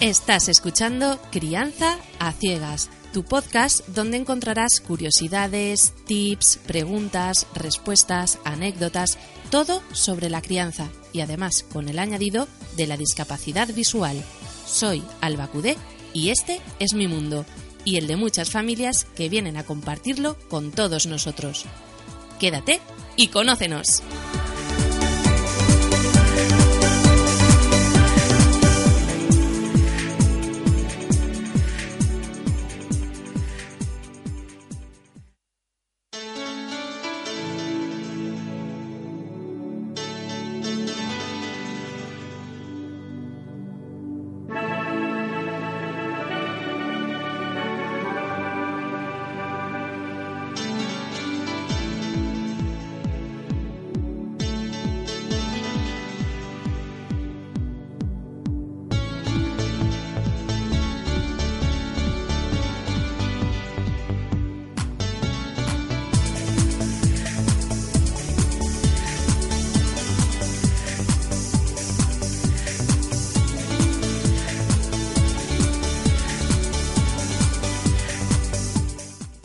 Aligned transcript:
Estás 0.00 0.48
escuchando 0.48 1.20
Crianza 1.30 1.98
a 2.18 2.32
Ciegas, 2.32 2.88
tu 3.12 3.22
podcast 3.22 3.86
donde 3.88 4.16
encontrarás 4.16 4.80
curiosidades, 4.80 5.92
tips, 6.06 6.58
preguntas, 6.66 7.46
respuestas, 7.54 8.38
anécdotas, 8.44 9.18
todo 9.50 9.82
sobre 9.92 10.30
la 10.30 10.40
crianza 10.40 10.88
y 11.12 11.20
además 11.20 11.66
con 11.70 11.90
el 11.90 11.98
añadido 11.98 12.48
de 12.78 12.86
la 12.86 12.96
discapacidad 12.96 13.68
visual. 13.74 14.24
Soy 14.66 15.02
Alba 15.20 15.48
Cudé 15.48 15.76
y 16.14 16.30
este 16.30 16.62
es 16.78 16.94
mi 16.94 17.06
mundo 17.06 17.44
y 17.84 17.98
el 17.98 18.06
de 18.06 18.16
muchas 18.16 18.48
familias 18.48 19.04
que 19.04 19.28
vienen 19.28 19.58
a 19.58 19.64
compartirlo 19.64 20.38
con 20.48 20.70
todos 20.70 21.04
nosotros. 21.04 21.66
Quédate 22.38 22.80
y 23.16 23.28
conócenos. 23.28 24.02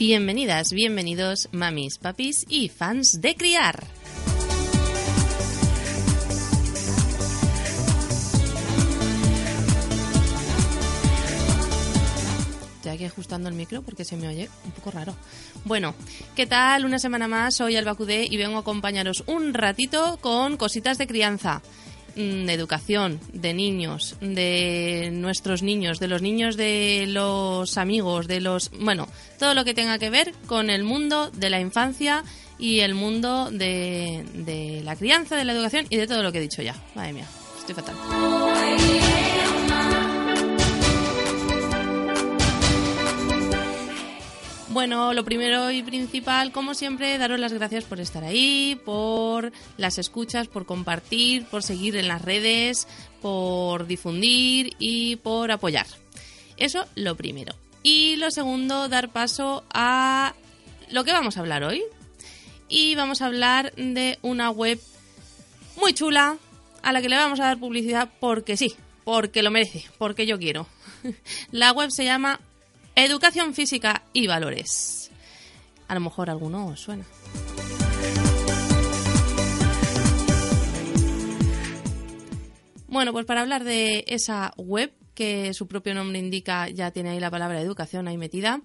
Bienvenidas, 0.07 0.71
bienvenidos, 0.71 1.49
mamis, 1.51 1.97
papis 1.97 2.45
y 2.47 2.69
fans 2.69 3.21
de 3.21 3.33
criar. 3.33 3.87
Aquí 12.87 13.03
ajustando 13.03 13.49
el 13.49 13.55
micro 13.55 13.81
porque 13.81 14.05
se 14.05 14.15
me 14.15 14.27
oye 14.27 14.47
un 14.63 14.71
poco 14.73 14.91
raro. 14.91 15.15
Bueno, 15.65 15.95
¿qué 16.35 16.45
tal? 16.45 16.85
Una 16.85 16.99
semana 16.99 17.27
más, 17.27 17.55
soy 17.55 17.75
Alba 17.75 17.95
Cudé 17.95 18.27
y 18.29 18.37
vengo 18.37 18.57
a 18.57 18.59
acompañaros 18.59 19.23
un 19.25 19.55
ratito 19.55 20.19
con 20.21 20.55
cositas 20.55 20.99
de 20.99 21.07
crianza 21.07 21.63
de 22.15 22.53
educación, 22.53 23.19
de 23.33 23.53
niños, 23.53 24.15
de 24.21 25.09
nuestros 25.11 25.63
niños, 25.63 25.99
de 25.99 26.07
los 26.07 26.21
niños 26.21 26.55
de 26.57 27.05
los 27.07 27.77
amigos, 27.77 28.27
de 28.27 28.41
los... 28.41 28.71
Bueno, 28.79 29.07
todo 29.37 29.53
lo 29.53 29.65
que 29.65 29.73
tenga 29.73 29.99
que 29.99 30.09
ver 30.09 30.33
con 30.47 30.69
el 30.69 30.83
mundo 30.83 31.29
de 31.31 31.49
la 31.49 31.59
infancia 31.59 32.23
y 32.57 32.79
el 32.79 32.95
mundo 32.95 33.51
de, 33.51 34.25
de 34.33 34.81
la 34.83 34.95
crianza, 34.95 35.35
de 35.35 35.45
la 35.45 35.53
educación 35.53 35.87
y 35.89 35.97
de 35.97 36.07
todo 36.07 36.23
lo 36.23 36.31
que 36.31 36.37
he 36.37 36.41
dicho 36.41 36.61
ya. 36.61 36.75
Madre 36.95 37.13
mía, 37.13 37.27
estoy 37.59 37.75
fatal. 37.75 37.95
Bueno, 44.75 45.13
lo 45.13 45.23
primero 45.23 45.71
y 45.71 45.83
principal, 45.83 46.51
como 46.51 46.73
siempre, 46.73 47.17
daros 47.17 47.39
las 47.39 47.53
gracias 47.53 47.85
por 47.85 48.01
estar 48.01 48.25
ahí, 48.25 48.77
por 48.83 49.53
las 49.77 49.97
escuchas, 49.97 50.49
por 50.49 50.65
compartir, 50.65 51.45
por 51.45 51.63
seguir 51.63 51.95
en 51.95 52.09
las 52.09 52.21
redes, 52.21 52.85
por 53.21 53.87
difundir 53.87 54.75
y 54.77 55.15
por 55.15 55.49
apoyar. 55.51 55.87
Eso 56.57 56.85
lo 56.95 57.15
primero. 57.15 57.55
Y 57.83 58.17
lo 58.17 58.31
segundo, 58.31 58.89
dar 58.89 59.13
paso 59.13 59.63
a 59.73 60.35
lo 60.91 61.05
que 61.05 61.13
vamos 61.13 61.37
a 61.37 61.39
hablar 61.39 61.63
hoy. 61.63 61.81
Y 62.67 62.95
vamos 62.95 63.21
a 63.21 63.27
hablar 63.27 63.73
de 63.75 64.19
una 64.23 64.49
web 64.49 64.77
muy 65.79 65.93
chula 65.93 66.35
a 66.83 66.91
la 66.91 67.01
que 67.01 67.07
le 67.07 67.15
vamos 67.15 67.39
a 67.39 67.45
dar 67.45 67.59
publicidad 67.59 68.09
porque 68.19 68.57
sí, 68.57 68.75
porque 69.05 69.41
lo 69.41 69.51
merece, 69.51 69.85
porque 69.97 70.25
yo 70.25 70.37
quiero. 70.37 70.67
La 71.51 71.71
web 71.71 71.91
se 71.91 72.03
llama 72.03 72.41
Educación 72.97 73.53
física 73.53 74.03
y 74.13 74.25
valores. 74.25 75.11
A 75.89 75.95
lo 75.95 75.99
mejor 75.99 76.29
alguno 76.29 76.67
os 76.67 76.79
suena. 76.79 77.03
Bueno, 82.87 83.11
pues 83.11 83.25
para 83.25 83.41
hablar 83.41 83.65
de 83.65 84.05
esa 84.07 84.53
web, 84.55 84.93
que 85.13 85.53
su 85.53 85.67
propio 85.67 85.93
nombre 85.93 86.19
indica, 86.19 86.69
ya 86.69 86.91
tiene 86.91 87.09
ahí 87.09 87.19
la 87.19 87.29
palabra 87.29 87.59
educación 87.59 88.07
ahí 88.07 88.17
metida, 88.17 88.61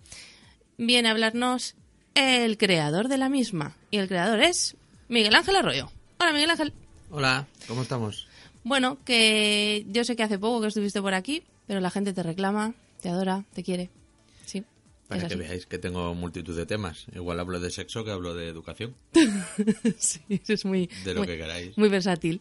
viene 0.79 1.09
a 1.09 1.11
hablarnos 1.11 1.75
el 2.15 2.57
creador 2.57 3.09
de 3.09 3.19
la 3.19 3.29
misma. 3.29 3.77
Y 3.91 3.99
el 3.99 4.07
creador 4.07 4.41
es 4.41 4.77
Miguel 5.09 5.35
Ángel 5.35 5.57
Arroyo. 5.57 5.91
Hola, 6.21 6.33
Miguel 6.33 6.51
Ángel. 6.51 6.73
Hola, 7.11 7.49
¿cómo 7.67 7.83
estamos? 7.83 8.29
Bueno, 8.63 8.97
que 9.05 9.85
yo 9.89 10.05
sé 10.05 10.15
que 10.15 10.23
hace 10.23 10.39
poco 10.39 10.61
que 10.61 10.69
estuviste 10.69 11.03
por 11.03 11.15
aquí, 11.15 11.43
pero 11.67 11.81
la 11.81 11.91
gente 11.91 12.13
te 12.13 12.23
reclama, 12.23 12.75
te 13.01 13.09
adora, 13.09 13.45
te 13.55 13.65
quiere. 13.65 13.91
Para 15.11 15.27
que 15.27 15.35
veáis 15.35 15.67
que 15.67 15.79
tengo 15.79 16.15
multitud 16.15 16.57
de 16.57 16.67
temas. 16.67 17.07
Igual 17.13 17.41
hablo 17.41 17.59
de 17.59 17.73
sexo 17.73 18.05
que 18.05 18.13
hablo 18.13 18.33
de 18.33 18.47
educación. 18.47 18.95
sí, 19.99 20.21
eso 20.29 20.53
es 20.53 20.65
muy... 20.65 20.89
De 21.05 21.15
lo 21.15 21.27
que 21.27 21.37
queráis. 21.37 21.77
Muy 21.77 21.89
versátil. 21.89 22.41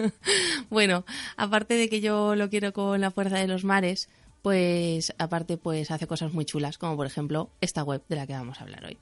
bueno, 0.70 1.06
aparte 1.38 1.74
de 1.74 1.88
que 1.88 2.02
yo 2.02 2.36
lo 2.36 2.50
quiero 2.50 2.74
con 2.74 3.00
la 3.00 3.10
fuerza 3.10 3.38
de 3.38 3.48
los 3.48 3.64
mares, 3.64 4.10
pues 4.42 5.14
aparte 5.16 5.56
pues 5.56 5.90
hace 5.90 6.06
cosas 6.06 6.34
muy 6.34 6.44
chulas, 6.44 6.76
como 6.76 6.94
por 6.94 7.06
ejemplo 7.06 7.50
esta 7.62 7.82
web 7.84 8.02
de 8.06 8.16
la 8.16 8.26
que 8.26 8.34
vamos 8.34 8.60
a 8.60 8.64
hablar 8.64 8.84
hoy. 8.84 8.98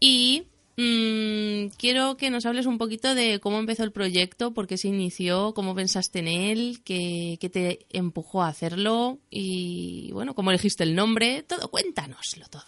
Y 0.00 0.48
Mm, 0.82 1.72
quiero 1.76 2.16
que 2.16 2.30
nos 2.30 2.46
hables 2.46 2.64
un 2.64 2.78
poquito 2.78 3.14
de 3.14 3.38
cómo 3.38 3.58
empezó 3.58 3.84
el 3.84 3.92
proyecto, 3.92 4.54
por 4.54 4.66
qué 4.66 4.78
se 4.78 4.88
inició, 4.88 5.52
cómo 5.52 5.74
pensaste 5.74 6.20
en 6.20 6.28
él, 6.28 6.80
qué, 6.82 7.36
te 7.52 7.86
empujó 7.90 8.42
a 8.42 8.48
hacerlo 8.48 9.18
y, 9.28 10.10
bueno, 10.12 10.34
cómo 10.34 10.50
elegiste 10.50 10.82
el 10.84 10.94
nombre. 10.94 11.42
Todo, 11.42 11.70
cuéntanoslo 11.70 12.48
todo. 12.48 12.64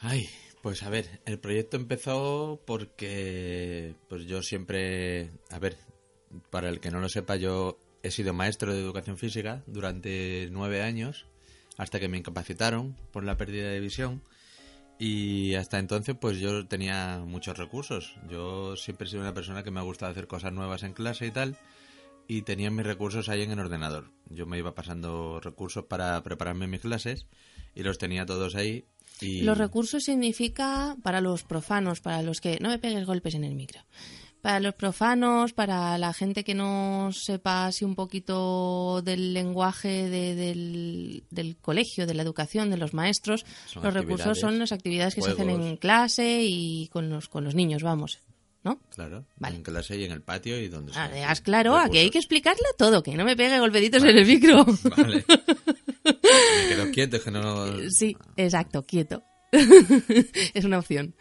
Ay, 0.00 0.28
pues 0.60 0.82
a 0.82 0.90
ver, 0.90 1.22
el 1.24 1.38
proyecto 1.38 1.78
empezó 1.78 2.60
porque 2.66 3.94
pues 4.10 4.26
yo 4.26 4.42
siempre, 4.42 5.30
a 5.48 5.58
ver, 5.58 5.78
para 6.50 6.68
el 6.68 6.80
que 6.80 6.90
no 6.90 7.00
lo 7.00 7.08
sepa, 7.08 7.36
yo 7.36 7.78
he 8.02 8.10
sido 8.10 8.34
maestro 8.34 8.74
de 8.74 8.80
educación 8.80 9.16
física 9.16 9.62
durante 9.66 10.48
nueve 10.50 10.82
años, 10.82 11.24
hasta 11.78 11.98
que 11.98 12.08
me 12.08 12.18
incapacitaron 12.18 12.98
por 13.12 13.24
la 13.24 13.38
pérdida 13.38 13.70
de 13.70 13.80
visión. 13.80 14.22
Y 15.00 15.54
hasta 15.54 15.78
entonces 15.78 16.14
pues 16.20 16.38
yo 16.38 16.66
tenía 16.68 17.22
muchos 17.26 17.56
recursos. 17.56 18.14
Yo 18.28 18.76
siempre 18.76 19.06
he 19.06 19.10
sido 19.10 19.22
una 19.22 19.32
persona 19.32 19.62
que 19.64 19.70
me 19.70 19.80
ha 19.80 19.82
gustado 19.82 20.12
hacer 20.12 20.26
cosas 20.26 20.52
nuevas 20.52 20.82
en 20.82 20.92
clase 20.92 21.26
y 21.26 21.30
tal. 21.30 21.56
y 22.30 22.42
tenía 22.42 22.70
mis 22.70 22.86
recursos 22.86 23.28
ahí 23.28 23.42
en 23.42 23.50
el 23.50 23.58
ordenador. 23.58 24.12
Yo 24.28 24.46
me 24.46 24.56
iba 24.56 24.72
pasando 24.72 25.40
recursos 25.40 25.86
para 25.86 26.22
prepararme 26.22 26.68
mis 26.68 26.80
clases 26.80 27.26
y 27.74 27.82
los 27.82 27.98
tenía 27.98 28.24
todos 28.24 28.54
ahí. 28.54 28.84
Y... 29.20 29.42
Los 29.42 29.58
recursos 29.58 30.04
significa 30.04 30.96
para 31.02 31.20
los 31.20 31.42
profanos, 31.42 32.00
para 32.00 32.22
los 32.22 32.40
que 32.40 32.58
no 32.60 32.68
me 32.68 32.78
pegues 32.78 33.04
golpes 33.04 33.34
en 33.34 33.42
el 33.42 33.56
micro. 33.56 33.80
Para 34.42 34.58
los 34.60 34.74
profanos, 34.74 35.52
para 35.52 35.98
la 35.98 36.12
gente 36.14 36.44
que 36.44 36.54
no 36.54 37.10
sepa 37.12 37.66
así 37.66 37.84
un 37.84 37.94
poquito 37.94 39.02
del 39.02 39.34
lenguaje 39.34 40.08
de- 40.08 40.34
del, 40.34 41.24
del 41.30 41.56
colegio, 41.58 42.06
de 42.06 42.14
la 42.14 42.22
educación, 42.22 42.70
de 42.70 42.78
los 42.78 42.94
maestros, 42.94 43.44
Son 43.66 43.82
los 43.82 43.92
recursos 43.92 44.38
son 44.40 44.58
las 44.58 44.72
actividades 44.72 45.14
que 45.14 45.20
se 45.22 45.32
hacen 45.32 45.48
juegos. 45.50 45.66
en 45.66 45.76
clase 45.76 46.40
y 46.42 46.88
con 46.88 47.10
los, 47.10 47.28
con 47.28 47.44
los 47.44 47.54
niños, 47.54 47.82
vamos. 47.82 48.18
¿No? 48.62 48.78
Claro, 48.94 49.24
Vale. 49.38 49.56
en 49.56 49.62
clase 49.62 49.96
y 49.98 50.04
en 50.04 50.12
el 50.12 50.20
patio 50.20 50.58
y 50.60 50.68
donde 50.68 50.92
Ah, 50.94 51.08
sea. 51.10 51.30
haz 51.30 51.40
claro, 51.40 51.76
aquí 51.78 51.96
hay 51.96 52.10
que 52.10 52.18
explicarlo 52.18 52.62
todo, 52.76 53.02
que 53.02 53.14
no 53.16 53.24
me 53.24 53.34
pegue 53.34 53.58
golpeditos 53.58 54.02
en 54.04 54.18
el 54.18 54.26
micro. 54.26 54.66
Vale. 54.96 55.24
Me 56.04 56.68
quedo 56.68 56.90
quieto, 56.92 57.22
que 57.22 57.30
no... 57.30 57.66
Sí, 57.90 58.14
exacto, 58.36 58.84
quieto. 58.84 59.22
es 59.52 60.64
una 60.64 60.78
opción. 60.78 61.14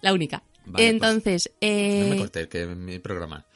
La 0.00 0.12
única. 0.12 0.42
Vale, 0.68 0.84
pues, 0.84 0.90
Entonces, 0.90 1.50
eh, 1.60 2.00
No 2.04 2.10
me 2.10 2.16
cortes, 2.18 2.48
que 2.48 2.62
es 2.62 2.68
mi 2.68 2.98
programa. 2.98 3.46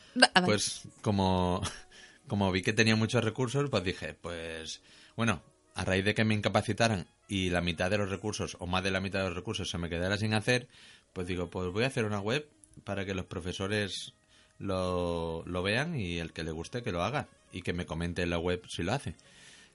Pues 0.45 0.83
como, 1.01 1.63
como 2.27 2.51
vi 2.53 2.63
que 2.63 2.73
tenía 2.73 2.97
muchos 2.97 3.23
recursos, 3.25 3.69
pues 3.71 3.85
dije, 3.85 4.15
pues 4.15 4.81
bueno, 5.17 5.43
a 5.75 5.85
raíz 5.85 6.05
de 6.05 6.15
que 6.15 6.25
me 6.25 6.35
incapacitaran 6.35 7.07
y 7.29 7.51
la 7.51 7.61
mitad 7.61 7.91
de 7.91 7.99
los 7.99 8.11
recursos, 8.11 8.57
o 8.61 8.67
más 8.67 8.83
de 8.83 8.91
la 8.91 9.01
mitad 9.01 9.21
de 9.21 9.27
los 9.27 9.37
recursos, 9.37 9.71
se 9.71 9.79
me 9.79 9.89
quedara 9.89 10.17
sin 10.17 10.35
hacer, 10.35 10.69
pues 11.13 11.27
digo, 11.27 11.49
pues 11.49 11.73
voy 11.73 11.85
a 11.85 11.89
hacer 11.89 12.05
una 12.05 12.21
web 12.21 12.47
para 12.85 13.05
que 13.05 13.15
los 13.15 13.27
profesores 13.27 14.15
lo, 14.59 15.43
lo 15.47 15.63
vean 15.63 15.99
y 15.99 16.19
el 16.19 16.33
que 16.33 16.45
le 16.45 16.53
guste 16.53 16.83
que 16.83 16.93
lo 16.93 17.03
haga 17.03 17.29
y 17.53 17.63
que 17.63 17.73
me 17.73 17.87
comente 17.87 18.23
en 18.23 18.31
la 18.31 18.39
web 18.39 18.63
si 18.69 18.83
lo 18.83 18.93
hace. 18.93 19.15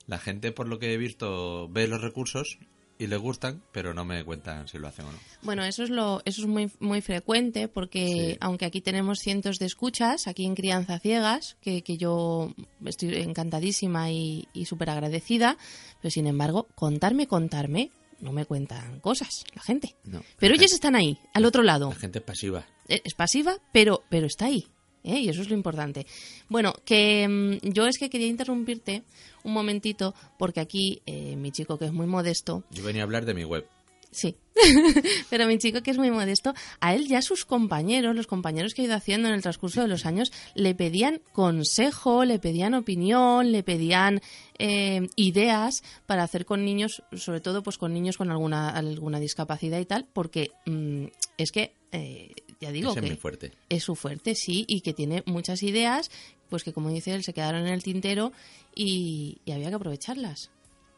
La 0.06 0.18
gente, 0.18 0.52
por 0.52 0.68
lo 0.68 0.78
que 0.78 0.94
he 0.94 0.96
visto, 0.96 1.68
ve 1.68 1.86
los 1.86 2.00
recursos 2.00 2.58
y 2.98 3.06
les 3.06 3.18
gustan, 3.18 3.62
pero 3.72 3.94
no 3.94 4.04
me 4.04 4.24
cuentan 4.24 4.66
si 4.68 4.78
lo 4.78 4.88
hacen 4.88 5.04
o 5.06 5.12
no. 5.12 5.18
Bueno, 5.42 5.64
eso 5.64 5.84
es 5.84 5.90
lo, 5.90 6.20
eso 6.24 6.42
es 6.42 6.48
muy, 6.48 6.70
muy 6.80 7.00
frecuente 7.00 7.68
porque 7.68 8.32
Sí. 8.32 8.38
aunque 8.40 8.64
aquí 8.64 8.80
tenemos 8.80 9.20
cientos 9.20 9.58
de 9.58 9.66
escuchas, 9.66 10.26
aquí 10.26 10.44
en 10.44 10.54
Crianza 10.54 10.98
Ciegas, 10.98 11.56
que, 11.60 11.82
que 11.82 11.96
yo 11.96 12.52
estoy 12.84 13.14
encantadísima 13.16 14.10
y, 14.10 14.48
y 14.52 14.64
súper 14.64 14.90
agradecida, 14.90 15.56
pero 16.02 16.10
sin 16.10 16.26
embargo, 16.26 16.66
contarme, 16.74 17.26
contarme, 17.28 17.90
no 18.20 18.32
me 18.32 18.46
cuentan 18.46 18.98
cosas 19.00 19.44
la 19.54 19.62
gente. 19.62 19.94
No. 20.04 20.22
Pero 20.38 20.54
ellos 20.54 20.72
están 20.72 20.96
ahí, 20.96 21.18
al 21.34 21.44
otro 21.44 21.62
lado. 21.62 21.90
La 21.90 21.94
gente 21.94 22.18
es 22.18 22.24
pasiva. 22.24 22.66
Eh, 22.88 23.00
es 23.04 23.14
pasiva, 23.14 23.56
pero, 23.72 24.02
pero 24.08 24.26
está 24.26 24.46
ahí. 24.46 24.66
¿eh? 25.04 25.20
Y 25.20 25.28
eso 25.28 25.40
es 25.42 25.48
lo 25.48 25.54
importante. 25.54 26.04
Bueno, 26.48 26.74
que 26.84 27.28
mm, 27.62 27.68
yo 27.70 27.86
es 27.86 27.96
que 27.98 28.10
quería 28.10 28.26
interrumpirte 28.26 29.04
un 29.48 29.54
momentito 29.54 30.14
porque 30.38 30.60
aquí 30.60 31.02
eh, 31.06 31.34
mi 31.36 31.50
chico 31.50 31.78
que 31.78 31.86
es 31.86 31.92
muy 31.92 32.06
modesto, 32.06 32.62
Yo 32.70 32.84
venía 32.84 33.02
a 33.02 33.04
hablar 33.04 33.24
de 33.24 33.34
mi 33.34 33.44
web. 33.44 33.66
sí, 34.10 34.36
pero 35.30 35.46
mi 35.46 35.58
chico 35.58 35.82
que 35.82 35.90
es 35.90 35.98
muy 35.98 36.10
modesto, 36.10 36.54
a 36.80 36.94
él 36.94 37.06
ya 37.06 37.20
sus 37.22 37.44
compañeros, 37.44 38.16
los 38.16 38.26
compañeros 38.26 38.74
que 38.74 38.82
ha 38.82 38.84
ido 38.86 38.94
haciendo 38.94 39.28
en 39.28 39.34
el 39.34 39.42
transcurso 39.42 39.80
de 39.82 39.88
los 39.88 40.06
años, 40.06 40.32
le 40.54 40.74
pedían 40.74 41.20
consejo, 41.32 42.24
le 42.24 42.38
pedían 42.38 42.74
opinión, 42.74 43.52
le 43.52 43.62
pedían 43.62 44.20
eh, 44.58 45.08
ideas 45.16 45.82
para 46.06 46.22
hacer 46.22 46.44
con 46.44 46.64
niños, 46.64 47.02
sobre 47.16 47.40
todo 47.40 47.62
pues 47.62 47.78
con 47.78 47.92
niños 47.92 48.16
con 48.16 48.30
alguna, 48.30 48.70
alguna 48.70 49.20
discapacidad 49.20 49.78
y 49.78 49.84
tal, 49.84 50.06
porque 50.12 50.50
mm, 50.66 51.04
es 51.36 51.52
que, 51.52 51.74
eh, 51.92 52.32
ya 52.60 52.72
digo 52.72 52.90
Ese 52.90 53.00
que 53.00 53.06
es 53.06 53.12
muy 53.12 53.20
fuerte. 53.20 53.52
es 53.68 53.84
su 53.84 53.94
fuerte, 53.94 54.34
sí, 54.34 54.64
y 54.68 54.80
que 54.80 54.92
tiene 54.92 55.22
muchas 55.26 55.62
ideas, 55.62 56.10
pues 56.48 56.64
que 56.64 56.72
como 56.72 56.90
dice 56.90 57.14
él, 57.14 57.24
se 57.24 57.32
quedaron 57.32 57.66
en 57.66 57.72
el 57.72 57.82
tintero 57.82 58.32
y, 58.74 59.38
y 59.44 59.52
había 59.52 59.68
que 59.68 59.76
aprovecharlas. 59.76 60.50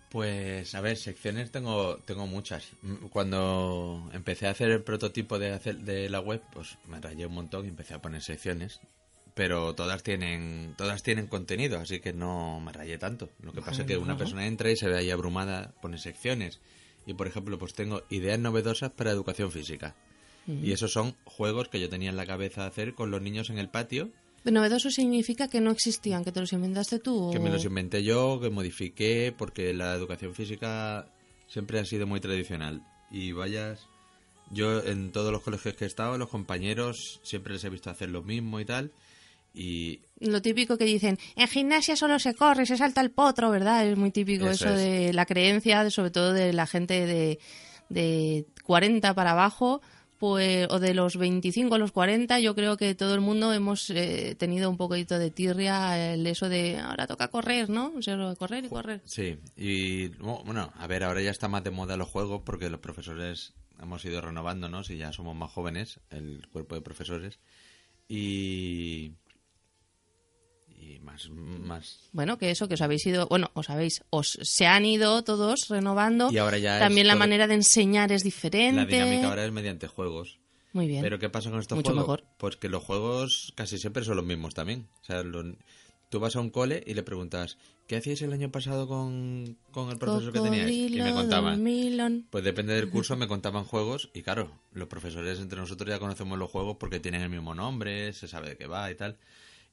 Pues 0.09 0.75
a 0.75 0.81
ver, 0.81 0.95
secciones 0.95 1.49
tengo 1.49 1.97
tengo 2.05 2.27
muchas. 2.27 2.67
Cuando 3.09 4.07
empecé 4.13 4.45
a 4.45 4.51
hacer 4.51 4.69
el 4.69 4.83
prototipo 4.83 5.39
de 5.39 5.49
hacer 5.49 5.77
de 5.79 6.07
la 6.07 6.19
web, 6.19 6.39
pues 6.53 6.77
me 6.87 7.01
rayé 7.01 7.25
un 7.25 7.33
montón 7.33 7.65
y 7.65 7.69
empecé 7.69 7.95
a 7.95 7.99
poner 8.01 8.21
secciones, 8.21 8.79
pero 9.33 9.73
todas 9.75 10.03
tienen 10.03 10.75
todas 10.77 11.03
tienen 11.03 11.27
contenido, 11.27 11.79
así 11.79 11.99
que 11.99 12.13
no 12.13 12.59
me 12.59 12.71
rayé 12.71 12.97
tanto. 12.97 13.29
Lo 13.41 13.53
que 13.53 13.61
pasa 13.61 13.81
es 13.81 13.87
que 13.87 13.97
una 13.97 14.17
persona 14.17 14.45
entra 14.45 14.71
y 14.71 14.77
se 14.77 14.87
ve 14.87 14.97
ahí 14.97 15.11
abrumada, 15.11 15.73
pone 15.81 15.97
secciones. 15.97 16.59
Y 17.05 17.13
por 17.13 17.27
ejemplo, 17.27 17.57
pues 17.59 17.73
tengo 17.73 18.03
ideas 18.09 18.39
novedosas 18.39 18.91
para 18.91 19.11
educación 19.11 19.51
física. 19.51 19.95
Y 20.45 20.73
esos 20.73 20.91
son 20.91 21.15
juegos 21.23 21.69
que 21.69 21.79
yo 21.79 21.89
tenía 21.89 22.09
en 22.09 22.17
la 22.17 22.25
cabeza 22.25 22.65
hacer 22.65 22.95
con 22.95 23.11
los 23.11 23.21
niños 23.21 23.49
en 23.49 23.59
el 23.59 23.69
patio 23.69 24.11
novedoso 24.51 24.91
significa 24.91 25.47
que 25.47 25.61
no 25.61 25.71
existían, 25.71 26.23
que 26.23 26.31
te 26.31 26.41
los 26.41 26.51
inventaste 26.51 26.99
tú. 26.99 27.31
que 27.31 27.39
me 27.39 27.49
los 27.49 27.63
inventé 27.63 28.03
yo, 28.03 28.39
que 28.41 28.49
modifiqué, 28.49 29.33
porque 29.37 29.73
la 29.73 29.95
educación 29.95 30.33
física 30.35 31.07
siempre 31.47 31.79
ha 31.79 31.85
sido 31.85 32.07
muy 32.07 32.19
tradicional. 32.19 32.81
Y 33.09 33.31
vayas, 33.31 33.87
yo 34.51 34.83
en 34.83 35.11
todos 35.11 35.31
los 35.31 35.41
colegios 35.41 35.75
que 35.75 35.85
he 35.85 35.87
estado, 35.87 36.17
los 36.17 36.29
compañeros 36.29 37.21
siempre 37.23 37.53
les 37.53 37.63
he 37.63 37.69
visto 37.69 37.89
hacer 37.89 38.09
lo 38.09 38.21
mismo 38.21 38.59
y 38.59 38.65
tal. 38.65 38.91
Y 39.53 40.01
Lo 40.19 40.41
típico 40.41 40.77
que 40.77 40.85
dicen, 40.85 41.19
en 41.35 41.47
gimnasia 41.47 41.95
solo 41.95 42.17
se 42.17 42.33
corre, 42.33 42.65
se 42.65 42.77
salta 42.77 43.01
el 43.01 43.11
potro, 43.11 43.51
¿verdad? 43.51 43.85
Es 43.87 43.97
muy 43.97 44.11
típico 44.11 44.49
eso, 44.49 44.65
Eso 44.65 44.73
es. 44.73 44.79
de 44.79 45.13
la 45.13 45.25
creencia, 45.25 45.89
sobre 45.91 46.11
todo 46.11 46.33
de 46.33 46.53
la 46.53 46.65
gente 46.65 47.05
de, 47.05 47.39
de 47.89 48.45
40 48.63 49.13
para 49.13 49.31
abajo, 49.31 49.81
pues, 50.17 50.67
o 50.69 50.79
de 50.79 50.93
los 50.93 51.17
25 51.17 51.75
a 51.75 51.77
los 51.77 51.91
40. 51.91 52.39
Yo 52.39 52.55
creo 52.55 52.77
que 52.77 52.95
todo 52.95 53.13
el 53.13 53.21
mundo 53.21 53.53
hemos 53.53 53.89
eh, 53.89 54.35
tenido 54.39 54.69
un 54.69 54.77
poquito 54.77 55.19
de 55.19 55.29
tirria 55.29 56.13
el 56.13 56.25
eso 56.25 56.49
de 56.49 56.79
ahora 56.79 57.05
toca 57.05 57.27
correr, 57.27 57.69
¿no? 57.69 57.93
O 57.95 58.01
sea, 58.01 58.17
correr 58.35 58.65
y 58.65 58.69
correr. 58.69 59.01
sí, 59.05 59.37
y 59.57 60.07
bueno, 60.19 60.71
a 60.77 60.87
ver, 60.87 61.03
ahora 61.03 61.21
ya 61.21 61.31
está 61.31 61.47
más 61.47 61.63
de 61.63 61.71
moda 61.71 61.97
los 61.97 62.07
juegos 62.07 62.41
porque 62.45 62.69
los 62.69 62.79
profesores 62.79 63.53
hemos 63.81 64.03
ido 64.05 64.21
renovándonos 64.21 64.89
y 64.89 64.97
ya 64.97 65.11
somos 65.11 65.35
más 65.35 65.51
jóvenes, 65.51 65.99
el 66.09 66.47
cuerpo 66.51 66.75
de 66.75 66.81
profesores. 66.81 67.39
Y. 68.07 69.13
Y 70.85 70.99
más. 70.99 71.29
más 71.29 71.99
Bueno, 72.11 72.37
que 72.37 72.51
eso, 72.51 72.67
que 72.67 72.73
os 72.73 72.81
habéis 72.81 73.05
ido, 73.05 73.27
bueno, 73.27 73.49
os 73.53 73.69
habéis, 73.69 74.03
os 74.09 74.37
se 74.41 74.65
han 74.65 74.85
ido 74.85 75.23
todos 75.23 75.67
renovando. 75.69 76.29
Y 76.31 76.37
ahora 76.37 76.57
ya 76.57 76.79
También 76.79 77.07
la 77.07 77.13
todo- 77.13 77.19
manera 77.19 77.47
de 77.47 77.53
enseñar 77.55 78.11
es 78.11 78.23
diferente. 78.23 78.75
La 78.81 78.85
dinámica 78.85 79.29
ahora 79.29 79.45
es 79.45 79.51
mediante 79.51 79.87
juegos. 79.87 80.39
Muy 80.73 80.87
bien. 80.87 81.01
Pero 81.03 81.19
¿qué 81.19 81.29
pasa 81.29 81.49
con 81.51 81.59
estos 81.59 81.75
Mucho 81.75 81.91
juegos? 81.93 82.03
mejor. 82.21 82.23
Pues 82.37 82.55
que 82.57 82.67
los 82.67 82.83
juegos 82.83 83.53
casi 83.55 83.77
siempre 83.77 84.03
son 84.03 84.15
los 84.17 84.25
mismos 84.25 84.53
también. 84.55 84.87
O 85.01 85.05
sea, 85.05 85.21
lo- 85.23 85.55
tú 86.09 86.19
vas 86.19 86.35
a 86.35 86.39
un 86.41 86.49
cole 86.49 86.83
y 86.85 86.93
le 86.95 87.01
preguntas, 87.03 87.57
¿qué 87.87 87.95
hacíais 87.97 88.21
el 88.21 88.33
año 88.33 88.51
pasado 88.51 88.87
con, 88.87 89.57
con 89.71 89.89
el 89.89 89.97
profesor 89.97 90.31
que 90.33 90.39
teníais? 90.41 90.69
Y 90.91 91.01
me 91.01 91.11
contaban. 91.13 91.63
Pues 92.29 92.43
depende 92.43 92.73
del 92.73 92.89
curso, 92.89 93.15
me 93.15 93.27
contaban 93.27 93.63
juegos 93.63 94.09
y 94.13 94.21
claro, 94.21 94.51
los 94.73 94.87
profesores 94.87 95.39
entre 95.39 95.59
nosotros 95.59 95.89
ya 95.89 95.99
conocemos 95.99 96.37
los 96.37 96.51
juegos 96.51 96.77
porque 96.79 96.99
tienen 96.99 97.21
el 97.21 97.29
mismo 97.29 97.55
nombre, 97.55 98.13
se 98.13 98.27
sabe 98.27 98.49
de 98.49 98.57
qué 98.57 98.67
va 98.67 98.89
y 98.91 98.95
tal. 98.95 99.17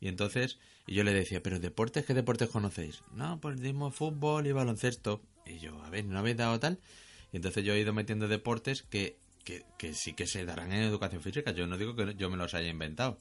Y 0.01 0.09
entonces, 0.09 0.59
y 0.87 0.95
yo 0.95 1.05
le 1.05 1.13
decía, 1.13 1.43
¿pero 1.43 1.61
deportes 1.61 2.07
qué 2.07 2.15
deportes 2.15 2.49
conocéis? 2.49 3.03
No, 3.13 3.41
pues 3.41 3.61
dimos 3.61 3.95
fútbol 3.95 4.47
y 4.47 4.53
baloncesto. 4.53 5.21
Y 5.45 5.59
yo, 5.59 5.83
a 5.83 5.91
ver, 5.91 6.07
¿no 6.07 6.19
habéis 6.19 6.39
dado 6.39 6.59
tal? 6.59 6.79
Y 7.33 7.37
entonces 7.37 7.65
yo 7.65 7.75
he 7.75 7.81
ido 7.81 7.93
metiendo 7.93 8.27
deportes 8.27 8.83
que, 8.83 9.17
que, 9.45 9.65
que 9.79 9.95
sí 9.95 10.15
que 10.15 10.27
se 10.27 10.45
darán 10.45 10.73
en 10.73 10.83
educación 10.83 11.23
física. 11.23 11.53
Yo 11.53 11.67
no 11.67 11.77
digo 11.77 11.95
que 11.95 12.15
yo 12.17 12.31
me 12.31 12.37
los 12.37 12.55
haya 12.55 12.69
inventado. 12.69 13.19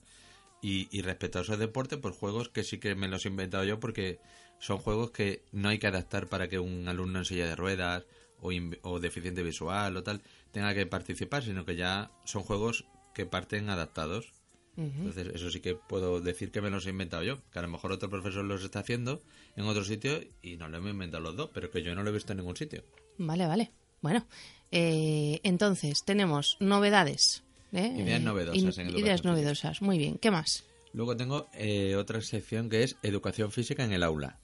Y, 0.61 0.87
y 0.91 1.01
respecto 1.01 1.39
a 1.39 1.41
esos 1.41 1.59
deportes, 1.59 1.99
pues 1.99 2.15
juegos 2.15 2.49
que 2.49 2.63
sí 2.63 2.79
que 2.79 2.95
me 2.95 3.07
los 3.07 3.25
he 3.25 3.29
inventado 3.29 3.63
yo 3.63 3.79
porque 3.79 4.19
son 4.59 4.77
juegos 4.77 5.11
que 5.11 5.43
no 5.51 5.69
hay 5.69 5.79
que 5.79 5.87
adaptar 5.87 6.27
para 6.27 6.47
que 6.47 6.59
un 6.59 6.87
alumno 6.87 7.19
en 7.19 7.25
silla 7.25 7.47
de 7.47 7.55
ruedas 7.55 8.05
o, 8.41 8.51
o 8.83 8.99
deficiente 8.99 9.43
visual 9.43 9.95
o 9.95 10.03
tal 10.03 10.21
tenga 10.51 10.73
que 10.73 10.85
participar, 10.85 11.43
sino 11.43 11.65
que 11.65 11.75
ya 11.75 12.11
son 12.25 12.43
juegos 12.43 12.85
que 13.13 13.25
parten 13.25 13.69
adaptados. 13.69 14.31
Entonces, 14.79 15.27
eso 15.33 15.49
sí 15.49 15.59
que 15.59 15.75
puedo 15.75 16.21
decir 16.21 16.51
que 16.51 16.61
me 16.61 16.69
los 16.69 16.85
he 16.85 16.91
inventado 16.91 17.23
yo. 17.23 17.39
Que 17.51 17.59
a 17.59 17.61
lo 17.61 17.67
mejor 17.67 17.91
otro 17.91 18.09
profesor 18.09 18.45
los 18.45 18.63
está 18.63 18.79
haciendo 18.79 19.21
en 19.55 19.65
otro 19.65 19.83
sitio 19.83 20.21
y 20.41 20.55
no 20.55 20.69
lo 20.69 20.77
hemos 20.77 20.91
inventado 20.91 21.21
los 21.21 21.35
dos, 21.35 21.49
pero 21.53 21.69
que 21.69 21.83
yo 21.83 21.93
no 21.95 22.03
lo 22.03 22.09
he 22.09 22.13
visto 22.13 22.31
en 22.33 22.37
ningún 22.37 22.55
sitio. 22.55 22.83
Vale, 23.17 23.45
vale. 23.45 23.71
Bueno, 24.01 24.25
eh, 24.71 25.41
entonces 25.43 26.03
tenemos 26.05 26.55
novedades. 26.59 27.43
¿eh? 27.73 27.93
Ideas 27.97 28.21
novedosas 28.21 28.77
en 28.77 28.97
Ideas 28.97 29.25
novedosas. 29.25 29.81
Muy 29.81 29.97
bien. 29.97 30.17
¿Qué 30.17 30.31
más? 30.31 30.63
Luego 30.93 31.17
tengo 31.17 31.47
eh, 31.53 31.95
otra 31.95 32.21
sección 32.21 32.69
que 32.69 32.83
es 32.83 32.95
educación 33.03 33.51
física 33.51 33.83
en 33.83 33.91
el 33.91 34.03
aula. 34.03 34.39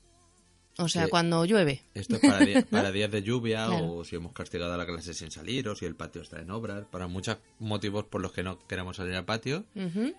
O 0.77 0.89
sea, 0.89 1.05
Sí. 1.05 1.09
cuando 1.09 1.45
llueve. 1.45 1.83
Esto 1.93 2.15
es 2.15 2.21
para, 2.21 2.39
para 2.69 2.91
días 2.91 3.09
de 3.11 3.23
lluvia 3.23 3.65
Claro. 3.67 3.93
o 3.93 4.03
si 4.03 4.15
hemos 4.17 4.33
castigado 4.33 4.73
a 4.73 4.77
la 4.77 4.85
clase 4.85 5.13
sin 5.13 5.31
salir 5.31 5.67
o 5.69 5.75
si 5.75 5.85
el 5.85 5.95
patio 5.95 6.21
está 6.21 6.41
en 6.41 6.51
obras. 6.51 6.85
Para 6.91 7.07
muchos 7.07 7.37
motivos 7.59 8.05
por 8.05 8.21
los 8.21 8.31
que 8.33 8.43
no 8.43 8.59
queremos 8.67 8.97
salir 8.97 9.13
al 9.15 9.25
patio, 9.25 9.65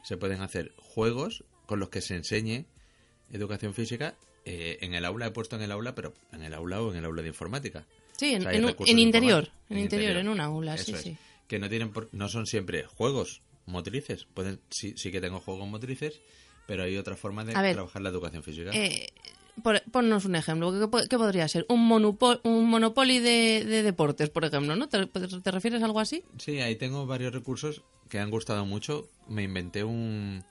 se 0.03 0.17
pueden 0.17 0.41
hacer 0.41 0.73
juegos 0.79 1.45
con 1.67 1.79
los 1.81 1.91
que 1.91 2.01
se 2.01 2.15
enseñe 2.15 2.65
educación 3.31 3.75
física 3.75 4.15
eh, 4.45 4.79
en 4.81 4.95
el 4.95 5.05
aula. 5.05 5.27
He 5.27 5.31
puesto 5.33 5.57
en 5.57 5.63
el 5.63 5.73
aula, 5.73 5.95
pero 5.95 6.15
en 6.33 6.43
el 6.43 6.55
aula 6.55 6.81
o 6.81 6.91
en 6.93 6.99
el 6.99 7.05
aula 7.05 7.23
de 7.23 7.29
informática. 7.29 7.87
Sí, 8.17 8.33
en, 8.33 8.39
O 8.39 8.43
sea, 8.43 8.51
hay 8.53 8.57
en 8.59 8.65
un- 8.65 8.71
recursos 8.71 8.93
en 8.93 8.99
interior. 8.99 9.51
En 9.69 9.79
interior, 9.79 10.17
en 10.17 10.29
un 10.29 10.41
aula, 10.41 10.77
sí, 10.79 10.93
Eso 10.93 10.97
es. 10.97 11.03
sí. 11.03 11.17
Que 11.49 11.59
no 11.59 11.69
tienen 11.69 11.93
por- 11.93 12.09
no 12.13 12.29
son 12.29 12.47
siempre 12.47 12.85
juegos 12.87 13.43
motrices. 13.67 14.27
Pueden, 14.33 14.61
sí, 14.71 14.95
sí 14.97 15.11
que 15.11 15.21
tengo 15.21 15.41
juegos 15.41 15.69
motrices, 15.69 16.21
pero 16.67 16.85
hay 16.85 16.97
otra 16.97 17.17
forma 17.17 17.45
de 17.45 17.55
ver, 17.55 17.75
trabajar 17.75 18.01
la 18.03 18.09
educación 18.11 18.43
física. 18.43 18.71
Eh, 18.73 19.09
por- 19.63 19.83
ponnos 19.91 20.25
un 20.25 20.37
ejemplo. 20.37 20.73
¿Qué, 20.79 20.89
po- 20.89 21.09
qué 21.09 21.17
podría 21.19 21.49
ser? 21.49 21.67
Un, 21.69 21.89
monopo- 21.89 22.41
un 22.45 22.69
monopoly 22.69 23.19
de, 23.19 23.65
de 23.65 23.83
deportes, 23.83 24.31
por 24.31 24.45
ejemplo, 24.45 24.77
¿no? 24.77 24.89
¿Te, 24.89 25.07
te 25.07 25.51
refieres 25.51 25.83
a 25.83 25.87
algo 25.87 26.01
así? 26.01 26.23
Sí, 26.39 26.61
ahí 26.61 26.77
tengo 26.77 27.07
varios 27.07 27.33
recursos 27.33 27.83
que 28.09 28.19
han 28.19 28.31
gustado 28.31 28.65
mucho. 28.67 29.09
Me 29.29 29.43
inventé 29.43 29.85
un, 29.85 30.45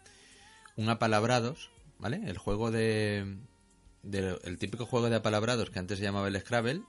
un 0.75 0.89
apalabrados, 0.89 1.69
¿vale? 1.99 2.21
El 2.25 2.37
juego 2.37 2.71
de, 2.71 3.37
de- 4.03 4.39
El 4.43 4.57
típico 4.57 4.85
juego 4.85 5.09
de 5.09 5.15
apalabrados 5.17 5.69
que 5.69 5.79
antes 5.79 5.97
se 5.99 6.03
llamaba 6.03 6.27
el 6.27 6.39
Scrabble, 6.39 6.81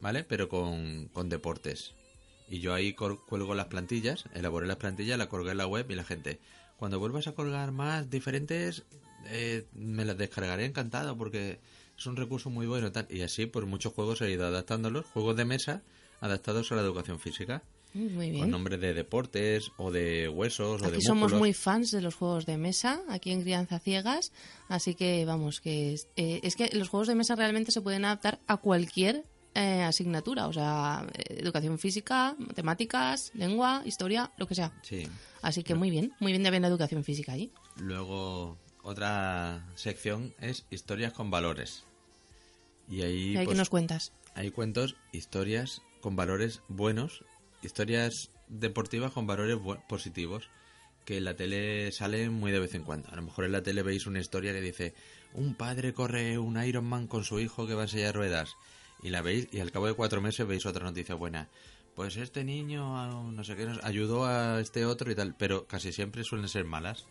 ¿vale? 0.00 0.24
Pero 0.24 0.48
con, 0.48 1.08
con 1.12 1.28
deportes. 1.28 1.94
Y 2.50 2.60
yo 2.60 2.72
ahí 2.72 2.94
cuelgo 2.94 3.54
las 3.54 3.66
plantillas, 3.66 4.24
elaboré 4.34 4.66
las 4.66 4.78
plantillas, 4.78 5.18
la 5.18 5.28
colgué 5.28 5.50
en 5.50 5.58
la 5.58 5.66
web 5.66 5.84
y 5.90 5.94
la 5.94 6.04
gente, 6.04 6.40
cuando 6.78 6.98
vuelvas 6.98 7.26
a 7.26 7.32
colgar 7.32 7.72
más 7.72 8.08
diferentes, 8.08 8.84
eh, 9.26 9.66
me 9.72 10.04
las 10.04 10.16
descargaré 10.16 10.64
encantado 10.64 11.16
porque 11.16 11.60
es 11.96 12.06
un 12.06 12.16
recurso 12.16 12.50
muy 12.50 12.66
bueno. 12.66 12.92
Tal. 12.92 13.06
Y 13.10 13.22
así, 13.22 13.46
pues 13.46 13.66
muchos 13.66 13.92
juegos 13.92 14.20
he 14.22 14.30
ido 14.30 14.46
adaptándolos, 14.46 15.06
juegos 15.06 15.36
de 15.36 15.44
mesa 15.44 15.82
adaptados 16.20 16.72
a 16.72 16.76
la 16.76 16.82
educación 16.82 17.18
física 17.18 17.62
Muy 17.94 18.10
con 18.10 18.32
bien. 18.32 18.50
nombres 18.50 18.80
de 18.80 18.94
deportes 18.94 19.70
o 19.76 19.90
de 19.90 20.28
huesos 20.28 20.82
o 20.82 20.84
de 20.84 20.96
Aquí 20.96 21.02
somos 21.02 21.32
muy 21.32 21.52
fans 21.52 21.90
de 21.90 22.00
los 22.00 22.14
juegos 22.14 22.46
de 22.46 22.56
mesa, 22.56 23.02
aquí 23.08 23.30
en 23.30 23.42
Crianza 23.42 23.78
Ciegas, 23.78 24.32
así 24.68 24.94
que 24.94 25.24
vamos, 25.24 25.60
que 25.60 25.94
es, 25.94 26.08
eh, 26.16 26.40
es 26.42 26.56
que 26.56 26.70
los 26.72 26.88
juegos 26.88 27.08
de 27.08 27.14
mesa 27.14 27.36
realmente 27.36 27.72
se 27.72 27.80
pueden 27.80 28.04
adaptar 28.04 28.40
a 28.46 28.56
cualquier 28.56 29.24
eh, 29.54 29.82
asignatura, 29.82 30.46
o 30.46 30.52
sea, 30.52 31.06
eh, 31.14 31.38
educación 31.40 31.78
física, 31.78 32.36
matemáticas, 32.38 33.32
lengua, 33.34 33.82
historia, 33.84 34.32
lo 34.36 34.46
que 34.46 34.54
sea. 34.54 34.72
Sí. 34.82 35.08
Así 35.42 35.62
que 35.62 35.74
muy 35.74 35.90
bien, 35.90 36.12
muy 36.20 36.32
bien 36.32 36.42
de 36.42 36.48
haber 36.48 36.60
la 36.60 36.68
educación 36.68 37.04
física 37.04 37.32
ahí. 37.32 37.50
Luego 37.76 38.58
otra 38.82 39.66
sección 39.74 40.34
es 40.40 40.66
historias 40.70 41.12
con 41.12 41.30
valores. 41.30 41.84
Y 42.88 43.02
ahí 43.02 43.32
¿Y 43.32 43.36
ahí 43.36 43.44
pues, 43.44 43.58
nos 43.58 43.68
cuentas? 43.68 44.12
hay 44.34 44.50
cuentos, 44.50 44.96
historias 45.12 45.82
con 46.00 46.14
valores 46.14 46.62
buenos, 46.68 47.24
historias 47.62 48.30
deportivas 48.48 49.12
con 49.12 49.26
valores 49.26 49.58
positivos 49.88 50.48
que 51.04 51.16
en 51.16 51.24
la 51.24 51.34
tele 51.34 51.90
salen 51.90 52.32
muy 52.32 52.52
de 52.52 52.60
vez 52.60 52.74
en 52.74 52.84
cuando. 52.84 53.08
A 53.10 53.16
lo 53.16 53.22
mejor 53.22 53.46
en 53.46 53.52
la 53.52 53.62
tele 53.62 53.82
veis 53.82 54.06
una 54.06 54.20
historia 54.20 54.52
que 54.52 54.60
dice 54.60 54.94
un 55.34 55.54
padre 55.54 55.92
corre 55.92 56.38
un 56.38 56.62
Ironman 56.62 57.06
con 57.06 57.24
su 57.24 57.40
hijo 57.40 57.66
que 57.66 57.74
va 57.74 57.88
silla 57.88 58.06
de 58.06 58.12
ruedas 58.12 58.54
y 59.02 59.10
la 59.10 59.22
veis 59.22 59.48
y 59.50 59.60
al 59.60 59.72
cabo 59.72 59.86
de 59.86 59.94
cuatro 59.94 60.20
meses 60.20 60.46
veis 60.46 60.66
otra 60.66 60.84
noticia 60.84 61.14
buena. 61.14 61.48
Pues 61.94 62.16
este 62.16 62.44
niño, 62.44 63.32
no 63.32 63.42
sé 63.42 63.56
qué, 63.56 63.66
nos 63.66 63.82
ayudó 63.82 64.24
a 64.24 64.60
este 64.60 64.86
otro 64.86 65.10
y 65.10 65.16
tal, 65.16 65.34
pero 65.36 65.66
casi 65.66 65.92
siempre 65.92 66.22
suelen 66.22 66.48
ser 66.48 66.64
malas. 66.64 67.06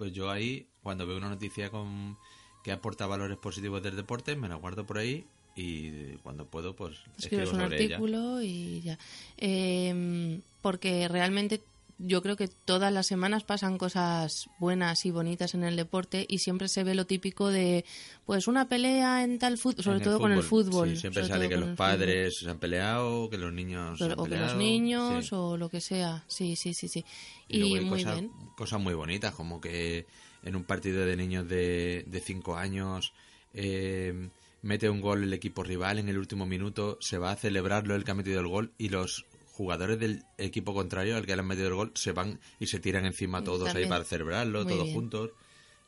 Pues 0.00 0.14
yo 0.14 0.30
ahí, 0.30 0.66
cuando 0.82 1.06
veo 1.06 1.18
una 1.18 1.28
noticia 1.28 1.68
con 1.68 2.16
que 2.64 2.72
aporta 2.72 3.06
valores 3.06 3.36
positivos 3.36 3.82
del 3.82 3.96
deporte, 3.96 4.34
me 4.34 4.48
la 4.48 4.54
guardo 4.54 4.86
por 4.86 4.96
ahí 4.96 5.26
y 5.54 6.14
cuando 6.22 6.46
puedo, 6.46 6.74
pues 6.74 6.96
escribo 7.18 7.42
Escribes 7.42 7.52
un 7.52 7.60
sobre 7.60 7.84
ella. 7.84 7.96
artículo 7.96 8.40
y 8.40 8.80
ya. 8.80 8.98
Eh, 9.36 10.40
porque 10.62 11.06
realmente 11.06 11.60
yo 12.02 12.22
creo 12.22 12.36
que 12.36 12.48
todas 12.48 12.92
las 12.92 13.06
semanas 13.06 13.44
pasan 13.44 13.76
cosas 13.76 14.48
buenas 14.58 15.04
y 15.04 15.10
bonitas 15.10 15.54
en 15.54 15.64
el 15.64 15.76
deporte 15.76 16.24
y 16.28 16.38
siempre 16.38 16.68
se 16.68 16.82
ve 16.82 16.94
lo 16.94 17.06
típico 17.06 17.48
de 17.48 17.84
pues 18.24 18.48
una 18.48 18.68
pelea 18.68 19.22
en 19.22 19.38
tal 19.38 19.58
fútbol, 19.58 19.84
sobre 19.84 20.00
todo 20.00 20.18
con 20.18 20.32
el 20.32 20.42
fútbol. 20.42 20.90
Sí, 20.90 20.96
siempre 20.96 21.26
sale 21.26 21.48
que 21.48 21.56
los 21.56 21.76
padres 21.76 22.38
se 22.38 22.50
han 22.50 22.58
peleado, 22.58 23.28
que 23.28 23.38
los 23.38 23.52
niños 23.52 23.98
se 23.98 24.04
han 24.04 24.18
o 24.18 24.24
que 24.24 24.36
los 24.36 24.56
niños 24.56 25.26
sí. 25.26 25.34
o 25.34 25.56
lo 25.56 25.68
que 25.68 25.80
sea. 25.80 26.24
Sí, 26.26 26.56
sí, 26.56 26.72
sí, 26.72 26.88
sí. 26.88 27.04
Y, 27.48 27.56
Y, 27.56 27.60
luego 27.60 27.76
hay 27.76 27.84
muy 27.84 27.98
cosas, 28.02 28.20
bien. 28.20 28.32
cosas 28.56 28.80
muy 28.80 28.94
bonitas, 28.94 29.34
como 29.34 29.60
que 29.60 30.06
en 30.42 30.56
un 30.56 30.64
partido 30.64 31.04
de 31.04 31.16
niños 31.16 31.48
de 31.48 32.22
5 32.24 32.56
años 32.56 33.12
eh, 33.52 34.30
mete 34.62 34.90
un 34.90 35.00
gol 35.00 35.22
el 35.22 35.32
equipo 35.32 35.62
rival 35.62 35.98
en 35.98 36.08
el 36.08 36.18
último 36.18 36.46
minuto, 36.46 36.98
se 37.00 37.18
va 37.18 37.32
a 37.32 37.36
celebrarlo 37.36 37.94
el 37.94 38.04
que 38.04 38.10
ha 38.10 38.14
metido 38.14 38.40
el 38.40 38.48
gol 38.48 38.72
y 38.78 38.90
los 38.90 39.26
jugadores 39.60 39.98
del 40.00 40.24
equipo 40.38 40.72
contrario 40.72 41.16
al 41.18 41.26
que 41.26 41.36
le 41.36 41.40
han 41.40 41.46
metido 41.46 41.68
el 41.68 41.74
gol 41.74 41.92
se 41.94 42.12
van 42.12 42.40
y 42.58 42.66
se 42.66 42.80
tiran 42.80 43.04
encima 43.04 43.44
todos 43.44 43.74
ahí 43.74 43.86
para 43.86 44.04
celebrarlo, 44.04 44.64
Muy 44.64 44.72
todos 44.72 44.84
bien. 44.84 44.94
juntos. 44.96 45.30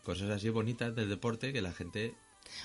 Cosas 0.05 0.29
así 0.29 0.50
bonitas 0.50 0.95
del 0.95 1.09
deporte 1.09 1.55
que 1.55 1.62
la 1.62 1.73
gente... 1.73 2.14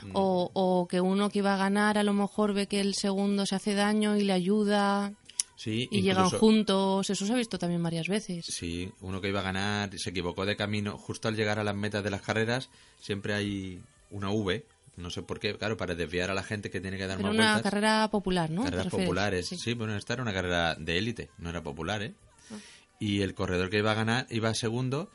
mm, 0.04 0.10
O, 0.14 0.52
o 0.54 0.86
que 0.90 1.00
uno 1.00 1.30
que 1.30 1.40
iba 1.40 1.54
a 1.54 1.58
ganar 1.58 1.98
a 1.98 2.04
lo 2.04 2.12
mejor 2.12 2.54
ve 2.54 2.68
que 2.68 2.82
el 2.82 2.94
segundo 2.94 3.46
se 3.46 3.56
hace 3.56 3.74
daño 3.74 4.18
y 4.18 4.24
le 4.26 4.34
ayuda 4.34 5.14
sí, 5.56 5.88
y 5.92 6.02
llegan 6.02 6.30
juntos. 6.30 7.10
Eso 7.10 7.26
se 7.26 7.32
ha 7.32 7.38
visto 7.38 7.58
también 7.58 7.82
varias 7.82 8.10
veces. 8.10 8.46
Sí, 8.50 8.92
uno 9.00 9.22
que 9.22 9.30
iba 9.30 9.40
a 9.40 9.44
ganar 9.44 9.90
se 9.98 10.10
equivocó 10.10 10.46
de 10.46 10.58
camino. 10.58 10.98
Justo 10.98 11.30
al 11.30 11.38
llegar 11.38 11.58
a 11.58 11.64
las 11.64 11.76
metas 11.76 12.04
de 12.04 12.10
las 12.10 12.22
carreras, 12.22 12.70
siempre 13.00 13.34
hay 13.34 13.82
una 14.12 14.30
V. 14.32 14.66
No 14.98 15.10
sé 15.12 15.22
por 15.22 15.40
qué, 15.40 15.56
claro, 15.56 15.78
para 15.78 15.96
desviar 15.96 16.32
a 16.32 16.34
la 16.34 16.44
gente 16.44 16.70
que 16.70 16.82
tiene 16.82 16.98
que 16.98 17.06
dar 17.08 17.18
Pero 17.18 17.30
más 17.30 17.38
una 17.38 17.54
vueltas. 17.54 17.72
carrera 17.72 18.10
popular, 18.10 18.50
¿no? 18.50 18.64
¿Te 18.64 18.72
Carreras 18.72 18.88
populares. 18.88 19.48
Sí. 19.48 19.58
Sí. 19.58 19.74
bueno, 19.76 19.96
esta 19.96 20.14
era 20.14 20.24
una 20.24 20.34
carrera 20.34 20.76
de 20.76 20.98
élite, 20.98 21.30
no 21.38 21.50
era 21.52 21.62
popular, 21.62 22.02
¿eh? 22.02 22.16
Ah. 22.52 22.56
Y 23.00 23.22
el 23.22 23.36
corredor 23.36 23.70
que 23.70 23.78
iba 23.78 23.92
a 23.92 23.96
ganar, 23.96 24.26
iba 24.32 24.54
segundo, 24.56 25.12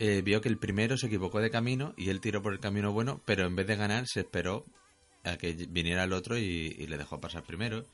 eh, 0.00 0.20
vio 0.22 0.40
que 0.40 0.48
el 0.48 0.58
primero 0.58 0.96
se 0.96 1.06
equivocó 1.06 1.40
de 1.40 1.50
camino 1.50 1.94
y 1.96 2.10
él 2.10 2.20
tiró 2.20 2.42
por 2.42 2.52
el 2.52 2.58
camino 2.60 2.92
bueno, 2.92 3.20
pero 3.24 3.46
en 3.46 3.54
vez 3.54 3.68
de 3.68 3.76
ganar 3.76 4.08
se 4.08 4.20
esperó 4.20 4.66
a 5.22 5.36
que 5.36 5.52
viniera 5.52 6.04
el 6.04 6.12
otro 6.12 6.36
y, 6.36 6.42
y 6.78 6.86
le 6.88 6.98
dejó 6.98 7.20
pasar 7.20 7.44
primero. 7.44 7.84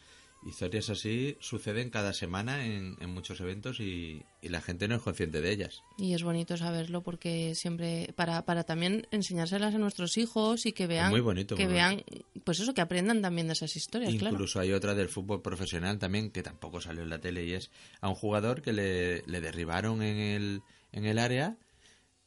Historias 0.44 0.90
así 0.90 1.36
suceden 1.40 1.90
cada 1.90 2.12
semana 2.12 2.64
en, 2.66 2.96
en 3.00 3.10
muchos 3.10 3.40
eventos 3.40 3.80
y, 3.80 4.22
y 4.40 4.48
la 4.48 4.60
gente 4.60 4.86
no 4.86 4.94
es 4.94 5.02
consciente 5.02 5.40
de 5.40 5.50
ellas. 5.50 5.82
Y 5.98 6.14
es 6.14 6.22
bonito 6.22 6.56
saberlo 6.56 7.02
porque 7.02 7.54
siempre 7.56 8.12
para, 8.14 8.44
para 8.44 8.62
también 8.62 9.08
enseñárselas 9.10 9.74
a 9.74 9.78
nuestros 9.78 10.16
hijos 10.18 10.64
y 10.64 10.72
que 10.72 10.86
vean 10.86 11.10
muy 11.10 11.20
bonito, 11.20 11.56
que 11.56 11.64
muy 11.64 11.74
vean 11.74 12.04
pues 12.44 12.60
eso 12.60 12.74
que 12.74 12.80
aprendan 12.80 13.22
también 13.22 13.48
de 13.48 13.54
esas 13.54 13.74
historias, 13.74 14.14
claro. 14.14 14.34
Incluso 14.34 14.60
hay 14.60 14.72
otra 14.72 14.94
del 14.94 15.08
fútbol 15.08 15.42
profesional 15.42 15.98
también 15.98 16.30
que 16.30 16.44
tampoco 16.44 16.80
salió 16.80 17.02
en 17.02 17.10
la 17.10 17.18
tele 17.18 17.44
y 17.44 17.54
es 17.54 17.72
a 18.00 18.08
un 18.08 18.14
jugador 18.14 18.62
que 18.62 18.72
le, 18.72 19.22
le 19.26 19.40
derribaron 19.40 20.00
en 20.02 20.16
el, 20.18 20.62
en 20.92 21.06
el 21.06 21.18
área. 21.18 21.56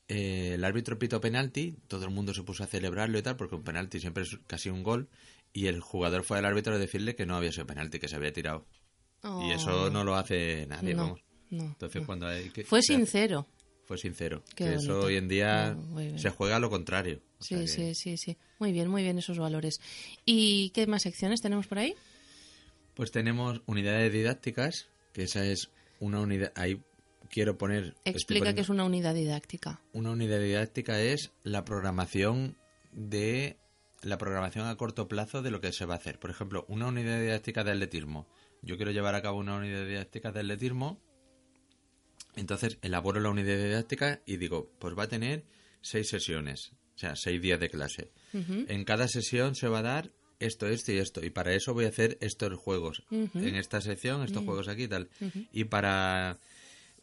eh, 0.10 0.56
el 0.56 0.64
árbitro 0.66 1.00
pitó 1.00 1.22
penalti, 1.22 1.78
todo 1.88 2.04
el 2.04 2.12
mundo 2.12 2.34
se 2.34 2.44
puso 2.44 2.64
a 2.64 2.68
celebrarlo 2.68 3.18
y 3.18 3.22
tal, 3.22 3.38
porque 3.38 3.56
un 3.56 3.64
penalti 3.64 4.00
siempre 4.00 4.24
es 4.24 4.38
casi 4.48 4.70
un 4.70 4.84
gol. 4.84 5.08
Y 5.54 5.68
el 5.68 5.82
jugador 5.82 6.24
fue 6.24 6.38
al 6.38 6.46
árbitro 6.46 6.76
a 6.76 6.78
decirle 6.78 7.16
que 7.16 7.26
no 7.26 7.36
había 7.36 7.52
sido 7.52 7.66
penalti, 7.68 8.00
que 8.00 8.08
se 8.08 8.16
había 8.16 8.32
tirado. 8.34 8.66
Y 9.42 9.52
eso 9.52 9.86
Oh, 9.86 9.90
no 9.90 10.04
lo 10.04 10.16
hace 10.16 10.66
nadie, 10.68 10.94
no, 10.94 11.04
vamos. 11.04 11.22
no, 11.50 11.64
Entonces 11.66 12.02
no. 12.02 12.06
cuando 12.06 12.28
hay 12.28 12.50
que... 12.52 12.64
Fue 12.64 12.80
hace- 12.80 12.96
sincero. 12.96 13.48
Fue 13.86 13.98
sincero. 13.98 14.44
Qué 14.56 14.66
que 14.66 14.74
eso 14.76 15.00
hoy 15.00 15.16
en 15.16 15.28
día 15.28 15.76
se 16.18 16.30
juega 16.30 16.58
a 16.58 16.60
lo 16.60 16.70
contrario. 16.70 17.22
Sí, 17.40 17.56
que- 17.56 17.68
sí, 17.68 17.96
sí, 17.96 18.18
sí. 18.18 18.38
Muy 18.60 18.72
bien, 18.72 18.88
muy 18.88 19.02
bien 19.02 19.18
esos 19.18 19.40
valores. 19.40 19.80
¿Y 20.26 20.70
qué 20.70 20.86
más 20.86 21.02
secciones 21.02 21.42
tenemos 21.42 21.66
por 21.68 21.80
ahí? 21.80 21.96
Pues 22.94 23.12
tenemos 23.12 23.62
unidades 23.66 24.14
didácticas, 24.14 24.88
que 25.14 25.24
esa 25.24 25.44
es 25.46 25.70
una 26.00 26.20
unidad... 26.22 26.52
Ahí 26.56 26.82
quiero 27.32 27.58
poner... 27.58 27.96
Explica 28.06 28.54
qué 28.54 28.62
es 28.62 28.70
una 28.70 28.84
unidad 28.84 29.16
didáctica. 29.16 29.82
Una 29.94 30.12
unidad 30.12 30.40
didáctica 30.40 31.02
es 31.02 31.32
la 31.44 31.66
programación 31.66 32.58
de 32.92 33.58
la 34.02 34.18
programación 34.18 34.68
a 34.68 34.76
corto 34.76 35.08
plazo 35.08 35.42
de 35.42 35.52
lo 35.52 35.62
que 35.62 35.72
se 35.72 35.86
va 35.86 35.96
a 35.96 35.98
hacer. 35.98 36.20
Por 36.20 36.30
ejemplo, 36.30 36.66
una 36.68 36.88
unidad 36.88 37.20
didáctica 37.20 37.64
de 37.64 37.72
atletismo. 37.72 38.28
Yo 38.62 38.78
quiero 38.78 38.92
llevar 38.92 39.16
a 39.16 39.22
cabo 39.22 39.40
una 39.40 39.56
unidad 39.56 39.86
didáctica 39.86 40.32
de 40.32 40.42
atletismo. 40.42 41.02
Entonces 42.36 42.78
elaboro 42.82 43.20
la 43.20 43.30
unidad 43.30 43.58
didáctica 43.58 44.22
y 44.26 44.38
digo, 44.38 44.72
pues 44.80 44.98
va 44.98 45.04
a 45.04 45.08
tener 45.08 45.46
seis 45.82 46.10
sesiones, 46.10 46.74
o 46.96 46.98
sea, 46.98 47.16
seis 47.16 47.42
días 47.42 47.60
de 47.60 47.70
clase. 47.70 48.12
En 48.34 48.84
cada 48.86 49.08
sesión 49.08 49.56
se 49.56 49.68
va 49.68 49.80
a 49.80 49.84
dar 49.84 50.12
esto, 50.40 50.68
esto 50.68 50.92
y 50.92 50.98
esto. 50.98 51.24
Y 51.26 51.30
para 51.30 51.54
eso 51.54 51.74
voy 51.74 51.86
a 51.86 51.90
hacer 51.90 52.18
estos 52.22 52.54
juegos. 52.58 53.04
En 53.12 53.56
esta 53.56 53.82
sección, 53.82 54.24
estos 54.24 54.44
juegos 54.44 54.68
aquí 54.68 54.84
y 54.84 54.88
tal. 54.88 55.10
Y 55.52 55.66
para... 55.66 56.40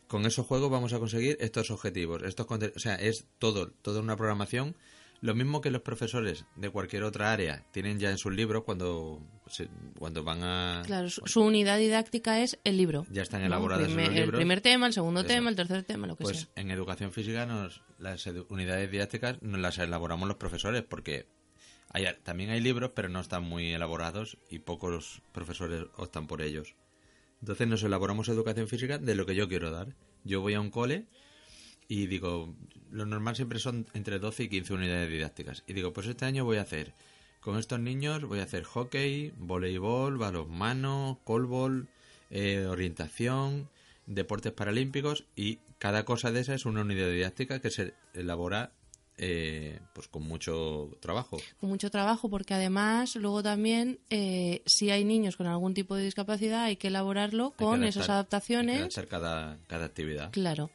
Con 0.07 0.25
esos 0.25 0.47
juegos 0.47 0.71
vamos 0.71 0.93
a 0.93 1.01
conseguir 1.01 1.37
estos 1.41 1.73
objetivos. 1.73 2.23
Estos 2.23 2.47
o 2.49 2.79
sea, 2.79 2.95
es 2.95 3.27
todo, 3.41 3.73
toda 3.83 4.01
una 4.01 4.17
programación. 4.17 4.77
Lo 5.23 5.35
mismo 5.35 5.61
que 5.61 5.71
los 5.71 5.83
profesores 5.83 6.45
de 6.57 6.71
cualquier 6.71 7.03
otra 7.03 7.33
área 7.33 7.65
tienen 7.73 7.99
ya 7.99 8.11
en 8.11 8.19
sus 8.19 8.33
libros 8.35 8.65
cuando, 8.65 9.21
se- 9.47 9.69
cuando 9.99 10.23
van 10.23 10.43
a... 10.43 10.83
Claro, 10.85 11.09
su, 11.09 11.23
su 11.27 11.41
unidad 11.43 11.79
didáctica 11.79 12.41
es 12.41 12.59
el 12.65 12.77
libro. 12.77 13.07
Ya 13.11 13.23
están 13.23 13.49
los 13.49 13.81
El 13.81 13.97
libros. 14.15 14.37
primer 14.37 14.61
tema, 14.61 14.87
el 14.87 14.93
segundo 14.93 15.25
tema, 15.25 15.49
el 15.51 15.57
tercer 15.57 15.83
tema, 15.85 16.07
lo 16.07 16.17
que 16.17 16.25
Pues 16.25 16.41
sea. 16.41 16.49
en 16.57 16.71
educación 16.71 17.13
física 17.13 17.47
nos, 17.47 17.83
las 17.99 18.27
unidades 18.49 18.91
didácticas 18.91 19.41
nos 19.43 19.61
las 19.61 19.79
elaboramos 19.79 20.29
los 20.29 20.37
profesores 20.37 20.83
porque 20.83 21.27
hay, 21.91 22.05
también 22.23 22.51
hay 22.51 22.61
libros 22.61 22.91
pero 22.95 23.09
no 23.09 23.21
están 23.21 23.43
muy 23.43 23.73
elaborados 23.73 24.37
y 24.51 24.59
pocos 24.59 25.23
profesores 25.33 25.85
optan 25.97 26.27
por 26.27 26.43
ellos. 26.43 26.75
Entonces 27.41 27.67
nos 27.69 27.83
elaboramos 27.83 28.29
educación 28.29 28.69
física 28.69 28.99
de 28.99 29.15
lo 29.15 29.25
que 29.27 29.35
yo 29.35 29.49
quiero 29.49 29.71
dar. 29.71 29.95
Yo 30.25 30.41
voy 30.41 30.55
a 30.55 30.61
un 30.61 30.71
cole 30.71 31.07
y 31.89 32.07
digo, 32.07 32.55
lo 32.91 33.07
normal 33.07 33.37
siempre 33.37 33.59
son 33.59 33.87
entre 33.95 34.19
12 34.19 34.45
y 34.45 34.49
15 34.49 34.75
unidades 34.75 35.11
didácticas. 35.11 35.63
Y 35.67 35.73
digo, 35.73 35.93
pues 35.93 36.07
este 36.07 36.25
año 36.25 36.45
voy 36.45 36.57
a 36.59 36.63
hacer, 36.63 36.95
con 37.41 37.59
estos 37.59 37.79
niños 37.81 38.25
voy 38.25 38.41
a 38.41 38.45
hacer 38.45 38.65
hockey, 38.65 39.33
voleibol, 39.39 40.19
balonmano, 40.19 41.21
colbol, 41.25 41.89
eh, 42.31 42.67
orientación, 42.67 43.69
deportes 44.07 44.53
paralímpicos 44.53 45.25
y 45.37 45.59
cada 45.79 46.05
cosa 46.05 46.31
de 46.33 46.41
esas 46.41 46.57
es 46.57 46.67
una 46.67 46.81
unidad 46.81 47.09
didáctica 47.11 47.61
que 47.61 47.71
se 47.71 47.95
elabora 48.15 48.73
eh, 49.19 49.79
pues 49.95 50.09
con 50.09 50.25
mucho 50.25 50.91
trabajo. 51.01 51.39
Con 51.61 51.71
mucho 51.71 51.91
trabajo, 51.91 52.29
porque 52.29 52.53
además, 52.53 53.17
luego 53.17 53.43
también, 53.43 53.99
eh, 54.11 54.63
si 54.67 54.91
hay 54.91 55.05
niños 55.05 55.37
con 55.37 55.47
algún 55.47 55.73
tipo 55.73 55.95
de 55.97 56.05
discapacidad, 56.05 56.65
hay 56.65 56.77
que 56.77 56.89
elaborarlo 56.89 57.47
Hay 57.47 57.51
que 57.53 57.65
con 57.65 57.81
adaptar- 57.83 57.89
esas 57.89 58.03
hay 58.03 58.07
que 58.07 58.13
adaptaciones. 58.13 58.77
adaptar 58.81 59.07
cada, 59.09 59.59
cada 59.69 59.85
actividad. 59.87 60.31
Claro. 60.33 60.71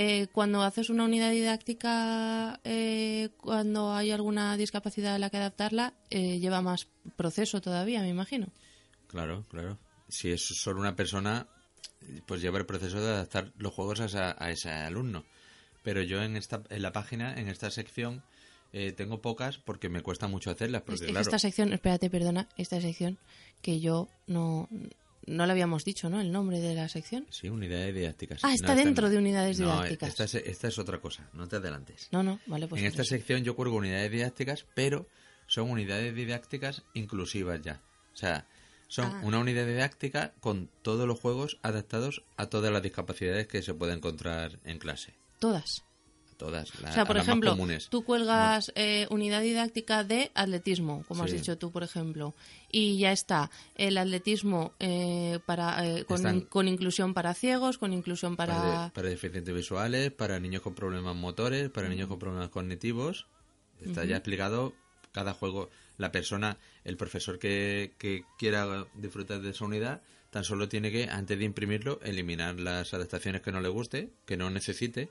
Eh, 0.00 0.28
cuando 0.30 0.62
haces 0.62 0.90
una 0.90 1.02
unidad 1.04 1.32
didáctica, 1.32 2.60
eh, 2.62 3.30
cuando 3.36 3.92
hay 3.92 4.12
alguna 4.12 4.56
discapacidad 4.56 5.16
a 5.16 5.18
la 5.18 5.28
que 5.28 5.38
adaptarla, 5.38 5.92
eh, 6.10 6.38
lleva 6.38 6.62
más 6.62 6.86
proceso 7.16 7.60
todavía, 7.60 8.00
me 8.02 8.08
imagino. 8.08 8.46
Claro, 9.08 9.44
claro. 9.50 9.76
Si 10.08 10.30
es 10.30 10.40
solo 10.46 10.78
una 10.80 10.94
persona, 10.94 11.48
pues 12.26 12.40
lleva 12.40 12.58
el 12.58 12.66
proceso 12.66 13.00
de 13.00 13.08
adaptar 13.08 13.52
los 13.58 13.72
juegos 13.74 13.98
a, 14.00 14.04
esa- 14.04 14.36
a 14.38 14.50
ese 14.52 14.70
alumno. 14.70 15.24
Pero 15.82 16.00
yo 16.02 16.22
en 16.22 16.36
esta 16.36 16.62
en 16.70 16.82
la 16.82 16.92
página, 16.92 17.34
en 17.34 17.48
esta 17.48 17.68
sección, 17.70 18.22
eh, 18.72 18.92
tengo 18.92 19.20
pocas 19.20 19.58
porque 19.58 19.88
me 19.88 20.02
cuesta 20.02 20.28
mucho 20.28 20.50
hacerlas. 20.52 20.82
Porque, 20.82 21.06
Es- 21.06 21.10
claro, 21.10 21.22
Esta 21.22 21.40
sección, 21.40 21.72
espérate, 21.72 22.08
perdona, 22.08 22.48
esta 22.56 22.80
sección 22.80 23.18
que 23.62 23.80
yo 23.80 24.08
no, 24.28 24.68
no 25.28 25.46
le 25.46 25.52
habíamos 25.52 25.84
dicho, 25.84 26.08
¿no? 26.10 26.20
El 26.20 26.32
nombre 26.32 26.60
de 26.60 26.74
la 26.74 26.88
sección. 26.88 27.26
Sí, 27.30 27.48
unidades 27.48 27.94
didácticas. 27.94 28.40
Ah, 28.44 28.52
está 28.52 28.74
dentro 28.74 29.08
de 29.10 29.18
unidades 29.18 29.58
No, 29.60 29.72
didácticas. 29.72 30.08
esta 30.10 30.24
es, 30.24 30.34
esta 30.34 30.68
es 30.68 30.78
otra 30.78 31.00
cosa, 31.00 31.28
no 31.32 31.46
te 31.48 31.56
adelantes. 31.56 32.08
No, 32.12 32.22
no, 32.22 32.40
vale, 32.46 32.66
pues. 32.68 32.80
en 32.80 32.88
esta 32.88 33.04
sección 33.04 33.44
yo 33.44 33.54
cuelgo 33.56 33.76
unidades 33.76 34.10
didácticas, 34.10 34.66
pero 34.74 35.06
son 35.46 35.70
unidades 35.70 36.14
didácticas 36.14 36.82
inclusivas 36.94 37.60
ya. 37.62 37.80
O 38.12 38.16
sea, 38.16 38.46
son 38.88 39.06
Ah. 39.06 39.20
una 39.24 39.38
unidad 39.38 39.66
didáctica 39.66 40.32
con 40.40 40.70
todos 40.82 41.06
los 41.06 41.20
juegos 41.20 41.58
adaptados 41.62 42.22
a 42.36 42.46
todas 42.46 42.72
las 42.72 42.82
discapacidades 42.82 43.46
que 43.46 43.62
se 43.62 43.74
puede 43.74 43.92
encontrar 43.92 44.58
en 44.64 44.78
clase. 44.78 45.14
Todas. 45.38 45.84
Todas. 46.38 46.80
la- 46.80 46.88
O 46.88 46.92
sea, 46.92 47.04
por 47.04 47.16
las 47.16 47.26
ejemplo, 47.26 47.50
comunes. 47.50 47.88
tú 47.90 48.04
cuelgas 48.04 48.72
eh, 48.76 49.06
unidad 49.10 49.42
didáctica 49.42 50.04
de 50.04 50.30
atletismo, 50.34 51.04
como 51.08 51.24
has 51.24 51.32
dicho 51.32 51.58
tú, 51.58 51.70
por 51.72 51.82
ejemplo, 51.82 52.34
y 52.70 52.96
ya 52.96 53.12
está 53.12 53.50
el 53.74 53.98
atletismo 53.98 54.72
eh, 54.78 55.40
para 55.46 55.84
eh, 55.84 56.04
con, 56.04 56.16
Están- 56.18 56.40
con 56.42 56.68
inclusión 56.68 57.12
para 57.12 57.34
ciegos, 57.34 57.76
con 57.76 57.92
inclusión 57.92 58.36
Para, 58.36 58.90
para 58.94 59.08
deficientes 59.08 59.52
visuales, 59.54 60.12
para 60.12 60.38
niños 60.40 60.62
con 60.62 60.74
problemas 60.74 61.16
motores, 61.16 61.68
para 61.70 61.88
niños 61.88 62.08
con 62.08 62.18
problemas 62.18 62.48
cognitivos. 62.50 63.26
Está 63.84 64.04
ya 64.04 64.16
explicado 64.16 64.74
cada 65.12 65.34
juego. 65.34 65.70
La 65.96 66.12
persona, 66.12 66.58
el 66.84 66.96
profesor 66.96 67.40
que, 67.40 67.94
que 67.98 68.22
quiera 68.38 68.86
disfrutar 68.94 69.40
de 69.40 69.50
esa 69.50 69.64
unidad, 69.64 70.02
tan 70.30 70.44
solo 70.44 70.68
tiene 70.68 70.92
que, 70.92 71.08
antes 71.10 71.36
de 71.38 71.44
imprimirlo, 71.44 71.98
eliminar 72.04 72.60
las 72.60 72.94
adaptaciones 72.94 73.40
que 73.40 73.50
no 73.50 73.60
le 73.60 73.68
guste, 73.68 74.10
que 74.24 74.36
no 74.36 74.50
necesite, 74.50 75.10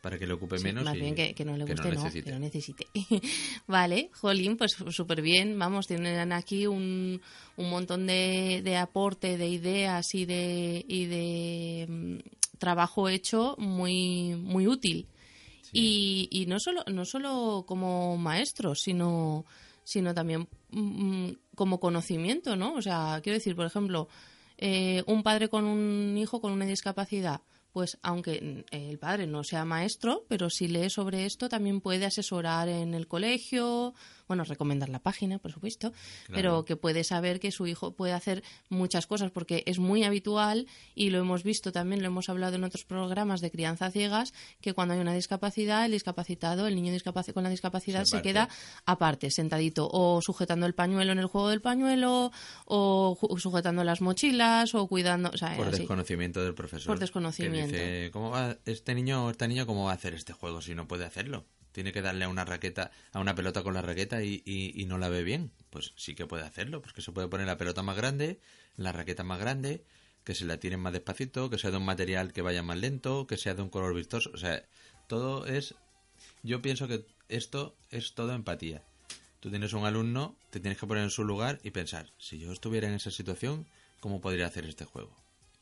para 0.00 0.18
que 0.18 0.26
le 0.26 0.32
ocupe 0.32 0.58
Sí, 0.58 0.64
menos. 0.64 0.84
más 0.84 0.96
y 0.96 1.00
bien 1.00 1.14
que, 1.14 1.34
que 1.34 1.44
no 1.44 1.56
le 1.56 1.64
guste, 1.64 1.82
no, 1.90 1.90
necesite. 2.02 2.22
que 2.24 2.32
no 2.32 2.38
necesite. 2.40 2.86
vale, 3.66 4.10
Jolín, 4.14 4.56
pues 4.56 4.76
súper 4.90 5.22
bien. 5.22 5.58
Vamos, 5.58 5.86
tienen 5.86 6.32
aquí 6.32 6.66
un, 6.66 7.20
un 7.56 7.70
montón 7.70 8.06
de, 8.06 8.62
de 8.64 8.76
aporte, 8.76 9.36
de 9.36 9.48
ideas 9.48 10.14
y 10.14 10.24
de, 10.26 10.84
y 10.88 11.06
de 11.06 11.86
mm, 11.88 12.58
trabajo 12.58 13.08
hecho 13.08 13.56
muy, 13.58 14.34
muy 14.36 14.66
útil. 14.66 15.06
Y, 15.72 16.28
y 16.32 16.46
no 16.46 16.58
solo 16.58 16.82
no 16.88 17.04
solo 17.04 17.64
como 17.66 18.16
maestros, 18.16 18.80
sino 18.82 19.44
sino 19.84 20.14
también 20.14 20.48
mm, 20.70 21.30
como 21.54 21.80
conocimiento, 21.80 22.56
¿no? 22.56 22.74
O 22.74 22.82
sea, 22.82 23.20
quiero 23.22 23.38
decir, 23.38 23.56
por 23.56 23.66
ejemplo, 23.66 24.08
eh, 24.58 25.02
un 25.06 25.22
padre 25.22 25.48
con 25.48 25.64
un 25.64 26.16
hijo 26.18 26.40
con 26.40 26.52
una 26.52 26.66
discapacidad, 26.66 27.40
pues 27.72 27.98
aunque 28.02 28.64
mm, 28.72 28.74
el 28.74 28.98
padre 28.98 29.26
no 29.26 29.44
sea 29.44 29.64
maestro, 29.64 30.24
pero 30.28 30.50
si 30.50 30.68
lee 30.68 30.90
sobre 30.90 31.26
esto 31.26 31.48
también 31.48 31.80
puede 31.80 32.06
asesorar 32.06 32.68
en 32.68 32.94
el 32.94 33.06
colegio, 33.06 33.94
bueno, 34.30 34.44
recomendar 34.44 34.88
la 34.90 35.00
página, 35.00 35.40
por 35.40 35.50
supuesto, 35.50 35.92
pero 36.32 36.64
que 36.64 36.76
puede 36.76 37.02
saber 37.02 37.40
que 37.40 37.50
su 37.50 37.66
hijo 37.66 37.94
puede 37.96 38.12
hacer 38.12 38.44
muchas 38.68 39.08
cosas 39.08 39.32
porque 39.32 39.64
es 39.66 39.80
muy 39.80 40.04
habitual 40.04 40.68
y 40.94 41.10
lo 41.10 41.18
hemos 41.18 41.42
visto 41.42 41.72
también, 41.72 42.00
lo 42.00 42.06
hemos 42.06 42.28
hablado 42.28 42.54
en 42.54 42.62
otros 42.62 42.84
programas 42.84 43.40
de 43.40 43.50
crianza 43.50 43.90
ciegas, 43.90 44.32
que 44.60 44.72
cuando 44.72 44.94
hay 44.94 45.00
una 45.00 45.14
discapacidad, 45.14 45.84
el 45.84 45.90
discapacitado, 45.90 46.68
el 46.68 46.76
niño 46.76 46.92
con 47.34 47.42
la 47.42 47.50
discapacidad 47.50 48.04
Se 48.04 48.22
queda 48.22 48.48
aparte, 48.86 49.32
sentadito, 49.32 49.88
o 49.90 50.22
sujetando 50.22 50.66
el 50.66 50.74
pañuelo 50.74 51.10
en 51.10 51.18
el 51.18 51.26
juego 51.26 51.48
del 51.48 51.60
pañuelo, 51.60 52.30
o 52.66 53.18
sujetando 53.36 53.82
las 53.82 54.00
mochilas, 54.00 54.76
o 54.76 54.86
cuidando, 54.86 55.30
o 55.34 55.36
sea, 55.36 55.56
Por 55.56 55.66
así. 55.66 55.78
desconocimiento 55.78 56.40
del 56.40 56.54
profesor. 56.54 56.86
Por 56.86 57.00
desconocimiento. 57.00 57.72
Que 57.72 57.82
dice, 57.82 58.10
¿cómo 58.12 58.30
va 58.30 58.56
este 58.64 58.94
niño 58.94 59.26
o 59.26 59.30
esta 59.30 59.48
niña 59.48 59.66
cómo 59.66 59.86
va 59.86 59.90
a 59.90 59.94
hacer 59.94 60.14
este 60.14 60.32
juego 60.32 60.62
si 60.62 60.76
no 60.76 60.86
puede 60.86 61.04
hacerlo? 61.04 61.46
Tiene 61.72 61.92
que 61.92 62.02
darle 62.02 62.24
a 62.24 62.28
una 62.28 62.44
raqueta, 62.44 62.90
a 63.12 63.20
una 63.20 63.34
pelota 63.34 63.62
con 63.62 63.74
la 63.74 63.82
raqueta 63.82 64.22
y, 64.22 64.42
y- 64.44 64.72
y 64.80 64.84
no 64.86 64.98
la 64.98 65.08
ve 65.08 65.22
bien. 65.22 65.52
Pues 65.70 65.92
sí 65.96 66.14
que 66.14 66.26
puede 66.26 66.44
hacerlo, 66.44 66.82
porque 66.82 67.02
se 67.02 67.12
puede 67.12 67.28
poner 67.28 67.46
la 67.46 67.56
pelota 67.56 67.82
más 67.82 67.96
grande, 67.96 68.40
la 68.76 68.92
raqueta 68.92 69.22
más 69.24 69.38
grande, 69.38 69.84
que 70.24 70.34
se 70.34 70.44
la 70.44 70.58
tiren 70.58 70.80
más 70.80 70.92
despacito, 70.92 71.48
que 71.50 71.58
sea 71.58 71.70
de 71.70 71.76
un 71.78 71.84
material 71.84 72.32
que 72.32 72.42
vaya 72.42 72.62
más 72.62 72.78
lento, 72.78 73.26
que 73.26 73.36
sea 73.36 73.54
de 73.54 73.62
un 73.62 73.70
color 73.70 73.94
vistoso. 73.94 74.30
O 74.34 74.36
sea, 74.36 74.64
todo 75.06 75.46
es... 75.46 75.74
Yo 76.42 76.60
pienso 76.62 76.88
que 76.88 77.06
esto 77.28 77.76
es 77.90 78.14
todo 78.14 78.32
empatía. 78.34 78.82
Tú 79.40 79.48
tienes 79.50 79.72
un 79.72 79.86
alumno, 79.86 80.36
te 80.50 80.60
tienes 80.60 80.78
que 80.78 80.86
poner 80.86 81.04
en 81.04 81.10
su 81.10 81.24
lugar 81.24 81.60
y 81.62 81.70
pensar, 81.70 82.12
si 82.18 82.38
yo 82.38 82.52
estuviera 82.52 82.88
en 82.88 82.94
esa 82.94 83.10
situación, 83.10 83.66
¿cómo 84.00 84.20
podría 84.20 84.46
hacer 84.46 84.66
este 84.66 84.84
juego? 84.84 85.16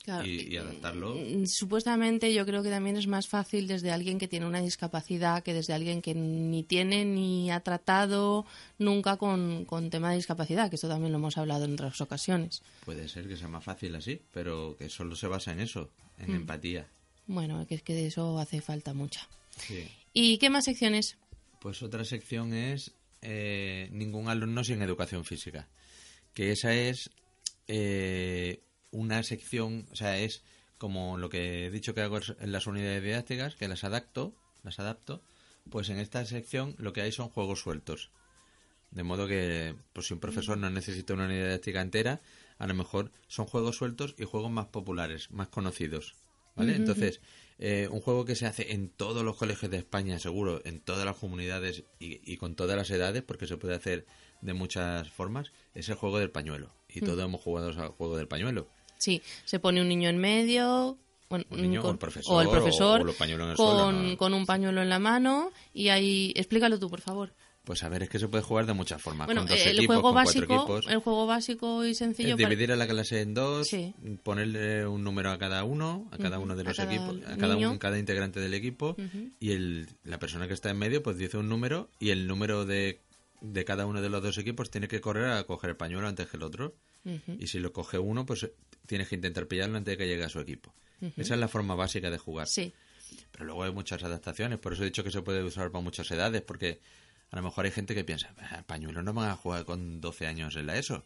Claro. 0.09 0.27
y, 0.27 0.55
y 0.55 0.57
adaptarlo. 0.57 1.15
Mm, 1.17 1.45
Supuestamente 1.47 2.33
yo 2.33 2.47
creo 2.47 2.63
que 2.63 2.71
también 2.71 2.97
es 2.97 3.07
más 3.07 3.29
fácil 3.29 3.67
desde 3.67 3.91
alguien 3.91 4.19
que 4.19 4.27
tiene 4.27 4.47
una 4.47 4.63
discapacidad 4.63 5.43
que 5.43 5.53
desde 5.53 5.75
alguien 5.75 6.01
que 6.01 6.15
ni 6.15 6.63
tiene 6.63 7.05
ni 7.05 7.51
ha 7.51 7.61
tratado 7.61 8.47
nunca 8.79 9.19
con, 9.19 9.67
con 9.67 9.91
tema 9.91 10.11
de 10.11 10.17
discapacidad, 10.17 10.71
que 10.71 10.77
esto 10.77 10.89
también 10.89 11.13
lo 11.13 11.19
hemos 11.19 11.37
hablado 11.37 11.67
en 11.67 11.75
otras 11.75 12.01
ocasiones. 12.01 12.63
Puede 12.87 13.07
ser 13.09 13.29
que 13.29 13.37
sea 13.37 13.49
más 13.49 13.65
fácil 13.65 13.95
así, 13.97 14.19
pero 14.33 14.77
que 14.79 14.89
solo 14.89 15.15
se 15.15 15.27
basa 15.27 15.53
en 15.53 15.61
eso, 15.61 15.91
Mm. 16.19 16.23
en 16.25 16.35
empatía. 16.37 16.87
Bueno, 17.27 17.67
que 17.67 17.75
es 17.75 17.83
que 17.83 17.93
de 17.95 18.07
eso 18.07 18.39
hace 18.39 18.61
falta 18.63 18.95
mucha. 18.95 19.29
Sí. 19.59 19.87
¿Y 20.15 20.39
qué 20.39 20.49
más 20.49 20.65
secciones? 20.65 21.19
Pues 21.61 21.83
otra 21.83 22.05
sección 22.05 22.55
es 22.55 22.93
eh, 23.21 23.89
ningún 23.93 24.29
alumno 24.29 24.65
sin 24.65 24.81
educación 24.81 25.25
física. 25.25 25.69
Que 26.33 26.53
esa 26.53 26.73
es 26.73 27.11
eh, 27.67 28.63
una 28.91 29.23
sección, 29.23 29.87
o 29.91 29.97
sea, 29.97 30.19
es 30.19 30.43
como 30.79 31.19
lo 31.19 31.29
que 31.29 31.67
he 31.67 31.71
dicho 31.71 31.95
que 31.95 32.03
hago 32.03 32.19
en 32.41 32.53
las 32.53 32.67
unidades 32.67 33.03
didácticas, 33.03 33.57
que 33.57 33.69
las 33.69 33.85
adapto, 33.85 34.35
las 34.63 34.79
adapto, 34.79 35.23
pues 35.71 35.89
en 35.91 35.99
esta 35.99 36.25
sección 36.25 36.75
lo 36.79 36.93
que 36.93 37.03
hay 37.03 37.13
son 37.13 37.29
juegos 37.29 37.61
sueltos. 37.61 38.11
De 38.91 39.03
modo 39.03 39.27
que, 39.27 39.75
pues 39.93 40.07
si 40.07 40.15
un 40.15 40.21
profesor 40.21 40.57
no 40.57 40.71
necesita 40.71 41.15
una 41.15 41.27
unidad 41.27 41.47
didáctica 41.47 41.83
entera, 41.83 42.23
a 42.59 42.67
lo 42.67 42.75
mejor 42.75 43.13
son 43.27 43.47
juegos 43.47 43.77
sueltos 43.77 44.15
y 44.19 44.25
juegos 44.25 44.51
más 44.51 44.67
populares, 44.67 45.31
más 45.31 45.49
conocidos. 45.49 46.17
¿Vale? 46.57 46.75
Entonces, 46.75 47.21
eh, 47.61 47.89
un 47.93 48.01
juego 48.01 48.25
que 48.25 48.35
se 48.35 48.47
hace 48.47 48.73
en 48.73 48.89
todos 48.89 49.25
los 49.25 49.37
colegios 49.37 49.71
de 49.71 49.77
España, 49.77 50.19
seguro, 50.19 50.61
en 50.65 50.81
todas 50.81 51.05
las 51.05 51.17
comunidades 51.17 51.85
y, 52.01 52.21
y 52.33 52.37
con 52.37 52.57
todas 52.57 52.77
las 52.77 52.91
edades, 52.91 53.23
porque 53.23 53.47
se 53.47 53.57
puede 53.57 53.77
hacer 53.77 54.07
de 54.41 54.55
muchas 54.55 55.09
formas, 55.09 55.53
es 55.75 55.89
el 55.89 55.95
juego 55.95 56.19
del 56.19 56.31
pañuelo. 56.31 56.75
Y 56.89 57.01
todos 57.01 57.23
hemos 57.23 57.41
jugado 57.41 57.69
al 57.69 57.91
juego 57.91 58.17
del 58.17 58.27
pañuelo. 58.27 58.69
Sí, 58.99 59.23
se 59.45 59.59
pone 59.59 59.81
un 59.81 59.89
niño 59.89 60.09
en 60.11 60.19
medio, 60.19 60.99
bueno, 61.31 61.45
Un 61.51 61.63
niño 61.63 61.81
con- 61.83 61.91
o 61.91 61.93
el 61.93 61.99
profesor, 61.99 62.35
o 62.37 62.41
el 62.43 62.49
profesor 62.49 63.01
o 63.01 63.05
los 63.05 63.17
pañuelos 63.17 63.45
en 63.47 63.51
el 63.53 63.57
con, 63.57 63.67
suelo, 63.71 63.93
¿no? 63.93 64.17
con 64.17 64.35
un 64.35 64.45
pañuelo 64.47 64.83
en 64.83 64.89
la 64.89 64.99
mano 64.99 65.51
y 65.75 65.89
ahí 65.89 66.33
explícalo 66.37 66.79
tú 66.79 66.89
por 66.91 67.01
favor 67.01 67.33
Pues 67.65 67.83
a 67.83 67.91
ver, 67.91 68.03
es 68.05 68.09
que 68.09 68.19
se 68.19 68.29
puede 68.29 68.43
jugar 68.43 68.65
de 68.65 68.73
muchas 68.73 69.01
formas. 69.03 69.27
bueno 69.27 69.43
con 69.43 69.51
dos 69.51 69.61
el 69.61 69.77
equipos, 69.77 69.87
juego 69.97 70.03
con 70.09 70.15
básico 70.15 70.55
equipos. 70.55 70.87
el 70.89 70.99
juego 71.01 71.27
básico 71.27 71.85
y 71.85 71.95
sencillo 71.95 72.31
Es 72.31 72.37
para- 72.37 72.49
dividir 72.49 72.73
a 72.73 72.77
la 72.77 72.87
clase 72.89 73.21
en 73.21 73.35
dos, 73.35 73.69
Sí. 73.69 73.93
ponerle 74.23 74.87
un 74.87 75.05
número 75.05 75.31
a 75.31 75.39
cada 75.39 75.65
uno, 75.65 76.09
a 76.11 76.17
cada 76.19 76.39
uno 76.39 76.57
de 76.57 76.65
los 76.65 76.79
equipos, 76.79 77.19
a 77.27 77.37
cada, 77.37 77.55
niño. 77.55 77.71
uno, 77.73 77.79
cada 77.79 77.99
integrante 77.99 78.41
del 78.41 78.55
equipo, 78.55 78.97
y 79.39 79.53
el, 79.53 79.87
la 80.05 80.19
persona 80.19 80.49
que 80.49 80.55
está 80.55 80.71
en 80.71 80.79
medio 80.79 81.03
pues 81.03 81.19
dice 81.19 81.37
un 81.37 81.49
número 81.51 81.91
y 82.01 82.09
el 82.11 82.27
número 82.27 82.65
de, 82.65 83.01
de 83.41 83.65
cada 83.65 83.87
uno 83.87 84.01
de 84.03 84.09
los 84.09 84.23
dos 84.23 84.39
equipos 84.39 84.71
tiene 84.71 84.89
que 84.89 85.01
correr 85.01 85.31
a 85.31 85.45
coger 85.45 85.71
el 85.71 85.77
pañuelo 85.77 86.09
antes 86.09 86.27
que 86.29 86.37
el 86.37 86.43
otro. 86.43 86.75
Y 87.39 87.47
si 87.47 87.59
lo 87.59 87.73
coge 87.73 87.99
uno, 87.99 88.27
pues 88.27 88.51
tienes 88.87 89.09
que 89.09 89.15
intentar 89.15 89.47
pillarlo 89.47 89.79
antes 89.79 89.93
de 89.93 89.97
que 89.99 90.07
llegue 90.07 90.25
a 90.25 90.29
su 90.29 90.41
equipo. 90.41 90.75
Esa 91.17 91.35
es 91.35 91.41
la 91.41 91.49
forma 91.49 91.75
básica 91.75 92.11
de 92.11 92.19
jugar. 92.19 92.47
sí 92.49 92.73
Pero 93.33 93.45
luego 93.47 93.63
hay 93.65 93.73
muchas 93.73 94.03
adaptaciones, 94.03 94.59
por 94.59 94.73
eso 94.75 94.83
he 94.83 94.87
dicho 94.87 95.03
que 95.05 95.11
se 95.11 95.23
puede 95.23 95.43
usar 95.43 95.71
para 95.71 95.83
muchas 95.83 96.11
edades, 96.11 96.43
porque 96.43 96.81
a 97.31 97.37
lo 97.37 97.43
mejor 97.43 97.65
hay 97.65 97.71
gente 97.71 97.95
que 97.95 98.05
piensa, 98.05 98.35
"Ah, 98.39 98.63
pañuelos 98.67 99.03
no 99.05 99.15
van 99.15 99.31
a 99.31 99.37
jugar 99.37 99.65
con 99.65 100.01
12 100.01 100.27
años 100.27 100.57
en 100.57 100.67
la 100.67 100.77
ESO, 100.77 101.05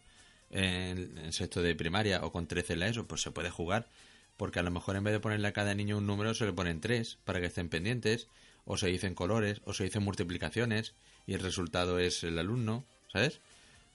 en, 0.49 1.17
en 1.17 1.31
sexto 1.33 1.61
de 1.61 1.75
primaria 1.75 2.23
o 2.25 2.31
con 2.31 2.47
13 2.47 2.73
en 2.73 2.79
la 2.79 2.87
ESO, 2.87 3.07
pues 3.07 3.21
se 3.21 3.31
puede 3.31 3.49
jugar, 3.49 3.87
porque 4.35 4.59
a 4.59 4.63
lo 4.63 4.71
mejor 4.71 4.95
en 4.95 5.03
vez 5.03 5.13
de 5.13 5.19
ponerle 5.19 5.47
a 5.47 5.53
cada 5.53 5.73
niño 5.75 5.97
un 5.97 6.07
número 6.07 6.33
se 6.33 6.45
le 6.45 6.53
ponen 6.53 6.81
tres 6.81 7.17
para 7.23 7.39
que 7.39 7.45
estén 7.47 7.69
pendientes, 7.69 8.27
o 8.65 8.77
se 8.77 8.87
dicen 8.87 9.13
colores, 9.15 9.61
o 9.65 9.73
se 9.73 9.83
dicen 9.83 10.03
multiplicaciones, 10.03 10.93
y 11.27 11.33
el 11.33 11.39
resultado 11.41 11.99
es 11.99 12.23
el 12.23 12.37
alumno, 12.39 12.83
¿sabes? 13.11 13.39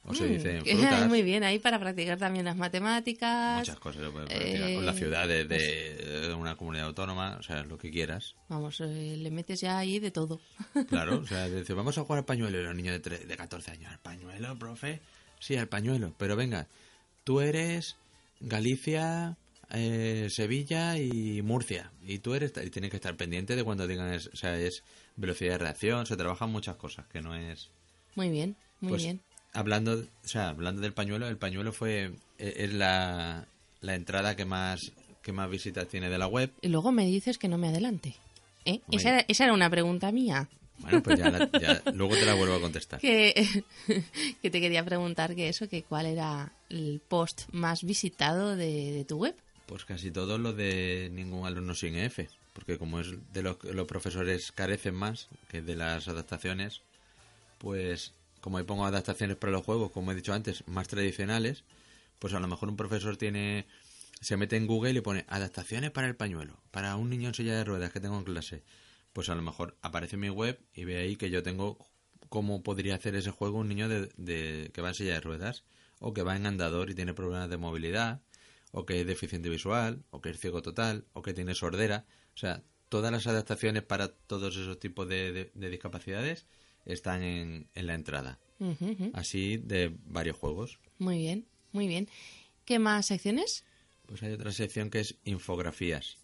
O 0.04 0.14
se 0.14 0.24
Mm, 0.24 0.32
dicen 0.32 0.64
frutas. 0.64 1.08
muy 1.08 1.22
bien 1.22 1.44
ahí 1.44 1.58
para 1.58 1.78
practicar 1.78 2.18
también 2.18 2.44
las 2.44 2.56
matemáticas 2.56 3.58
Muchas 3.58 3.78
cosas 3.80 4.02
se 4.04 4.10
pueden 4.10 4.28
practicar. 4.28 4.74
Con 4.74 4.86
las 4.86 4.94
Eh, 4.96 4.98
ciudades 4.98 5.48
de 5.48 6.28
eh, 6.30 6.34
una 6.34 6.56
comunidad 6.56 6.86
autónoma, 6.86 7.36
o 7.38 7.42
sea, 7.42 7.62
lo 7.64 7.76
que 7.78 7.90
quieras. 7.90 8.34
vamos 8.48 8.80
eh, 8.80 9.16
le 9.18 9.30
metes 9.30 9.60
ya 9.60 9.78
ahí 9.78 9.98
de 9.98 10.10
todo 10.10 10.40
Claro, 10.88 11.18
o 11.18 11.26
sea, 11.26 11.48
dice, 11.48 11.74
vamos 11.74 11.98
a 11.98 12.02
jugar 12.02 12.20
al 12.20 12.24
pañuelo 12.24 12.58
y 12.60 12.64
los 12.64 12.74
niños 12.74 12.94
de, 12.94 13.02
tre- 13.02 13.24
de 13.26 13.36
14 13.36 13.72
años. 13.72 13.92
¿Al 13.92 13.98
pañuelo, 13.98 14.58
profe? 14.58 15.00
Sí, 15.40 15.56
al 15.56 15.68
pañuelo. 15.68 16.14
Pero 16.18 16.34
venga, 16.36 16.66
tú 17.24 17.40
eres 17.40 17.96
Galicia, 18.40 19.36
eh, 19.70 20.28
Sevilla 20.30 20.98
y 20.98 21.42
Murcia. 21.42 21.90
Y 22.02 22.18
tú 22.18 22.34
eres... 22.34 22.52
Y 22.64 22.70
tienes 22.70 22.90
que 22.90 22.96
estar 22.96 23.16
pendiente 23.16 23.56
de 23.56 23.64
cuando 23.64 23.86
digan... 23.86 24.12
es- 24.12 24.28
o 24.32 24.36
sea, 24.36 24.58
es 24.58 24.82
velocidad 25.16 25.52
de 25.52 25.58
reacción, 25.58 26.06
se 26.06 26.16
trabajan 26.16 26.50
muchas 26.50 26.76
cosas, 26.76 27.06
que 27.08 27.20
no 27.20 27.34
es... 27.34 27.70
muy 28.14 28.30
bien 28.30 28.56
muy 28.80 28.90
Pues, 28.90 29.02
bien 29.02 29.20
Hablando, 29.52 29.94
o 30.24 30.28
sea, 30.28 30.50
hablando 30.50 30.80
del 30.82 30.92
pañuelo, 30.92 31.26
el 31.28 31.36
pañuelo 31.38 31.72
fue... 31.72 32.12
e- 32.38 32.54
Es 32.64 32.72
la, 32.72 33.46
la 33.80 33.94
entrada 33.94 34.36
que 34.36 34.44
más, 34.44 34.92
que 35.22 35.32
más 35.32 35.50
visitas 35.50 35.88
tiene 35.88 36.08
de 36.10 36.18
la 36.18 36.26
web. 36.28 36.50
y 36.62 36.68
luego 36.68 36.92
me 36.92 37.04
dices 37.06 37.38
que 37.38 37.48
no 37.48 37.58
me 37.58 37.68
adelante 37.68 38.14
¿Eh? 38.64 38.80
Esa, 38.92 39.08
era, 39.10 39.24
esa 39.28 39.44
era 39.44 39.52
una 39.54 39.70
pregunta 39.70 40.12
mía 40.12 40.48
Bueno, 40.78 41.02
pues 41.02 41.18
ya, 41.18 41.30
la- 41.30 41.50
ya 41.60 41.82
luego 41.94 42.14
te 42.14 42.24
la 42.26 42.34
vuelvo 42.34 42.54
a 42.56 42.60
contestar. 42.60 43.00
que, 43.00 43.64
que 44.42 44.50
te 44.50 44.60
quería 44.60 44.84
preguntar 44.84 45.34
que 45.34 45.48
eso, 45.48 45.68
que 45.68 45.82
cuál 45.82 46.06
era 46.06 46.52
el 46.68 47.00
post 47.08 47.42
más 47.52 47.82
visitado 47.82 48.54
de, 48.56 48.92
de 48.92 49.04
tu 49.04 49.16
web. 49.18 49.34
Pues 49.68 49.84
casi 49.84 50.10
todo 50.10 50.38
lo 50.38 50.52
de 50.52 51.10
ningún 51.12 51.46
alumno 51.46 51.74
sin 51.74 51.94
F, 51.96 52.28
porque 52.54 52.78
como 52.78 53.00
es 53.00 53.08
de 53.34 53.56
que 53.60 53.72
los 53.74 53.86
profesores 53.86 54.50
carecen 54.50 54.94
más 54.96 55.28
que 55.50 55.60
de 55.62 55.76
las 55.76 56.08
adaptaciones, 56.08 56.80
pues 57.58 58.14
como 58.40 58.58
ahí 58.58 58.64
pongo 58.64 58.86
adaptaciones 58.86 59.36
para 59.36 59.52
los 59.52 59.64
juegos, 59.64 59.92
como 59.92 60.12
he 60.12 60.16
dicho 60.16 60.34
antes, 60.34 60.66
más 60.68 60.88
tradicionales, 60.88 61.64
pues 62.20 62.34
a 62.34 62.40
lo 62.40 62.48
mejor 62.48 62.68
un 62.70 62.76
profesor 62.76 63.16
tiene 63.18 63.66
se 64.20 64.36
mete 64.38 64.56
en 64.56 64.66
Google 64.68 64.92
y 64.92 65.02
pone 65.02 65.26
adaptaciones 65.28 65.92
para 65.92 66.08
el 66.08 66.16
pañuelo, 66.16 66.60
para 66.72 66.96
un 66.96 67.10
niño 67.10 67.28
en 67.28 67.34
silla 67.34 67.56
de 67.56 67.64
ruedas 67.64 67.92
que 67.92 68.00
tengo 68.00 68.18
en 68.18 68.24
clase. 68.24 68.62
Pues 69.14 69.28
a 69.30 69.36
lo 69.36 69.42
mejor 69.42 69.76
aparece 69.82 70.16
en 70.16 70.20
mi 70.20 70.30
web 70.30 70.60
y 70.74 70.84
ve 70.84 70.98
ahí 70.98 71.16
que 71.16 71.30
yo 71.30 71.42
tengo 71.42 71.78
cómo 72.30 72.62
podría 72.62 72.96
hacer 72.96 73.16
ese 73.16 73.30
juego 73.32 73.58
un 73.58 73.68
niño 73.68 73.88
de, 73.88 74.10
de- 74.16 74.70
que 74.74 74.82
va 74.82 74.90
en 74.90 74.94
silla 74.96 75.14
de 75.14 75.20
ruedas, 75.20 75.64
o 76.00 76.14
que 76.14 76.22
va 76.22 76.36
en 76.36 76.46
andador 76.46 76.90
y 76.90 76.94
tiene 76.94 77.14
problemas 77.14 77.50
de 77.50 77.56
movilidad, 77.58 78.20
o 78.72 78.84
que 78.86 79.00
es 79.00 79.06
deficiente 79.06 79.48
visual, 79.48 80.04
o 80.10 80.20
que 80.20 80.30
es 80.30 80.38
ciego 80.40 80.62
total, 80.62 81.06
o 81.12 81.22
que 81.22 81.32
tiene 81.34 81.54
sordera. 81.54 82.04
O 82.34 82.36
sea, 82.38 82.62
todas 82.88 83.10
las 83.12 83.26
adaptaciones 83.26 83.82
para 83.82 84.08
todos 84.08 84.56
esos 84.56 84.78
tipos 84.78 85.08
de, 85.08 85.32
de- 85.32 85.50
de 85.54 85.70
discapacidades 85.70 86.46
están 86.84 87.22
en, 87.22 87.68
en 87.74 87.86
la 87.86 87.94
entrada. 87.94 88.38
Así 89.12 89.56
de 89.58 89.96
varios 90.06 90.36
juegos. 90.36 90.78
Muy 90.98 91.18
bien, 91.18 91.46
muy 91.72 91.86
bien. 91.86 92.08
¿Qué 92.64 92.78
más 92.78 93.06
secciones? 93.06 93.64
Pues 94.06 94.22
hay 94.22 94.32
otra 94.32 94.52
sección 94.52 94.90
que 94.90 95.00
es 95.00 95.18
infografías. 95.24 96.18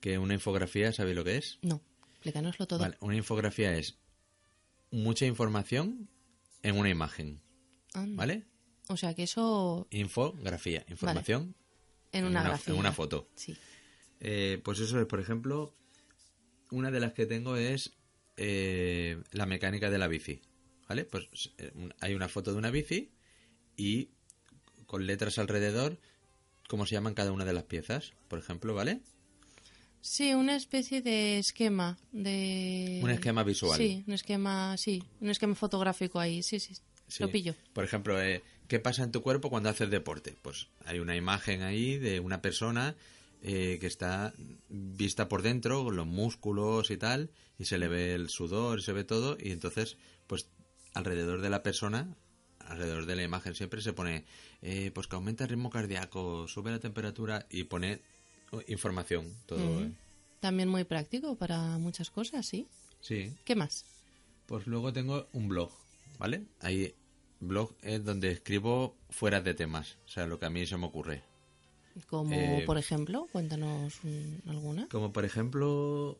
Que 0.00 0.18
una 0.18 0.34
infografía, 0.34 0.92
¿sabéis 0.92 1.16
lo 1.16 1.24
que 1.24 1.36
es? 1.36 1.58
No, 1.62 1.82
explícanoslo 2.12 2.66
todo. 2.66 2.80
Vale, 2.80 2.96
una 3.00 3.16
infografía 3.16 3.76
es 3.76 3.98
mucha 4.90 5.26
información 5.26 6.08
en 6.62 6.76
una 6.78 6.88
imagen. 6.90 7.40
¿Vale? 7.94 8.44
O 8.88 8.96
sea 8.96 9.14
que 9.14 9.24
eso 9.24 9.86
Infografía, 9.90 10.84
información 10.88 11.54
en 12.12 12.20
en 12.20 12.24
una, 12.30 12.40
una- 12.40 12.48
grafía. 12.50 12.72
en 12.74 12.80
una 12.80 12.92
foto. 12.92 13.28
Sí. 13.34 13.56
Eh, 14.20 14.60
pues 14.64 14.78
eso 14.80 15.00
es, 15.00 15.06
por 15.06 15.20
ejemplo, 15.20 15.74
una 16.70 16.90
de 16.90 17.00
las 17.00 17.12
que 17.12 17.26
tengo 17.26 17.56
es 17.56 17.92
eh, 18.36 19.20
la 19.32 19.46
mecánica 19.46 19.90
de 19.90 19.98
la 19.98 20.08
bici. 20.08 20.40
¿Vale? 20.88 21.04
Pues 21.04 21.28
eh, 21.58 21.72
hay 22.00 22.14
una 22.14 22.28
foto 22.28 22.52
de 22.52 22.58
una 22.58 22.70
bici 22.70 23.10
y 23.76 24.10
con 24.86 25.04
letras 25.04 25.36
alrededor 25.38 25.98
cómo 26.68 26.86
se 26.86 26.94
llaman 26.94 27.14
cada 27.14 27.32
una 27.32 27.44
de 27.44 27.52
las 27.52 27.64
piezas, 27.64 28.12
por 28.28 28.38
ejemplo, 28.38 28.72
¿vale? 28.74 29.00
Sí, 30.00 30.32
una 30.34 30.54
especie 30.54 31.02
de 31.02 31.38
esquema 31.40 31.98
de 32.12 33.00
Un 33.02 33.10
esquema 33.10 33.42
visual. 33.42 33.76
Sí, 33.76 34.04
un 34.06 34.14
esquema, 34.14 34.76
sí, 34.76 35.02
un 35.20 35.30
esquema 35.30 35.56
fotográfico 35.56 36.20
ahí. 36.20 36.42
Sí, 36.44 36.60
sí. 36.60 36.74
Sí. 37.08 37.22
Lo 37.24 37.30
pillo. 37.30 37.54
Por 37.72 37.82
ejemplo, 37.84 38.20
eh, 38.22 38.42
¿qué 38.68 38.78
pasa 38.78 39.04
en 39.04 39.12
tu 39.12 39.22
cuerpo 39.22 39.50
cuando 39.50 39.68
haces 39.68 39.90
deporte? 39.90 40.36
Pues 40.42 40.68
hay 40.84 40.98
una 40.98 41.16
imagen 41.16 41.62
ahí 41.62 41.98
de 41.98 42.20
una 42.20 42.42
persona 42.42 42.96
eh, 43.42 43.78
que 43.80 43.86
está 43.86 44.32
vista 44.68 45.28
por 45.28 45.42
dentro, 45.42 45.84
con 45.84 45.96
los 45.96 46.06
músculos 46.06 46.90
y 46.90 46.96
tal, 46.96 47.30
y 47.58 47.66
se 47.66 47.78
le 47.78 47.88
ve 47.88 48.14
el 48.14 48.28
sudor, 48.28 48.82
se 48.82 48.92
ve 48.92 49.04
todo, 49.04 49.36
y 49.38 49.52
entonces, 49.52 49.96
pues 50.26 50.48
alrededor 50.94 51.40
de 51.40 51.50
la 51.50 51.62
persona, 51.62 52.16
alrededor 52.60 53.06
de 53.06 53.16
la 53.16 53.22
imagen 53.22 53.54
siempre 53.54 53.82
se 53.82 53.92
pone, 53.92 54.24
eh, 54.62 54.90
pues 54.94 55.06
que 55.06 55.16
aumenta 55.16 55.44
el 55.44 55.50
ritmo 55.50 55.70
cardíaco, 55.70 56.48
sube 56.48 56.70
la 56.70 56.80
temperatura 56.80 57.46
y 57.50 57.64
pone 57.64 58.00
oh, 58.50 58.62
información, 58.66 59.32
todo. 59.46 59.84
Eh. 59.84 59.92
También 60.40 60.68
muy 60.68 60.84
práctico 60.84 61.36
para 61.36 61.78
muchas 61.78 62.10
cosas, 62.10 62.46
sí. 62.46 62.66
Sí. 63.00 63.32
¿Qué 63.44 63.54
más? 63.54 63.84
Pues 64.46 64.66
luego 64.66 64.92
tengo 64.92 65.28
un 65.32 65.48
blog, 65.48 65.72
¿vale? 66.18 66.44
Ahí, 66.60 66.94
blog 67.40 67.74
es 67.82 68.04
donde 68.04 68.30
escribo 68.30 68.96
fuera 69.10 69.40
de 69.40 69.54
temas, 69.54 69.96
o 70.06 70.08
sea, 70.08 70.26
lo 70.26 70.38
que 70.38 70.46
a 70.46 70.50
mí 70.50 70.66
se 70.66 70.76
me 70.76 70.86
ocurre. 70.86 71.22
Como, 72.08 72.34
Eh, 72.34 72.62
por 72.66 72.76
ejemplo, 72.78 73.26
cuéntanos 73.32 73.94
mm, 74.02 74.48
alguna. 74.50 74.86
Como 74.90 75.12
por 75.12 75.24
ejemplo, 75.24 76.18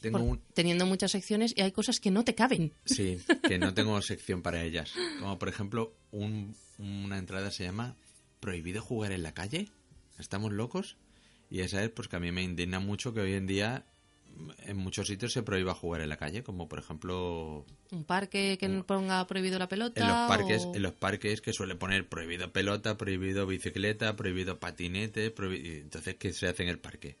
tengo 0.00 0.18
Por- 0.18 0.26
un... 0.28 0.40
Teniendo 0.54 0.86
muchas 0.86 1.10
secciones 1.10 1.52
y 1.56 1.60
hay 1.60 1.72
cosas 1.72 2.00
que 2.00 2.10
no 2.10 2.24
te 2.24 2.34
caben. 2.34 2.72
Sí, 2.86 3.18
que 3.46 3.58
no 3.58 3.74
tengo 3.74 4.00
sección 4.02 4.40
para 4.42 4.62
ellas. 4.62 4.92
Como 5.20 5.38
por 5.38 5.48
ejemplo, 5.50 5.92
un- 6.12 6.54
una 6.78 7.18
entrada 7.18 7.50
se 7.50 7.64
llama 7.64 7.94
Prohibido 8.40 8.80
jugar 8.80 9.12
en 9.12 9.22
la 9.22 9.34
calle. 9.34 9.68
¿Estamos 10.18 10.52
locos? 10.52 10.96
Y 11.50 11.60
esa 11.60 11.82
es 11.84 11.90
pues 11.90 12.08
que 12.08 12.16
a 12.16 12.20
mí 12.20 12.32
me 12.32 12.42
indigna 12.42 12.80
mucho 12.80 13.12
que 13.12 13.20
hoy 13.20 13.34
en 13.34 13.46
día 13.46 13.84
en 14.66 14.76
muchos 14.76 15.06
sitios 15.08 15.32
se 15.32 15.42
prohíba 15.42 15.74
jugar 15.74 16.00
en 16.02 16.08
la 16.08 16.16
calle, 16.16 16.42
como 16.42 16.68
por 16.68 16.78
ejemplo 16.78 17.64
Un 17.90 18.04
parque 18.04 18.56
que 18.58 18.68
ponga 18.86 19.26
prohibido 19.26 19.58
la 19.58 19.68
pelota. 19.68 20.00
en 20.00 20.06
los 20.08 20.28
parques, 20.28 20.64
o- 20.64 20.74
en 20.74 20.82
los 20.82 20.92
parques 20.92 21.40
que 21.40 21.52
suele 21.52 21.74
poner 21.74 22.08
prohibido 22.08 22.52
pelota, 22.52 22.96
prohibido 22.96 23.46
bicicleta, 23.46 24.14
prohibido 24.16 24.58
patinete, 24.58 25.34
prohibi- 25.34 25.62
y 25.64 25.76
entonces 25.80 26.16
¿qué 26.16 26.32
se 26.32 26.46
hace 26.48 26.62
en 26.62 26.68
el 26.68 26.78
parque? 26.78 27.16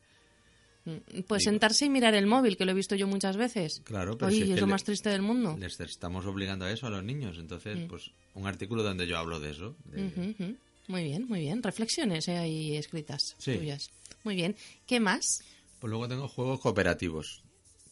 Mm, 0.84 0.90
Pues 1.26 1.40
Digo- 1.40 1.50
sentarse 1.50 1.86
y 1.86 1.90
mirar 1.90 2.14
el 2.14 2.26
móvil, 2.26 2.56
que 2.56 2.64
lo 2.64 2.70
he 2.70 2.74
visto 2.74 2.94
yo 2.94 3.06
muchas 3.06 3.36
veces. 3.36 3.82
Claro, 3.84 4.16
pero 4.16 4.28
Oye, 4.28 4.36
si 4.36 4.42
es 4.44 4.48
es 4.50 4.54
que 4.54 4.60
lo 4.60 4.66
le- 4.68 4.72
más 4.72 4.84
triste 4.84 5.10
del 5.10 5.22
mundo. 5.22 5.56
Les 5.58 5.78
estamos 5.80 6.24
obligando 6.26 6.64
a 6.64 6.70
eso 6.72 6.86
a 6.86 6.90
los 6.90 7.02
niños, 7.04 7.36
entonces 7.38 7.78
Mm. 7.78 7.88
pues 7.88 8.10
un 8.34 8.46
artículo 8.46 8.82
donde 8.82 9.06
yo 9.06 9.18
hablo 9.18 9.40
de 9.40 9.50
eso. 9.50 9.74
de-. 9.84 10.56
Muy 10.86 11.04
bien, 11.04 11.26
muy 11.28 11.40
bien. 11.40 11.62
Reflexiones 11.62 12.28
eh, 12.28 12.38
ahí 12.38 12.76
escritas 12.76 13.34
Sí. 13.38 13.56
tuyas. 13.56 13.90
Muy 14.24 14.36
bien. 14.36 14.56
¿Qué 14.86 15.00
más? 15.00 15.40
Pues 15.78 15.90
luego 15.90 16.08
tengo 16.08 16.28
juegos 16.28 16.60
cooperativos, 16.60 17.42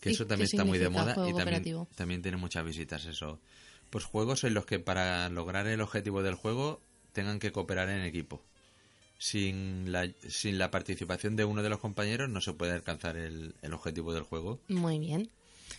que 0.01 0.11
¿Y 0.11 0.13
eso 0.13 0.27
también 0.27 0.47
está 0.47 0.65
muy 0.65 0.79
de 0.79 0.89
moda 0.89 1.15
y 1.29 1.35
también, 1.35 1.87
también 1.95 2.23
tiene 2.23 2.37
muchas 2.37 2.65
visitas 2.65 3.05
eso. 3.07 3.41
Pues 3.91 4.05
juegos 4.05 4.45
en 4.45 4.55
los 4.55 4.67
que 4.67 4.79
para 4.79 5.29
lograr 5.29 5.67
el 5.67 5.81
objetivo 5.81 6.23
del 6.23 6.35
juego 6.35 6.81
tengan 7.13 7.39
que 7.39 7.53
cooperar 7.53 7.89
en 7.89 8.03
equipo. 8.03 8.43
Sin 9.19 9.93
la, 9.93 10.11
sin 10.29 10.59
la 10.59 10.71
participación 10.71 11.37
de 11.37 11.47
uno 11.47 11.63
de 11.63 11.71
los 11.71 11.81
compañeros 11.81 12.29
no 12.29 12.41
se 12.41 12.53
puede 12.53 12.73
alcanzar 12.73 13.17
el, 13.17 13.55
el 13.63 13.73
objetivo 13.73 14.13
del 14.13 14.25
juego. 14.25 14.61
Muy 14.69 14.99
bien. 14.99 15.31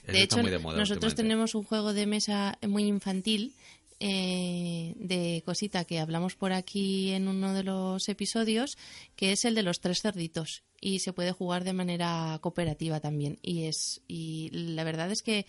Eso 0.04 0.12
de 0.12 0.22
hecho, 0.24 0.38
muy 0.39 0.52
de 0.52 0.60
moda 0.60 0.78
nosotros 0.78 1.15
tenemos 1.15 1.56
un 1.56 1.63
juego 1.63 1.93
de 1.93 2.06
mesa 2.08 2.58
muy 2.67 2.86
infantil 2.86 3.54
eh, 3.99 4.93
de 4.97 5.41
cosita 5.45 5.86
que 5.86 5.99
hablamos 5.99 6.36
por 6.36 6.53
aquí 6.53 7.12
en 7.12 7.27
uno 7.27 7.53
de 7.53 7.63
los 7.63 8.07
episodios, 8.10 8.77
que 9.15 9.31
es 9.31 9.45
el 9.45 9.55
de 9.55 9.63
los 9.63 9.79
tres 9.79 10.01
cerditos 10.01 10.63
y 10.79 10.99
se 10.99 11.13
puede 11.13 11.31
jugar 11.31 11.63
de 11.63 11.73
manera 11.73 12.38
cooperativa 12.41 12.99
también. 12.99 13.39
Y 13.41 13.63
es 13.63 14.01
y 14.07 14.49
la 14.51 14.83
verdad 14.83 15.12
es 15.12 15.21
que 15.21 15.45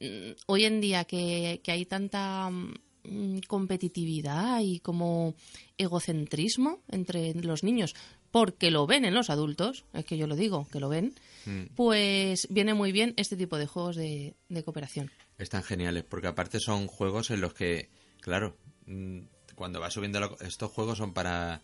mm, 0.00 0.32
hoy 0.46 0.64
en 0.64 0.80
día 0.80 1.04
que, 1.04 1.60
que 1.62 1.72
hay 1.72 1.86
tanta 1.86 2.50
mm, 2.50 3.38
competitividad 3.46 4.60
y 4.60 4.80
como 4.80 5.34
egocentrismo 5.78 6.80
entre 6.90 7.34
los 7.34 7.62
niños, 7.62 7.94
porque 8.30 8.70
lo 8.72 8.86
ven 8.86 9.04
en 9.04 9.14
los 9.14 9.30
adultos, 9.30 9.84
es 9.92 10.04
que 10.04 10.16
yo 10.16 10.26
lo 10.26 10.34
digo, 10.34 10.66
que 10.72 10.80
lo 10.80 10.88
ven, 10.88 11.14
Mm. 11.46 11.74
pues 11.74 12.48
viene 12.50 12.74
muy 12.74 12.92
bien 12.92 13.14
este 13.16 13.36
tipo 13.36 13.58
de 13.58 13.66
juegos 13.66 13.96
de, 13.96 14.34
de 14.48 14.62
cooperación. 14.62 15.10
Están 15.38 15.62
geniales, 15.62 16.04
porque 16.04 16.28
aparte 16.28 16.60
son 16.60 16.86
juegos 16.86 17.30
en 17.30 17.40
los 17.40 17.54
que, 17.54 17.90
claro, 18.20 18.56
mm, 18.86 19.20
cuando 19.54 19.80
va 19.80 19.90
subiendo 19.90 20.20
la- 20.20 20.34
estos 20.40 20.70
juegos 20.70 20.98
son 20.98 21.12
para 21.12 21.60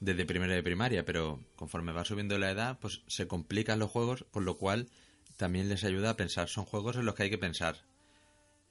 desde 0.00 0.24
primero 0.26 0.52
de 0.52 0.62
primaria, 0.64 1.04
pero 1.04 1.38
conforme 1.54 1.92
va 1.92 2.04
subiendo 2.04 2.36
la 2.38 2.50
edad, 2.50 2.78
pues 2.80 3.02
se 3.06 3.28
complican 3.28 3.78
los 3.78 3.90
juegos, 3.90 4.24
por 4.32 4.42
lo 4.42 4.56
cual 4.58 4.88
también 5.36 5.68
les 5.68 5.84
ayuda 5.84 6.10
a 6.10 6.16
pensar. 6.16 6.48
Son 6.48 6.64
juegos 6.64 6.96
en 6.96 7.04
los 7.04 7.14
que 7.14 7.22
hay 7.24 7.30
que 7.30 7.38
pensar. 7.38 7.76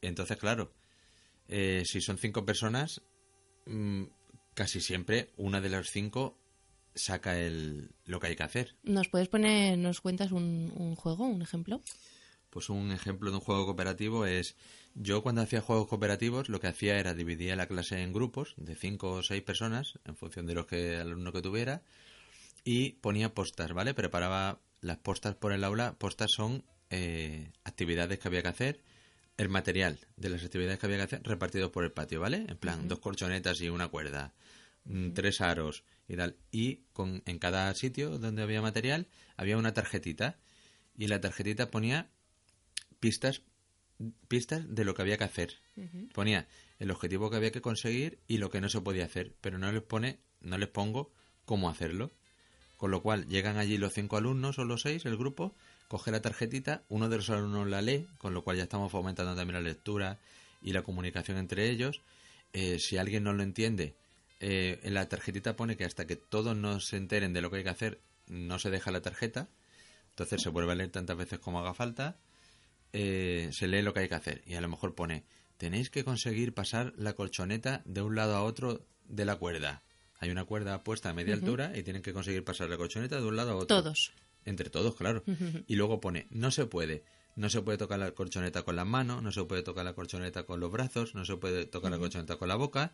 Entonces, 0.01 0.37
claro, 0.37 0.73
eh, 1.47 1.83
si 1.85 2.01
son 2.01 2.17
cinco 2.17 2.45
personas, 2.45 3.01
mm, 3.65 4.03
casi 4.53 4.81
siempre 4.81 5.29
una 5.37 5.61
de 5.61 5.69
las 5.69 5.89
cinco 5.89 6.37
saca 6.95 7.39
el, 7.39 7.91
lo 8.05 8.19
que 8.19 8.27
hay 8.27 8.35
que 8.35 8.43
hacer. 8.43 8.75
¿Nos 8.83 9.07
puedes 9.07 9.29
poner, 9.29 9.77
nos 9.77 10.01
cuentas 10.01 10.33
un, 10.33 10.73
un 10.75 10.95
juego, 10.95 11.25
un 11.25 11.41
ejemplo? 11.41 11.81
Pues 12.51 12.69
un 12.69 12.91
ejemplo 12.91 13.31
de 13.31 13.37
un 13.37 13.41
juego 13.41 13.65
cooperativo 13.65 14.25
es, 14.25 14.55
yo 14.93 15.23
cuando 15.23 15.41
hacía 15.41 15.61
juegos 15.61 15.87
cooperativos 15.87 16.49
lo 16.49 16.59
que 16.59 16.67
hacía 16.67 16.99
era 16.99 17.13
dividir 17.13 17.55
la 17.55 17.65
clase 17.65 18.03
en 18.03 18.11
grupos 18.13 18.53
de 18.57 18.75
cinco 18.75 19.13
o 19.13 19.23
seis 19.23 19.41
personas 19.41 19.97
en 20.05 20.17
función 20.17 20.45
de 20.45 20.53
los 20.53 20.65
que 20.65 20.97
alumno 20.97 21.31
que 21.31 21.41
tuviera 21.41 21.81
y 22.65 22.91
ponía 22.93 23.33
postas, 23.33 23.71
¿vale? 23.73 23.93
Preparaba 23.93 24.59
las 24.81 24.97
postas 24.97 25.33
por 25.35 25.53
el 25.53 25.63
aula. 25.63 25.95
Postas 25.97 26.31
son 26.31 26.63
eh, 26.89 27.51
actividades 27.63 28.19
que 28.19 28.27
había 28.27 28.41
que 28.41 28.49
hacer, 28.49 28.81
el 29.37 29.47
material 29.47 29.97
de 30.17 30.29
las 30.29 30.43
actividades 30.43 30.77
que 30.77 30.85
había 30.85 30.97
que 30.97 31.03
hacer 31.03 31.23
repartidos 31.23 31.71
por 31.71 31.85
el 31.85 31.93
patio, 31.93 32.19
¿vale? 32.19 32.45
En 32.49 32.57
plan, 32.57 32.87
dos 32.89 32.99
colchonetas 32.99 33.61
y 33.61 33.69
una 33.69 33.87
cuerda, 33.87 34.33
mm, 34.83 35.11
tres 35.13 35.39
aros 35.39 35.85
y 36.09 36.17
tal. 36.17 36.35
Y 36.51 36.81
con, 36.91 37.23
en 37.25 37.39
cada 37.39 37.73
sitio 37.75 38.19
donde 38.19 38.41
había 38.41 38.61
material 38.61 39.07
había 39.37 39.57
una 39.57 39.73
tarjetita 39.73 40.37
y 40.97 41.07
la 41.07 41.21
tarjetita 41.21 41.71
ponía 41.71 42.09
pistas 43.01 43.41
pistas 44.27 44.63
de 44.73 44.85
lo 44.85 44.93
que 44.93 45.01
había 45.01 45.17
que 45.17 45.23
hacer. 45.25 45.57
Ponía 46.13 46.47
el 46.79 46.91
objetivo 46.91 47.29
que 47.29 47.37
había 47.37 47.51
que 47.51 47.61
conseguir 47.61 48.19
y 48.27 48.37
lo 48.37 48.49
que 48.49 48.61
no 48.61 48.69
se 48.69 48.81
podía 48.81 49.05
hacer, 49.05 49.33
pero 49.41 49.57
no 49.57 49.71
les 49.71 49.83
pone, 49.83 50.19
no 50.41 50.57
les 50.57 50.69
pongo 50.69 51.11
cómo 51.45 51.69
hacerlo. 51.69 52.11
Con 52.77 52.91
lo 52.91 53.03
cual 53.03 53.27
llegan 53.27 53.57
allí 53.57 53.77
los 53.77 53.93
cinco 53.93 54.17
alumnos 54.17 54.57
o 54.57 54.65
los 54.65 54.81
seis, 54.81 55.05
el 55.05 55.17
grupo, 55.17 55.53
coge 55.87 56.11
la 56.11 56.21
tarjetita, 56.21 56.83
uno 56.89 57.09
de 57.09 57.17
los 57.17 57.29
alumnos 57.29 57.67
la 57.67 57.81
lee, 57.81 58.07
con 58.17 58.33
lo 58.33 58.43
cual 58.43 58.57
ya 58.57 58.63
estamos 58.63 58.91
fomentando 58.91 59.35
también 59.35 59.63
la 59.63 59.69
lectura 59.69 60.19
y 60.63 60.73
la 60.73 60.81
comunicación 60.81 61.37
entre 61.37 61.69
ellos. 61.69 62.01
Eh, 62.53 62.79
si 62.79 62.97
alguien 62.97 63.23
no 63.23 63.33
lo 63.33 63.43
entiende, 63.43 63.93
eh, 64.39 64.79
en 64.83 64.95
la 64.95 65.07
tarjetita 65.07 65.55
pone 65.55 65.77
que 65.77 65.85
hasta 65.85 66.07
que 66.07 66.15
todos 66.15 66.55
no 66.55 66.79
se 66.79 66.97
enteren 66.97 67.33
de 67.33 67.41
lo 67.41 67.51
que 67.51 67.57
hay 67.57 67.63
que 67.63 67.69
hacer, 67.69 68.01
no 68.27 68.57
se 68.57 68.71
deja 68.71 68.89
la 68.89 69.01
tarjeta. 69.01 69.47
Entonces 70.09 70.41
se 70.41 70.49
vuelve 70.49 70.71
a 70.71 70.75
leer 70.75 70.89
tantas 70.89 71.15
veces 71.15 71.39
como 71.39 71.59
haga 71.59 71.73
falta. 71.73 72.17
Eh, 72.93 73.49
se 73.51 73.67
lee 73.67 73.81
lo 73.81 73.93
que 73.93 74.01
hay 74.01 74.09
que 74.09 74.15
hacer. 74.15 74.41
Y 74.45 74.55
a 74.55 74.61
lo 74.61 74.67
mejor 74.67 74.95
pone, 74.95 75.23
tenéis 75.57 75.89
que 75.89 76.03
conseguir 76.03 76.53
pasar 76.53 76.93
la 76.97 77.13
colchoneta 77.13 77.81
de 77.85 78.01
un 78.01 78.15
lado 78.15 78.35
a 78.35 78.43
otro 78.43 78.85
de 79.07 79.25
la 79.25 79.35
cuerda. 79.35 79.83
Hay 80.19 80.29
una 80.29 80.45
cuerda 80.45 80.83
puesta 80.83 81.09
a 81.09 81.13
media 81.13 81.33
altura 81.33 81.71
y 81.75 81.83
tienen 81.83 82.03
que 82.03 82.13
conseguir 82.13 82.43
pasar 82.43 82.69
la 82.69 82.77
colchoneta 82.77 83.19
de 83.19 83.25
un 83.25 83.35
lado 83.35 83.51
a 83.51 83.55
otro. 83.55 83.81
Todos. 83.81 84.13
Entre 84.45 84.69
todos, 84.69 84.95
claro. 84.95 85.23
Y 85.67 85.75
luego 85.75 85.99
pone, 85.99 86.27
no 86.29 86.51
se 86.51 86.65
puede. 86.65 87.03
No 87.35 87.49
se 87.49 87.61
puede 87.61 87.77
tocar 87.77 87.97
la 87.97 88.11
colchoneta 88.11 88.63
con 88.63 88.75
las 88.75 88.85
manos, 88.85 89.23
no 89.23 89.31
se 89.31 89.43
puede 89.45 89.63
tocar 89.63 89.85
la 89.85 89.93
colchoneta 89.93 90.43
con 90.43 90.59
los 90.59 90.71
brazos, 90.71 91.15
no 91.15 91.23
se 91.23 91.37
puede 91.37 91.65
tocar 91.65 91.89
la 91.89 91.97
colchoneta 91.97 92.35
con 92.35 92.49
la 92.49 92.55
boca, 92.55 92.91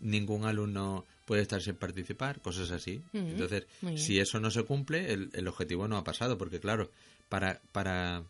ningún 0.00 0.44
alumno 0.44 1.04
puede 1.24 1.42
estar 1.42 1.62
sin 1.62 1.76
participar, 1.76 2.40
cosas 2.40 2.70
así. 2.72 3.00
Entonces, 3.12 3.66
si 3.96 4.18
eso 4.18 4.40
no 4.40 4.50
se 4.50 4.64
cumple, 4.64 5.12
el, 5.12 5.30
el 5.34 5.46
objetivo 5.46 5.86
no 5.86 5.96
ha 5.96 6.04
pasado, 6.04 6.36
porque 6.36 6.58
claro, 6.58 6.90
para, 7.28 7.62
para, 7.72 8.24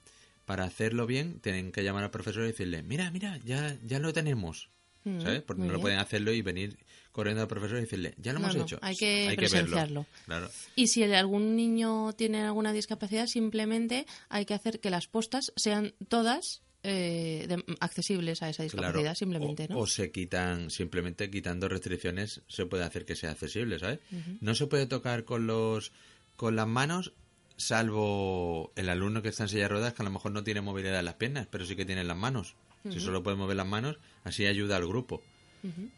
para 0.46 0.64
hacerlo 0.64 1.06
bien, 1.06 1.40
tienen 1.40 1.72
que 1.72 1.84
llamar 1.84 2.04
al 2.04 2.10
profesor 2.10 2.44
y 2.44 2.46
decirle, 2.46 2.82
mira, 2.82 3.10
mira, 3.10 3.38
ya, 3.44 3.76
ya 3.84 3.98
lo 3.98 4.12
tenemos. 4.14 4.70
Ujú, 5.04 5.20
¿Sabes? 5.20 5.42
Porque 5.42 5.62
no 5.62 5.72
lo 5.72 5.80
pueden 5.80 5.98
hacerlo 6.00 6.32
y 6.32 6.42
venir 6.42 6.78
corriendo 7.12 7.40
al 7.42 7.46
profesor 7.48 7.76
y 7.78 7.82
decirle, 7.82 8.14
ya 8.18 8.32
lo 8.32 8.38
No, 8.40 8.46
hemos 8.46 8.56
no, 8.56 8.62
hecho. 8.64 8.78
hay 8.82 8.96
que 8.96 9.32
presenciarlo. 9.36 10.06
Claro. 10.24 10.50
Y 10.74 10.88
si 10.88 11.04
algún 11.04 11.54
niño 11.54 12.12
tiene 12.14 12.42
alguna 12.42 12.72
discapacidad, 12.72 13.26
simplemente 13.26 14.06
hay 14.28 14.46
que 14.46 14.54
hacer 14.54 14.80
que 14.80 14.90
las 14.90 15.06
postas 15.06 15.52
sean 15.54 15.94
todas 16.08 16.62
eh, 16.82 17.46
de- 17.48 17.64
accesibles 17.80 18.42
a 18.42 18.48
esa 18.50 18.62
discapacidad, 18.64 19.00
Claro, 19.00 19.14
simplemente, 19.16 19.64
o, 19.64 19.68
¿no? 19.74 19.78
o 19.80 19.86
se 19.86 20.10
quitan, 20.12 20.70
simplemente 20.70 21.30
quitando 21.30 21.68
restricciones, 21.68 22.42
se 22.48 22.66
puede 22.66 22.84
hacer 22.84 23.04
que 23.04 23.14
sea 23.16 23.30
accesible, 23.32 23.78
¿sabes? 23.78 24.00
No 24.40 24.54
se 24.54 24.66
puede 24.66 24.86
tocar 24.86 25.24
con 25.24 25.46
los 25.46 25.92
con 26.36 26.54
las 26.54 26.66
manos, 26.68 27.12
salvo 27.56 28.72
el 28.76 28.88
alumno 28.88 29.22
que 29.22 29.28
está 29.28 29.44
en 29.44 29.48
silla 29.48 29.62
de 29.62 29.68
ruedas, 29.68 29.92
que 29.94 30.02
a 30.02 30.04
lo 30.04 30.10
mejor 30.10 30.32
no 30.32 30.44
tiene 30.44 30.60
movilidad 30.60 30.98
en 30.98 31.04
las 31.04 31.14
piernas, 31.14 31.46
pero 31.50 31.64
sí 31.66 31.76
que 31.76 31.84
tiene 31.84 32.02
en 32.02 32.08
las 32.08 32.16
manos. 32.16 32.54
Si 32.88 33.00
solo 33.00 33.22
puede 33.24 33.36
mover 33.36 33.56
las 33.56 33.66
manos, 33.66 33.98
así 34.22 34.46
ayuda 34.46 34.76
al 34.76 34.86
grupo. 34.86 35.20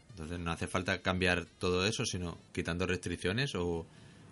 Entonces 0.09 0.39
no 0.39 0.51
hace 0.51 0.65
falta 0.67 1.01
cambiar 1.03 1.45
todo 1.45 1.85
eso, 1.85 2.03
sino 2.05 2.37
quitando 2.51 2.87
restricciones 2.87 3.53
o, 3.53 3.85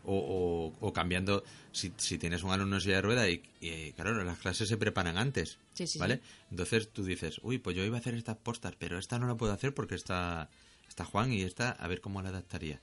o, 0.03 0.15
o- 0.15 0.73
o 0.79 0.93
cambiando, 0.93 1.43
si, 1.71 1.93
si 1.97 2.17
tienes 2.17 2.41
un 2.43 2.49
alumno 2.51 2.77
en 2.77 2.81
silla 2.81 2.95
de 2.95 3.01
ruedas 3.03 3.29
y, 3.29 3.43
y, 3.61 3.91
claro, 3.93 4.23
las 4.23 4.39
clases 4.39 4.67
se 4.67 4.77
preparan 4.77 5.17
antes, 5.17 5.59
Sí, 5.73 5.85
sí, 5.85 5.99
¿vale? 5.99 6.15
sí. 6.17 6.21
Entonces 6.49 6.89
tú 6.91 7.03
dices, 7.03 7.39
uy, 7.43 7.59
pues 7.59 7.75
yo 7.75 7.83
iba 7.83 7.97
a 7.97 7.99
hacer 7.99 8.15
estas 8.15 8.37
postas, 8.37 8.73
pero 8.79 8.97
esta 8.97 9.19
no 9.19 9.27
la 9.27 9.35
puedo 9.35 9.53
hacer 9.53 9.73
porque 9.75 9.93
está, 9.95 10.49
está 10.89 11.05
Juan 11.05 11.31
y 11.31 11.41
esta, 11.43 11.69
a 11.71 11.87
ver 11.87 12.01
cómo 12.01 12.21
la 12.23 12.29
adaptaría. 12.29 12.81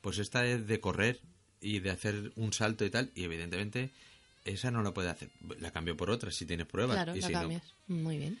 Pues 0.00 0.18
esta 0.18 0.46
es 0.46 0.68
de 0.68 0.78
correr 0.78 1.20
y 1.60 1.80
de 1.80 1.90
hacer 1.90 2.32
un 2.36 2.52
salto 2.52 2.84
y 2.84 2.90
tal, 2.90 3.10
y 3.14 3.24
evidentemente 3.24 3.90
esa 4.44 4.70
no 4.70 4.82
la 4.82 4.92
puede 4.92 5.08
hacer. 5.10 5.28
La 5.60 5.70
cambio 5.72 5.96
por 5.96 6.10
otra 6.10 6.30
si 6.30 6.46
tienes 6.46 6.66
pruebas. 6.66 6.96
Claro, 6.96 7.16
y 7.16 7.20
la 7.20 7.26
si 7.26 7.32
no, 7.32 7.40
cambias. 7.40 7.62
Muy 7.88 8.18
bien. 8.18 8.38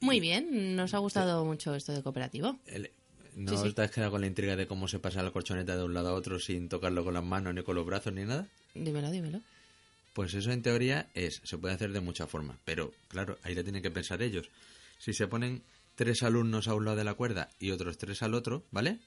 Muy 0.00 0.20
bien, 0.20 0.76
nos 0.76 0.92
ha 0.94 0.98
gustado 0.98 1.44
mucho 1.44 1.74
esto 1.74 1.92
de 1.92 2.02
cooperativo. 2.02 2.58
El- 2.66 2.90
¿No 3.34 3.52
Sí, 3.62 3.68
sí. 3.68 3.74
te 3.74 3.82
has 3.82 3.90
quedado 3.90 4.12
con 4.12 4.22
la 4.22 4.26
intriga 4.28 4.56
de 4.56 4.66
cómo 4.66 4.88
se 4.88 4.98
pasa 4.98 5.22
la 5.22 5.30
colchoneta 5.30 5.76
de 5.76 5.84
un 5.84 5.92
lado 5.92 6.08
a 6.08 6.12
otro 6.14 6.38
sin 6.40 6.70
tocarlo 6.70 7.04
con 7.04 7.12
las 7.12 7.22
manos, 7.24 7.52
ni 7.54 7.62
con 7.62 7.74
los 7.76 7.84
brazos, 7.84 8.14
ni 8.14 8.24
nada? 8.24 8.46
Dímelo, 8.74 9.10
dímelo. 9.10 9.42
Pues 10.14 10.32
eso 10.32 10.50
en 10.52 10.62
teoría 10.62 11.10
es, 11.12 11.42
se 11.44 11.58
puede 11.58 11.74
hacer 11.74 11.92
de 11.92 12.00
muchas 12.00 12.30
formas, 12.30 12.56
pero 12.64 12.94
claro, 13.08 13.38
ahí 13.42 13.54
la 13.54 13.62
tienen 13.62 13.82
que 13.82 13.90
pensar 13.90 14.22
ellos. 14.22 14.48
Si 14.98 15.12
se 15.12 15.26
ponen 15.26 15.62
tres 15.96 16.22
alumnos 16.22 16.68
a 16.68 16.74
un 16.74 16.84
lado 16.84 16.96
de 16.96 17.04
la 17.04 17.14
cuerda 17.14 17.48
y 17.58 17.72
otros 17.72 17.98
tres 17.98 18.22
al 18.22 18.34
otro, 18.34 18.64
¿vale? 18.70 19.00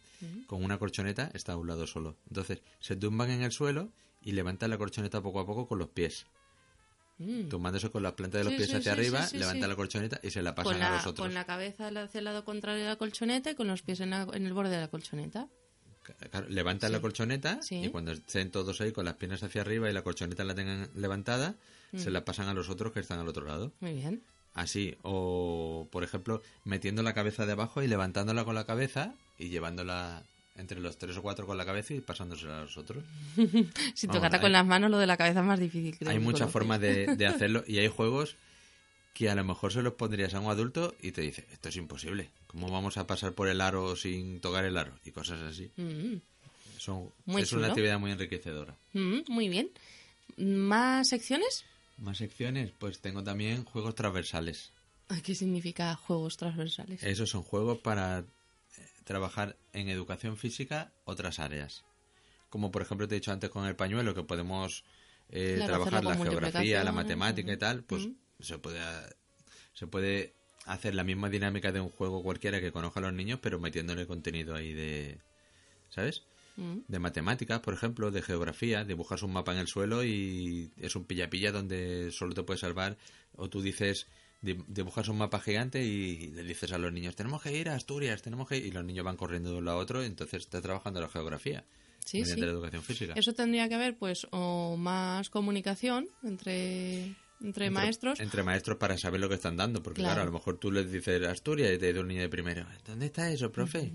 Con 0.47 0.63
una 0.65 0.77
colchoneta 0.77 1.31
está 1.33 1.53
a 1.53 1.57
un 1.57 1.67
lado 1.67 1.87
solo. 1.87 2.17
Entonces, 2.27 2.61
se 2.81 2.97
tumban 2.97 3.29
en 3.31 3.41
el 3.43 3.53
suelo 3.53 3.89
y 4.21 4.33
levantan 4.33 4.69
la 4.69 4.77
colchoneta 4.77 5.21
poco 5.21 5.39
a 5.39 5.45
poco 5.45 5.65
con 5.67 5.79
los 5.79 5.87
pies. 5.87 6.25
Mm. 7.19 7.47
Tumbándose 7.49 7.89
con 7.89 8.01
la 8.03 8.15
planta 8.15 8.37
de 8.37 8.45
los 8.45 8.51
Sí, 8.53 8.57
pies 8.57 8.69
sí, 8.69 8.75
hacia 8.77 8.93
sí, 8.93 8.99
arriba, 8.99 9.27
levantan 9.33 9.69
la 9.69 9.75
colchoneta 9.75 10.19
y 10.23 10.29
se 10.31 10.41
la 10.41 10.55
pasan 10.55 10.73
Con 10.73 10.81
a 10.83 10.91
los 10.91 11.05
otros. 11.07 11.25
con 11.27 11.33
la 11.33 11.45
cabeza 11.45 11.87
hacia 11.87 12.19
el 12.19 12.25
lado 12.25 12.43
contrario 12.45 12.81
de 12.83 12.89
la 12.89 12.95
colchoneta 12.97 13.51
y 13.51 13.55
con 13.55 13.67
los 13.67 13.81
pies 13.81 13.99
en, 14.01 14.09
la- 14.11 14.27
en 14.33 14.45
el 14.45 14.53
borde 14.53 14.71
de 14.71 14.79
la 14.81 14.87
colchoneta. 14.89 15.47
Claro, 16.31 16.49
levantan 16.49 16.91
la 16.91 17.01
colchoneta 17.01 17.59
y 17.69 17.89
cuando 17.89 18.11
estén 18.13 18.49
todos 18.51 18.81
ahí 18.81 18.91
con 18.91 19.05
las 19.05 19.13
piernas 19.15 19.43
hacia 19.43 19.61
arriba 19.61 19.89
y 19.89 19.93
la 19.93 20.01
colchoneta 20.01 20.43
la 20.43 20.55
tengan 20.55 20.89
levantada, 20.95 21.55
se 21.95 22.09
la 22.09 22.25
pasan 22.25 22.47
a 22.47 22.53
los 22.53 22.67
otros 22.69 22.91
que 22.93 22.99
están 22.99 23.19
al 23.19 23.27
otro 23.27 23.45
lado. 23.45 23.73
Muy 23.79 23.93
bien. 23.93 24.23
Así, 24.53 24.97
o 25.03 25.87
por 25.91 26.03
ejemplo, 26.03 26.41
metiendo 26.65 27.03
la 27.03 27.13
cabeza 27.13 27.45
debajo 27.45 27.81
y 27.83 27.87
levantándola 27.87 28.43
con 28.43 28.55
la 28.55 28.65
cabeza 28.65 29.13
y 29.37 29.49
llevándola 29.49 30.23
entre 30.57 30.81
los 30.81 30.97
tres 30.97 31.15
o 31.17 31.21
cuatro 31.21 31.45
con 31.47 31.57
la 31.57 31.65
cabeza 31.65 31.93
y 31.93 32.01
pasándosela 32.01 32.57
a 32.59 32.61
los 32.63 32.77
otros. 32.77 33.03
Si 33.95 34.07
Vamos, 34.07 34.23
hay- 34.33 34.39
con 34.41 34.51
las 34.51 34.65
manos, 34.65 34.91
lo 34.91 34.97
de 34.97 35.07
la 35.07 35.15
cabeza 35.17 35.39
es 35.39 35.45
más 35.45 35.59
difícil. 35.59 35.95
creo 35.97 36.11
Hay 36.11 36.19
muchas 36.19 36.51
formas 36.51 36.81
de, 36.81 37.15
de 37.15 37.25
hacerlo 37.27 37.63
y 37.67 37.77
hay 37.77 37.87
juegos 37.87 38.35
que 39.13 39.29
a 39.29 39.35
lo 39.35 39.43
mejor 39.43 39.71
se 39.73 39.81
los 39.81 39.93
pondrías 39.93 40.33
a 40.33 40.39
un 40.39 40.49
adulto 40.49 40.95
y 41.01 41.11
te 41.11 41.21
dice, 41.21 41.45
esto 41.51 41.69
es 41.69 41.75
imposible, 41.77 42.29
¿cómo 42.47 42.69
vamos 42.71 42.97
a 42.97 43.05
pasar 43.07 43.33
por 43.33 43.47
el 43.49 43.59
aro 43.61 43.95
sin 43.95 44.39
tocar 44.41 44.65
el 44.65 44.77
aro? 44.77 44.93
Y 45.05 45.11
cosas 45.11 45.41
así. 45.41 45.69
Mm, 45.77 46.15
Son, 46.77 47.09
Muy 47.25 47.41
es 47.41 47.51
una 47.53 47.67
actividad 47.67 47.99
muy 47.99 48.11
enriquecedora. 48.11 48.75
mm, 48.93 49.19
muy 49.27 49.47
bien. 49.49 49.69
¿Más 50.37 51.09
secciones? 51.09 51.65
Más 51.99 52.17
secciones, 52.17 52.71
pues 52.71 52.99
tengo 52.99 53.23
también 53.23 53.65
juegos 53.65 53.95
transversales. 53.95 54.71
¿Qué 55.23 55.35
significa 55.35 55.95
juegos 55.95 56.37
transversales? 56.37 57.03
Esos 57.03 57.29
son 57.29 57.43
juegos 57.43 57.79
para 57.79 58.19
eh, 58.19 58.25
trabajar 59.03 59.57
en 59.73 59.89
educación 59.89 60.37
física 60.37 60.93
otras 61.03 61.39
áreas. 61.39 61.83
Como 62.49 62.71
por 62.71 62.81
ejemplo 62.81 63.07
te 63.07 63.15
he 63.15 63.19
dicho 63.19 63.31
antes 63.31 63.49
con 63.49 63.65
el 63.65 63.75
pañuelo, 63.75 64.13
que 64.13 64.23
podemos 64.23 64.83
eh, 65.29 65.53
Claro, 65.57 65.73
trabajar 65.73 66.03
la 66.03 66.17
geografía, 66.17 66.83
la 66.83 66.91
matemática 66.91 67.51
y 67.51 67.57
tal, 67.57 67.83
pues 67.83 68.07
se 68.39 68.57
puede 68.57 68.79
se 69.73 69.87
puede 69.87 70.35
hacer 70.65 70.95
la 70.95 71.03
misma 71.03 71.29
dinámica 71.29 71.71
de 71.71 71.79
un 71.79 71.89
juego 71.89 72.21
cualquiera 72.21 72.61
que 72.61 72.71
conozca 72.71 72.99
a 72.99 73.03
los 73.03 73.13
niños, 73.13 73.39
pero 73.41 73.59
metiéndole 73.59 74.05
contenido 74.05 74.55
ahí 74.55 74.73
de, 74.73 75.19
¿sabes? 75.89 76.23
Mm. 76.59 76.79
De 76.87 76.99
matemáticas, 76.99 77.61
por 77.61 77.73
ejemplo, 77.73 78.11
de 78.11 78.21
geografía, 78.21 78.83
dibujas 78.83 79.23
un 79.23 79.31
mapa 79.31 79.53
en 79.53 79.59
el 79.59 79.67
suelo 79.67 80.03
y 80.03 80.71
es 80.77 80.95
un 80.95 81.05
pilla-pilla 81.05 81.51
donde 81.53 82.11
solo 82.11 82.33
te 82.33 82.43
puedes 82.43 82.59
salvar, 82.61 82.97
o 83.37 83.47
tú 83.49 83.61
dices, 83.61 84.07
di- 84.41 84.57
dibujas 84.67 85.07
un 85.07 85.17
mapa 85.19 85.39
gigante 85.39 85.83
y 85.85 86.31
le 86.31 86.43
dices 86.43 86.71
a 86.73 86.77
los 86.77 86.91
niños, 86.91 87.15
tenemos 87.15 87.41
que 87.41 87.55
ir 87.57 87.69
a 87.69 87.75
Asturias, 87.75 88.21
tenemos 88.21 88.47
que 88.49 88.57
ir, 88.57 88.65
y 88.65 88.71
los 88.71 88.83
niños 88.83 89.05
van 89.05 89.15
corriendo 89.15 89.51
de 89.51 89.57
un 89.59 89.65
lado 89.65 89.77
a 89.79 89.81
otro, 89.81 90.03
y 90.03 90.07
entonces 90.07 90.41
está 90.43 90.61
trabajando 90.61 90.99
la 90.99 91.07
geografía, 91.07 91.63
Sí, 92.03 92.19
mediante 92.21 92.41
sí. 92.41 92.45
la 92.45 92.51
educación 92.53 92.83
física. 92.83 93.13
Eso 93.15 93.33
tendría 93.33 93.69
que 93.69 93.75
haber, 93.75 93.95
pues, 93.97 94.27
o 94.31 94.75
más 94.77 95.29
comunicación 95.29 96.07
entre, 96.23 97.15
entre, 97.41 97.69
maestros. 97.69 98.19
Entre 98.19 98.41
maestros 98.43 98.77
para 98.77 98.97
saber 98.97 99.21
lo 99.21 99.29
que 99.29 99.35
están 99.35 99.55
dando, 99.57 99.81
porque 99.83 100.01
claro, 100.01 100.15
Claro. 100.15 100.21
a 100.23 100.31
lo 100.31 100.37
mejor 100.39 100.57
tú 100.57 100.71
les 100.71 100.91
dices 100.91 101.21
Asturias 101.27 101.71
y 101.73 101.77
te 101.77 101.87
dice 101.87 101.99
un 101.99 102.07
niño 102.07 102.21
de 102.21 102.29
primero, 102.29 102.65
¿dónde 102.85 103.05
está 103.05 103.29
eso, 103.31 103.51
profe? 103.51 103.93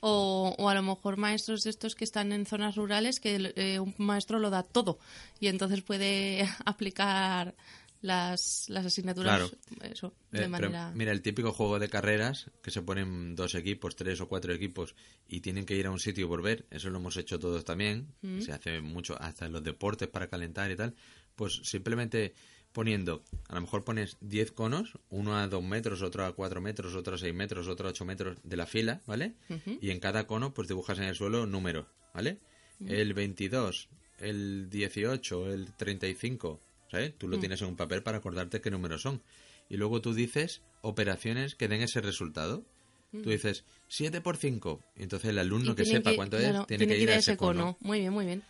O, 0.00 0.54
o 0.58 0.68
a 0.68 0.74
lo 0.74 0.82
mejor 0.82 1.16
maestros 1.16 1.62
de 1.64 1.70
estos 1.70 1.94
que 1.94 2.04
están 2.04 2.30
en 2.32 2.46
zonas 2.46 2.76
rurales 2.76 3.18
que 3.20 3.52
eh, 3.56 3.80
un 3.80 3.94
maestro 3.98 4.38
lo 4.38 4.50
da 4.50 4.62
todo 4.62 4.98
y 5.40 5.48
entonces 5.48 5.82
puede 5.82 6.46
aplicar 6.64 7.54
las, 8.00 8.66
las 8.68 8.86
asignaturas 8.86 9.52
eso, 9.82 10.14
Eh, 10.32 10.40
de 10.42 10.48
manera... 10.48 10.92
mira, 10.94 11.10
el 11.10 11.20
típico 11.20 11.52
juego 11.52 11.80
de 11.80 11.88
carreras 11.88 12.48
que 12.62 12.70
se 12.70 12.82
ponen 12.82 13.34
dos 13.34 13.56
equipos, 13.56 13.96
tres 13.96 14.20
o 14.20 14.28
cuatro 14.28 14.52
equipos 14.52 14.94
y 15.26 15.40
tienen 15.40 15.66
que 15.66 15.74
ir 15.74 15.86
a 15.86 15.90
un 15.90 15.98
sitio 15.98 16.24
y 16.24 16.28
volver, 16.28 16.66
eso 16.70 16.90
lo 16.90 16.98
hemos 16.98 17.16
hecho 17.16 17.38
todos 17.40 17.64
también, 17.64 18.14
Mm. 18.22 18.40
se 18.40 18.52
hace 18.52 18.80
mucho 18.80 19.20
hasta 19.20 19.46
en 19.46 19.52
los 19.52 19.64
deportes 19.64 20.06
para 20.08 20.28
calentar 20.28 20.70
y 20.70 20.76
tal, 20.76 20.94
pues 21.34 21.60
simplemente 21.64 22.34
poniendo, 22.78 23.24
a 23.48 23.56
lo 23.56 23.62
mejor 23.62 23.82
pones 23.82 24.18
10 24.20 24.52
conos, 24.52 25.00
uno 25.10 25.36
a 25.36 25.48
2 25.48 25.64
metros, 25.64 26.00
otro 26.00 26.24
a 26.24 26.32
4 26.32 26.60
metros, 26.60 26.94
otro 26.94 27.16
a 27.16 27.18
6 27.18 27.34
metros, 27.34 27.66
otro 27.66 27.88
a 27.88 27.90
8 27.90 28.04
metros 28.04 28.36
de 28.44 28.56
la 28.56 28.66
fila, 28.66 29.00
¿vale? 29.04 29.34
Y 29.80 29.90
en 29.90 29.98
cada 29.98 30.28
cono 30.28 30.54
pues 30.54 30.68
dibujas 30.68 30.96
en 30.98 31.06
el 31.06 31.16
suelo 31.16 31.44
números, 31.44 31.86
¿vale? 32.14 32.38
El 32.86 33.14
22, 33.14 33.88
el 34.20 34.70
18, 34.70 35.52
el 35.52 35.72
35, 35.74 36.60
¿sabes? 36.88 37.18
Tú 37.18 37.26
lo 37.26 37.40
tienes 37.40 37.60
en 37.62 37.66
un 37.66 37.76
papel 37.76 38.04
para 38.04 38.18
acordarte 38.18 38.60
qué 38.60 38.70
números 38.70 39.02
son. 39.02 39.22
Y 39.68 39.76
luego 39.76 40.00
tú 40.00 40.14
dices 40.14 40.62
operaciones 40.80 41.56
que 41.56 41.66
den 41.66 41.82
ese 41.82 42.00
resultado. 42.00 42.64
Tú 43.10 43.30
dices 43.30 43.64
7 43.88 44.20
por 44.20 44.36
5. 44.36 44.84
Y 44.94 45.02
entonces 45.02 45.30
el 45.30 45.38
alumno 45.40 45.74
que 45.74 45.84
sepa 45.84 46.14
cuánto 46.14 46.36
claro, 46.36 46.60
es 46.60 46.66
tiene, 46.68 46.86
que 46.86 46.96
ir 46.96 47.10
a 47.10 47.16
ese 47.16 47.36
cono. 47.36 47.76
Muy 47.80 47.98
bien, 47.98 48.12
muy 48.12 48.24
bien. 48.24 48.44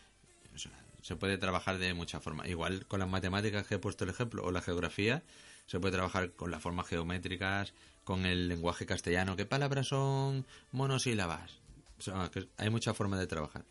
Se 1.03 1.17
puede 1.17 1.39
trabajar 1.39 1.79
de 1.79 1.95
muchas 1.95 2.23
formas. 2.23 2.49
Igual 2.49 2.87
con 2.87 3.01
las 3.01 3.09
matemáticas 3.09 3.67
que 3.67 3.77
he 3.77 3.79
puesto 3.79 4.05
el 4.05 4.11
ejemplo, 4.11 4.45
o 4.45 4.51
la 4.51 4.61
geografía, 4.61 5.23
se 5.67 5.79
puede 5.79 5.93
trabajar 5.93 6.33
con 6.33 6.51
las 6.51 6.63
formas 6.63 6.87
geométricas, 6.87 7.73
con 8.05 8.25
el 8.25 8.49
lenguaje 8.49 8.87
castellano. 8.87 9.37
¿Qué 9.37 9.45
palabras 9.45 9.89
son 9.89 10.47
monosílabas? 10.73 11.61
O 11.99 12.03
sea, 12.03 12.31
que 12.33 12.49
hay 12.57 12.71
muchas 12.71 12.97
formas 12.97 13.21
de 13.21 13.27
trabajar, 13.27 13.65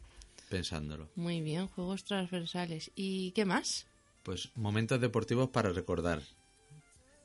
pensándolo. 0.50 1.10
Muy 1.16 1.42
bien, 1.42 1.68
juegos 1.68 2.04
transversales. 2.04 2.92
¿Y 2.96 3.32
qué 3.32 3.46
más? 3.46 3.88
Pues 4.24 4.52
momentos 4.56 5.02
deportivos 5.02 5.50
para 5.50 5.72
recordar. 5.72 6.22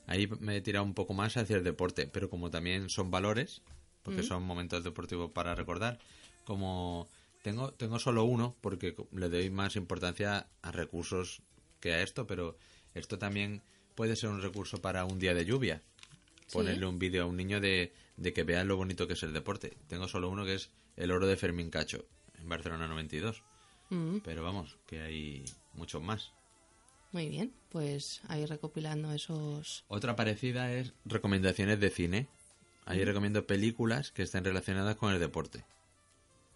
Ahí 0.07 0.27
me 0.41 0.57
he 0.57 0.61
tirado 0.63 0.85
un 0.85 0.95
poco 0.95 1.15
más 1.15 1.37
hacia 1.37 1.57
el 1.57 1.65
deporte, 1.65 2.07
pero 2.07 2.31
como 2.31 2.51
también 2.51 2.89
son 2.89 3.11
valores, 3.11 3.63
porque 4.03 4.23
son 4.23 4.43
momentos 4.43 4.83
deportivos 4.83 5.31
para 5.31 5.55
recordar, 5.55 5.99
como 6.45 7.09
tengo 7.43 7.73
tengo 7.73 7.99
solo 7.99 8.25
uno 8.25 8.57
porque 8.61 8.95
le 9.13 9.29
doy 9.29 9.51
más 9.51 9.77
importancia 9.77 10.47
a 10.63 10.73
recursos 10.73 11.43
que 11.81 11.93
a 11.93 12.03
esto, 12.03 12.27
pero 12.27 12.57
esto 12.95 13.19
también 13.19 13.63
puede 13.95 14.17
ser 14.17 14.31
un 14.31 14.41
recurso 14.43 14.81
para 14.81 15.05
un 15.05 15.19
día 15.19 15.35
de 15.35 15.45
lluvia. 15.45 15.83
Ponerle 16.53 16.87
un 16.87 16.99
vídeo 16.99 17.23
a 17.23 17.27
un 17.27 17.37
niño 17.37 17.61
de, 17.61 17.93
de 18.17 18.33
que 18.33 18.45
vea 18.45 18.63
lo 18.65 18.77
bonito 18.77 19.07
que 19.07 19.15
es 19.15 19.23
el 19.23 19.33
deporte. 19.33 19.77
Tengo 19.89 20.07
solo 20.07 20.29
uno 20.29 20.45
que 20.45 20.55
es 20.55 20.71
el 20.97 21.11
oro 21.11 21.27
de 21.27 21.37
Fermín 21.37 21.71
Cacho 21.71 22.05
en 22.39 22.49
Barcelona 22.49 22.87
92. 22.89 23.43
Mm, 23.91 24.19
Pero 24.19 24.43
vamos, 24.43 24.77
que 24.87 25.01
hay 25.01 25.45
muchos 25.75 26.03
más. 26.03 26.33
muy 27.13 27.29
bien, 27.29 27.53
pues 27.71 28.21
ahí 28.29 28.45
recopilando 28.47 29.13
esos... 29.13 29.85
Otra 29.89 30.15
parecida 30.15 30.73
es 30.73 30.93
recomendaciones 31.05 31.81
de 31.81 31.91
cine. 31.91 32.27
Ahí 32.85 33.05
recomiendo 33.05 33.47
películas 33.47 34.11
que 34.11 34.23
estén 34.23 34.45
relacionadas 34.45 34.97
con 34.97 35.13
el 35.13 35.21
deporte. 35.21 35.65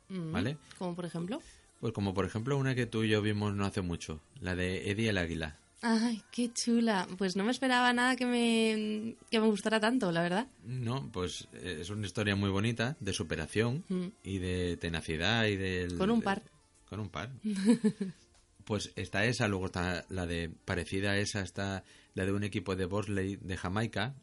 Mm, 0.09 0.33
¿Vale? 0.33 0.59
Como 0.79 0.95
por 0.95 1.05
ejemplo... 1.05 1.41
Pues 1.81 1.93
como 1.93 2.15
por 2.15 2.25
ejemplo 2.25 2.57
una 2.57 2.75
que 2.75 2.87
tú 2.87 3.03
y 3.05 3.11
yo 3.11 3.21
vimos 3.21 3.55
no 3.55 3.67
hace 3.67 3.83
mucho, 3.83 4.21
la 4.41 4.55
de 4.57 4.91
Eddie 4.91 5.11
el 5.11 5.19
Águila. 5.19 5.59
Ay, 5.83 6.23
qué 6.33 6.51
chula. 6.53 7.07
Pues 7.19 7.37
no 7.37 7.45
me 7.45 7.51
esperaba 7.51 7.93
nada 7.93 8.17
que 8.17 8.25
me, 8.25 9.15
que 9.31 9.39
me 9.39 9.47
gustara 9.47 9.79
tanto, 9.79 10.11
la 10.11 10.23
verdad. 10.23 10.47
No, 10.65 11.11
pues 11.13 11.49
eh, 11.53 11.79
es 11.83 11.91
una 11.91 12.07
historia 12.07 12.35
muy 12.35 12.49
bonita 12.49 12.97
de 12.99 13.13
superación 13.13 13.85
Mm. 13.89 14.07
y 14.25 14.39
de 14.39 14.79
tenacidad 14.79 15.45
y 15.47 15.57
de... 15.57 15.95
Con 15.99 16.11
un 16.11 16.23
par. 16.23 16.43
Con 16.89 16.99
un 17.01 17.11
par. 17.11 17.31
pues 18.65 18.91
está 18.97 19.25
esa, 19.27 19.47
luego 19.49 19.67
está 19.67 20.07
la 20.09 20.27
de 20.27 20.51
parecida 20.65 21.11
a 21.13 21.19
esa, 21.19 21.43
está 21.43 21.85
la 22.15 22.25
de 22.25 22.33
un 22.33 22.43
equipo 22.43 22.75
de 22.75 22.87
bobsleigh 22.87 23.37
de 23.37 23.57
Jamaica. 23.57 24.15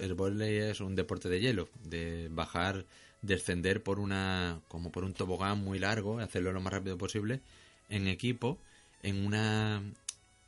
El 0.00 0.14
bobsleigh 0.14 0.70
es 0.70 0.80
un 0.80 0.94
deporte 0.94 1.28
de 1.28 1.40
hielo, 1.40 1.68
de 1.84 2.28
bajar, 2.30 2.84
descender 3.22 3.82
por 3.82 3.98
una, 3.98 4.60
como 4.68 4.92
por 4.92 5.04
un 5.04 5.14
tobogán 5.14 5.58
muy 5.58 5.78
largo, 5.78 6.18
hacerlo 6.18 6.52
lo 6.52 6.60
más 6.60 6.72
rápido 6.72 6.98
posible, 6.98 7.40
en 7.88 8.06
equipo, 8.06 8.58
en 9.02 9.24
una, 9.24 9.82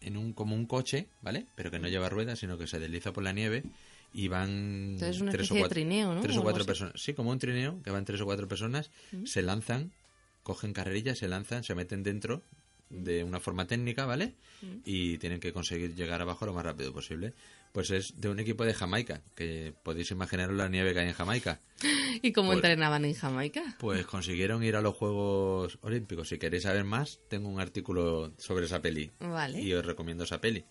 en 0.00 0.16
un, 0.16 0.32
como 0.32 0.54
un 0.54 0.66
coche, 0.66 1.08
¿vale? 1.22 1.46
Pero 1.54 1.70
que 1.70 1.78
no 1.78 1.88
lleva 1.88 2.08
ruedas, 2.08 2.38
sino 2.38 2.58
que 2.58 2.66
se 2.66 2.78
desliza 2.78 3.12
por 3.12 3.24
la 3.24 3.32
nieve 3.32 3.64
y 4.12 4.28
van 4.28 4.92
Entonces 4.94 5.20
una 5.20 5.32
tres 5.32 5.50
o 5.50 5.54
de 5.54 5.60
cuatro, 5.60 5.74
trineo, 5.74 6.14
¿no? 6.14 6.20
tres 6.20 6.36
O 6.36 6.42
cuatro 6.42 6.64
personas. 6.64 6.94
Sí, 6.96 7.12
como 7.14 7.30
un 7.30 7.38
trineo, 7.38 7.82
que 7.82 7.90
van 7.90 8.04
tres 8.04 8.20
o 8.20 8.24
cuatro 8.24 8.48
personas, 8.48 8.90
se 9.24 9.42
lanzan, 9.42 9.92
cogen 10.42 10.72
carrerillas, 10.72 11.18
se 11.18 11.28
lanzan, 11.28 11.64
se 11.64 11.74
meten 11.74 12.02
dentro 12.02 12.42
de 12.88 13.24
una 13.24 13.40
forma 13.40 13.66
técnica, 13.66 14.04
¿vale? 14.06 14.34
Y 14.84 15.18
tienen 15.18 15.40
que 15.40 15.52
conseguir 15.52 15.94
llegar 15.94 16.20
abajo 16.22 16.46
lo 16.46 16.52
más 16.54 16.64
rápido 16.64 16.92
posible. 16.92 17.34
Pues 17.72 17.90
es 17.90 18.14
de 18.18 18.28
un 18.30 18.38
equipo 18.40 18.64
de 18.64 18.72
Jamaica, 18.72 19.22
que 19.34 19.74
podéis 19.82 20.10
imaginaros 20.10 20.56
la 20.56 20.68
nieve 20.68 20.94
que 20.94 21.00
hay 21.00 21.08
en 21.08 21.12
Jamaica. 21.12 21.60
¿Y 22.22 22.32
cómo 22.32 22.48
Pues- 22.48 22.58
entrenaban 22.58 23.04
en 23.04 23.12
Jamaica? 23.14 23.76
Pues 23.78 24.06
consiguieron 24.06 24.62
ir 24.64 24.76
a 24.76 24.80
los 24.80 24.94
Juegos 24.94 25.78
Olímpicos. 25.82 26.28
Si 26.28 26.38
queréis 26.38 26.62
saber 26.62 26.84
más, 26.84 27.18
tengo 27.28 27.48
un 27.48 27.60
artículo 27.60 28.32
sobre 28.38 28.64
esa 28.66 28.80
peli. 28.80 29.10
Vale. 29.20 29.60
Y 29.60 29.72
os 29.74 29.84
recomiendo 29.84 30.24
esa 30.24 30.40
peli. 30.40 30.64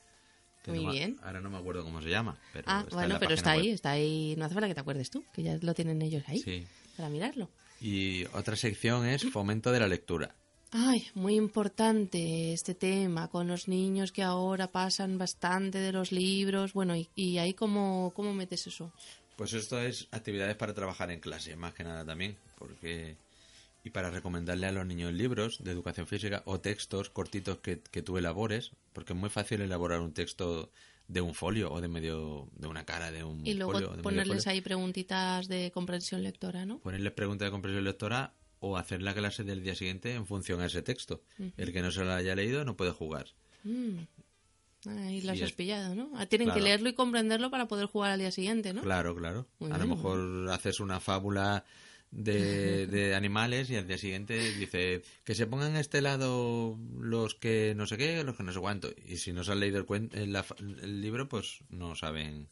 Muy 0.68 0.84
no 0.84 0.92
bien. 0.92 1.18
Ahora 1.22 1.42
no 1.42 1.52
me 1.52 1.58
acuerdo 1.58 1.84
cómo 1.84 2.02
se 2.02 2.10
llama. 2.10 2.40
Pero 2.54 2.66
Ah, 2.68 2.80
está 2.80 2.90
en 2.90 2.96
bueno, 2.96 3.20
pero 3.20 3.34
está 3.36 3.52
ahí, 3.52 3.70
está 3.70 3.92
ahí. 3.92 4.34
No 4.36 4.46
hace 4.46 4.56
falta 4.56 4.68
que 4.68 4.74
te 4.74 4.80
acuerdes 4.80 5.12
tú, 5.12 5.24
que 5.32 5.44
ya 5.44 5.60
lo 5.62 5.76
tienen 5.76 6.02
ellos 6.02 6.24
ahí 6.28 6.40
Sí. 6.40 6.66
para 6.98 7.10
mirarlo. 7.10 7.52
Y 7.80 8.26
otra 8.34 8.56
sección 8.56 9.06
es 9.06 9.30
fomento 9.30 9.72
de 9.72 9.80
la 9.82 9.88
lectura. 9.88 10.34
Ay, 10.78 11.08
muy 11.14 11.36
importante 11.36 12.52
este 12.52 12.76
tema 12.76 13.30
con 13.30 13.48
los 13.48 13.70
niños 13.70 14.12
que 14.12 14.24
ahora 14.24 14.68
pasan 14.68 15.18
bastante 15.18 15.78
de 15.78 15.94
los 15.94 16.12
libros. 16.12 16.74
Bueno, 16.74 16.98
¿y, 16.98 17.08
y 17.16 17.38
ahí 17.38 17.54
cómo, 17.54 18.12
cómo 18.14 18.34
metes 18.34 18.68
eso? 18.68 18.92
Pues 19.38 19.54
esto 19.54 19.80
es 19.80 20.10
actividades 20.12 20.58
para 20.58 20.74
trabajar 20.74 21.12
en 21.12 21.22
clase, 21.22 21.56
más 21.56 21.74
que 21.74 21.86
nada 21.86 22.04
también, 22.04 22.36
porque 22.60 23.16
y 23.86 23.92
para 23.92 24.10
recomendarle 24.10 24.68
a 24.68 24.74
los 24.74 24.86
niños 24.86 25.14
libros 25.14 25.64
de 25.64 25.72
educación 25.72 26.08
física 26.08 26.42
o 26.46 26.60
textos 26.60 27.10
cortitos 27.10 27.60
que, 27.60 27.80
que 27.80 28.02
tú 28.02 28.18
elabores, 28.18 28.72
porque 28.92 29.14
es 29.14 29.20
muy 29.20 29.30
fácil 29.30 29.62
elaborar 29.62 30.02
un 30.02 30.12
texto 30.12 30.72
de 31.08 31.22
un 31.22 31.36
folio 31.36 31.72
o 31.72 31.80
de 31.80 31.88
medio 31.88 32.50
de 32.54 32.68
una 32.68 32.84
cara 32.84 33.12
de 33.12 33.24
un 33.24 33.46
Y 33.46 33.54
luego 33.54 33.74
folio, 33.74 33.88
de 33.90 33.96
medio 33.98 34.04
ponerles 34.04 34.48
ahí 34.48 34.60
preguntitas 34.60 35.48
de 35.48 35.72
comprensión 35.72 36.22
lectora, 36.22 36.66
¿no? 36.66 36.80
ponerles 36.80 37.14
preguntas 37.14 37.46
de 37.46 37.52
comprensión 37.52 37.86
lectora 37.86 38.34
o 38.68 38.78
hacer 38.78 39.02
la 39.02 39.14
clase 39.14 39.44
del 39.44 39.62
día 39.64 39.76
siguiente 39.76 40.14
en 40.14 40.26
función 40.26 40.60
a 40.62 40.66
ese 40.66 40.82
texto. 40.82 41.22
El 41.58 41.72
que 41.72 41.82
no 41.82 41.92
se 41.92 42.04
lo 42.04 42.14
haya 42.14 42.36
leído 42.36 42.66
no 42.66 42.76
puede 42.76 42.92
jugar. 42.92 43.28
Mm. 43.64 43.98
Ahí 44.88 45.22
las 45.22 45.42
has 45.42 45.52
pillado, 45.52 45.96
¿no? 45.96 46.12
Ah, 46.16 46.26
Tienen 46.28 46.48
Claro. 46.48 46.60
que 46.60 46.64
leerlo 46.64 46.90
y 46.90 46.94
comprenderlo 46.94 47.50
para 47.50 47.68
poder 47.68 47.88
jugar 47.88 48.12
al 48.12 48.20
día 48.20 48.32
siguiente, 48.32 48.74
¿no? 48.74 48.82
Claro, 48.82 49.16
claro. 49.16 49.48
Muy 49.60 49.72
a 49.72 49.78
lo 49.80 49.88
mejor 49.88 50.50
haces 50.52 50.80
una 50.80 51.00
fábula 51.00 51.66
de, 52.12 52.86
de 52.88 53.16
animales 53.16 53.70
y 53.72 53.76
al 53.78 53.88
día 53.88 53.98
siguiente 53.98 54.38
dice 54.54 55.02
que 55.24 55.34
se 55.36 55.48
pongan 55.48 55.76
a 55.76 55.80
este 55.80 56.02
lado 56.02 56.78
los 57.00 57.34
que 57.36 57.74
no 57.76 57.88
sé 57.88 57.98
qué, 57.98 58.24
los 58.24 58.36
que 58.38 58.44
no 58.44 58.52
sé 58.54 58.60
cuánto. 58.60 58.90
Y 59.08 59.18
si 59.18 59.34
no 59.34 59.44
se 59.44 59.52
han 59.54 59.60
leído 59.60 59.80
el, 59.80 59.86
cuen- 59.88 60.14
el, 60.14 60.36
el 60.84 61.02
libro, 61.02 61.28
pues 61.28 61.60
no 61.70 61.96
saben. 61.96 62.48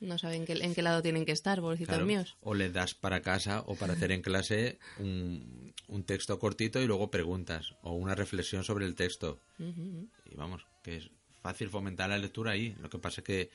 No 0.00 0.18
saben 0.18 0.44
qué- 0.44 0.52
en 0.52 0.74
qué 0.74 0.82
lado 0.82 1.00
tienen 1.02 1.24
que 1.24 1.32
estar, 1.32 1.60
pobrecitos 1.60 1.94
Claro. 1.94 2.06
míos. 2.06 2.36
O 2.42 2.54
le 2.54 2.70
das 2.70 2.94
para 2.94 3.22
casa 3.22 3.62
o 3.66 3.76
para 3.76 3.94
hacer 3.94 4.12
en 4.12 4.20
clase 4.22 4.78
un, 4.98 5.72
un 5.88 6.04
texto 6.04 6.38
cortito 6.38 6.80
y 6.82 6.86
luego 6.86 7.10
preguntas 7.10 7.74
o 7.82 7.92
una 7.94 8.14
reflexión 8.14 8.62
sobre 8.62 8.84
el 8.84 8.94
texto. 8.94 9.40
Y 9.58 10.34
vamos, 10.34 10.66
que 10.82 10.98
es 10.98 11.10
fácil 11.40 11.70
fomentar 11.70 12.10
la 12.10 12.18
lectura 12.18 12.52
ahí. 12.52 12.76
Lo 12.80 12.90
que 12.90 12.98
pasa 12.98 13.20
es 13.22 13.24
que 13.24 13.50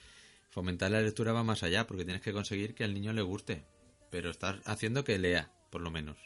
fomentar 0.50 0.90
la 0.92 1.02
lectura 1.02 1.32
va 1.32 1.44
más 1.44 1.62
allá 1.64 1.86
porque 1.86 2.06
tienes 2.06 2.24
que 2.24 2.34
conseguir 2.34 2.74
que 2.74 2.84
al 2.84 2.94
niño 2.94 3.14
le 3.14 3.22
guste. 3.22 3.64
Pero 4.10 4.30
estás 4.32 4.58
haciendo 4.66 5.04
que 5.04 5.20
lea, 5.20 5.52
por 5.70 5.82
lo 5.82 5.92
menos. 5.92 6.18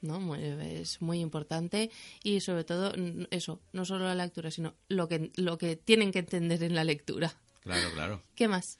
¿no? 0.00 0.36
Es 0.36 1.02
muy 1.02 1.18
importante 1.18 1.90
y 2.22 2.38
sobre 2.40 2.62
todo 2.62 2.92
eso, 3.30 3.60
no 3.72 3.84
solo 3.84 4.04
la 4.04 4.14
lectura, 4.14 4.50
sino 4.52 4.74
lo 4.88 5.08
que, 5.08 5.32
lo 5.34 5.58
que 5.58 5.74
tienen 5.74 6.12
que 6.12 6.20
entender 6.20 6.62
en 6.62 6.76
la 6.76 6.84
lectura. 6.84 7.34
Claro, 7.62 7.90
claro. 7.92 8.22
¿Qué 8.36 8.46
más? 8.46 8.78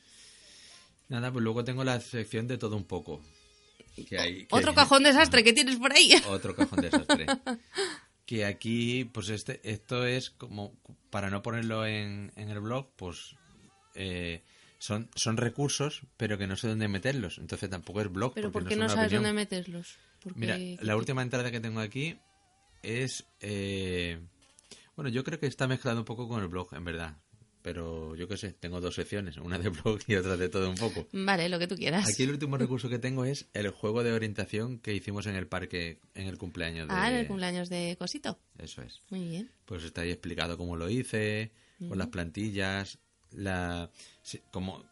Nada, 1.08 1.32
pues 1.32 1.42
luego 1.42 1.64
tengo 1.64 1.84
la 1.84 2.00
sección 2.00 2.46
de 2.46 2.58
todo 2.58 2.76
un 2.76 2.84
poco. 2.84 3.22
que 4.08 4.18
hay- 4.18 4.46
que- 4.46 4.54
Otro 4.54 4.74
cajón 4.74 5.02
desastre 5.02 5.42
que 5.42 5.52
tienes 5.52 5.76
por 5.76 5.92
ahí. 5.92 6.12
Otro 6.28 6.54
cajón 6.54 6.80
desastre. 6.82 7.26
que 8.26 8.44
aquí, 8.44 9.04
pues 9.06 9.28
este, 9.30 9.60
esto 9.68 10.06
es 10.06 10.30
como, 10.30 10.74
para 11.10 11.30
no 11.30 11.42
ponerlo 11.42 11.84
en, 11.86 12.30
en 12.36 12.48
el 12.50 12.60
blog, 12.60 12.90
pues 12.96 13.34
eh, 13.94 14.42
son, 14.78 15.10
son 15.16 15.36
recursos, 15.36 16.02
pero 16.16 16.38
que 16.38 16.46
no 16.46 16.54
sé 16.56 16.68
dónde 16.68 16.86
meterlos. 16.88 17.38
Entonces 17.38 17.68
tampoco 17.70 18.00
es 18.02 18.12
blog. 18.12 18.34
Pero 18.34 18.52
porque 18.52 18.64
¿por 18.66 18.68
qué 18.68 18.76
no 18.76 18.88
sabes 18.88 19.06
opinión. 19.06 19.22
dónde 19.24 19.32
meterlos? 19.40 19.96
Porque- 20.22 20.38
Mira, 20.38 20.56
¿qué 20.56 20.78
la 20.82 20.96
última 20.96 21.22
entrada 21.22 21.50
que 21.50 21.58
tengo 21.60 21.80
aquí 21.80 22.16
es... 22.82 23.24
eh, 23.40 24.20
bueno, 24.94 25.08
yo 25.10 25.24
creo 25.24 25.40
que 25.40 25.46
está 25.46 25.66
mezclado 25.66 25.98
un 26.00 26.04
poco 26.04 26.28
con 26.28 26.40
el 26.42 26.48
blog, 26.48 26.72
en 26.74 26.84
verdad. 26.84 27.16
Pero 27.68 28.16
yo 28.16 28.26
qué 28.26 28.38
sé, 28.38 28.54
tengo 28.54 28.80
dos 28.80 28.94
secciones, 28.94 29.36
una 29.36 29.58
de 29.58 29.68
blog 29.68 29.98
y 30.06 30.14
otra 30.14 30.38
de 30.38 30.48
todo 30.48 30.70
un 30.70 30.76
poco. 30.76 31.06
Vale, 31.12 31.50
lo 31.50 31.58
que 31.58 31.66
tú 31.66 31.76
quieras. 31.76 32.08
Aquí 32.08 32.22
el 32.22 32.30
último 32.30 32.56
recurso 32.56 32.88
que 32.88 32.98
tengo 32.98 33.26
es 33.26 33.46
el 33.52 33.68
juego 33.68 34.02
de 34.02 34.12
orientación 34.12 34.78
que 34.78 34.94
hicimos 34.94 35.26
en 35.26 35.34
el 35.34 35.46
parque 35.46 36.00
en 36.14 36.28
el 36.28 36.38
cumpleaños 36.38 36.88
de... 36.88 36.94
Ah, 36.94 37.10
en 37.10 37.16
el 37.16 37.26
cumpleaños 37.26 37.68
de 37.68 37.94
Cosito. 37.98 38.38
Eso 38.56 38.80
es. 38.80 39.02
Muy 39.10 39.28
bien. 39.28 39.50
Pues 39.66 39.84
está 39.84 40.00
ahí 40.00 40.10
explicado 40.10 40.56
cómo 40.56 40.76
lo 40.76 40.88
hice, 40.88 41.52
con 41.86 41.98
las 41.98 42.06
plantillas, 42.06 43.00
la, 43.32 43.90
sí, 44.22 44.40
como, 44.50 44.82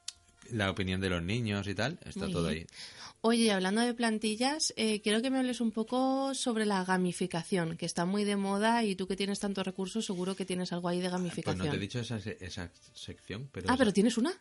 la 0.52 0.70
opinión 0.70 1.00
de 1.00 1.10
los 1.10 1.22
niños 1.22 1.66
y 1.68 1.74
tal. 1.74 1.98
Está 2.04 2.24
Muy 2.24 2.32
todo 2.32 2.48
bien. 2.48 2.66
ahí. 2.70 2.76
Oye, 3.22 3.50
hablando 3.50 3.80
de 3.80 3.92
plantillas, 3.94 4.72
eh, 4.76 5.00
quiero 5.00 5.20
que 5.20 5.30
me 5.30 5.38
hables 5.38 5.60
un 5.60 5.72
poco 5.72 6.32
sobre 6.34 6.64
la 6.66 6.84
gamificación, 6.84 7.76
que 7.76 7.86
está 7.86 8.04
muy 8.04 8.24
de 8.24 8.36
moda 8.36 8.84
y 8.84 8.94
tú 8.94 9.08
que 9.08 9.16
tienes 9.16 9.40
tantos 9.40 9.64
recursos, 9.66 10.04
seguro 10.06 10.36
que 10.36 10.44
tienes 10.44 10.72
algo 10.72 10.88
ahí 10.88 10.98
de 10.98 11.04
Pues 11.08 11.12
gamificación. 11.12 11.58
no 11.64 11.70
te 11.70 11.76
he 11.76 11.80
dicho 11.80 11.98
esa, 11.98 12.18
esa 12.18 12.70
sección, 12.94 13.48
pero, 13.50 13.66
ah, 13.68 13.72
esa- 13.72 13.78
pero 13.78 13.92
tienes 13.92 14.16
una. 14.18 14.32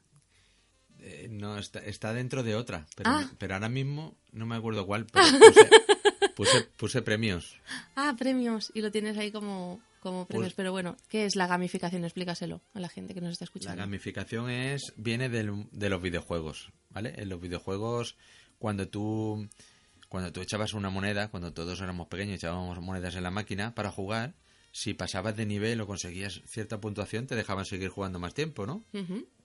eh, 0.99 1.27
no 1.29 1.57
está, 1.57 1.79
está 1.79 2.13
dentro 2.13 2.41
de 2.43 2.55
otra. 2.55 2.85
Pero, 2.95 3.09
Ah. 3.11 3.31
pero 3.37 3.53
ahora 3.55 3.69
mismo 3.69 4.15
no 4.31 4.45
me 4.45 4.55
acuerdo 4.55 4.85
cuál. 4.85 5.05
Pero 5.05 5.25
puse, 5.39 5.69
puse, 6.35 6.61
puse 6.77 7.01
premios. 7.01 7.55
Ah, 7.95 8.15
premios. 8.17 8.71
Y 8.73 8.81
lo 8.81 8.91
tienes 8.91 9.17
ahí 9.17 9.31
como, 9.31 9.81
como 10.05 10.25
premios. 10.25 10.47
Pues- 10.49 10.55
pero 10.55 10.71
bueno, 10.71 10.95
¿qué 11.09 11.25
es 11.25 11.35
la 11.35 11.47
gamificación? 11.47 12.03
Explícaselo 12.05 12.61
a 12.73 12.79
la 12.79 12.89
gente 12.89 13.13
que 13.13 13.21
nos 13.21 13.31
está 13.33 13.43
La 13.43 13.47
escuchando. 13.47 13.77
gamificación 13.81 14.49
es 14.49 14.93
viene 14.95 15.29
del- 15.29 15.67
de 15.71 15.89
los 15.89 16.01
videojuegos, 16.01 16.71
¿vale? 16.89 17.13
En 17.17 17.29
los 17.29 17.41
videojuegos, 17.41 18.15
cuando 18.59 18.87
tú 18.87 19.47
cuando 20.07 20.31
tú 20.31 20.39
echabas 20.41 20.73
una 20.73 20.89
moneda, 20.89 21.29
cuando 21.29 21.51
todos 21.51 21.81
éramos 21.81 22.07
pequeños 22.07 22.35
echábamos 22.37 22.79
monedas 22.79 23.15
en 23.15 23.23
la 23.23 23.31
máquina 23.31 23.73
para 23.75 23.91
jugar, 23.91 24.35
si 24.71 24.93
pasabas 24.93 25.35
de 25.35 25.45
nivel 25.45 25.81
o 25.81 25.87
conseguías 25.87 26.41
cierta 26.45 26.79
puntuación, 26.79 27.27
te 27.27 27.35
dejaban 27.35 27.65
seguir 27.65 27.89
jugando 27.89 28.19
más 28.19 28.33
tiempo, 28.33 28.65
¿no? 28.65 28.85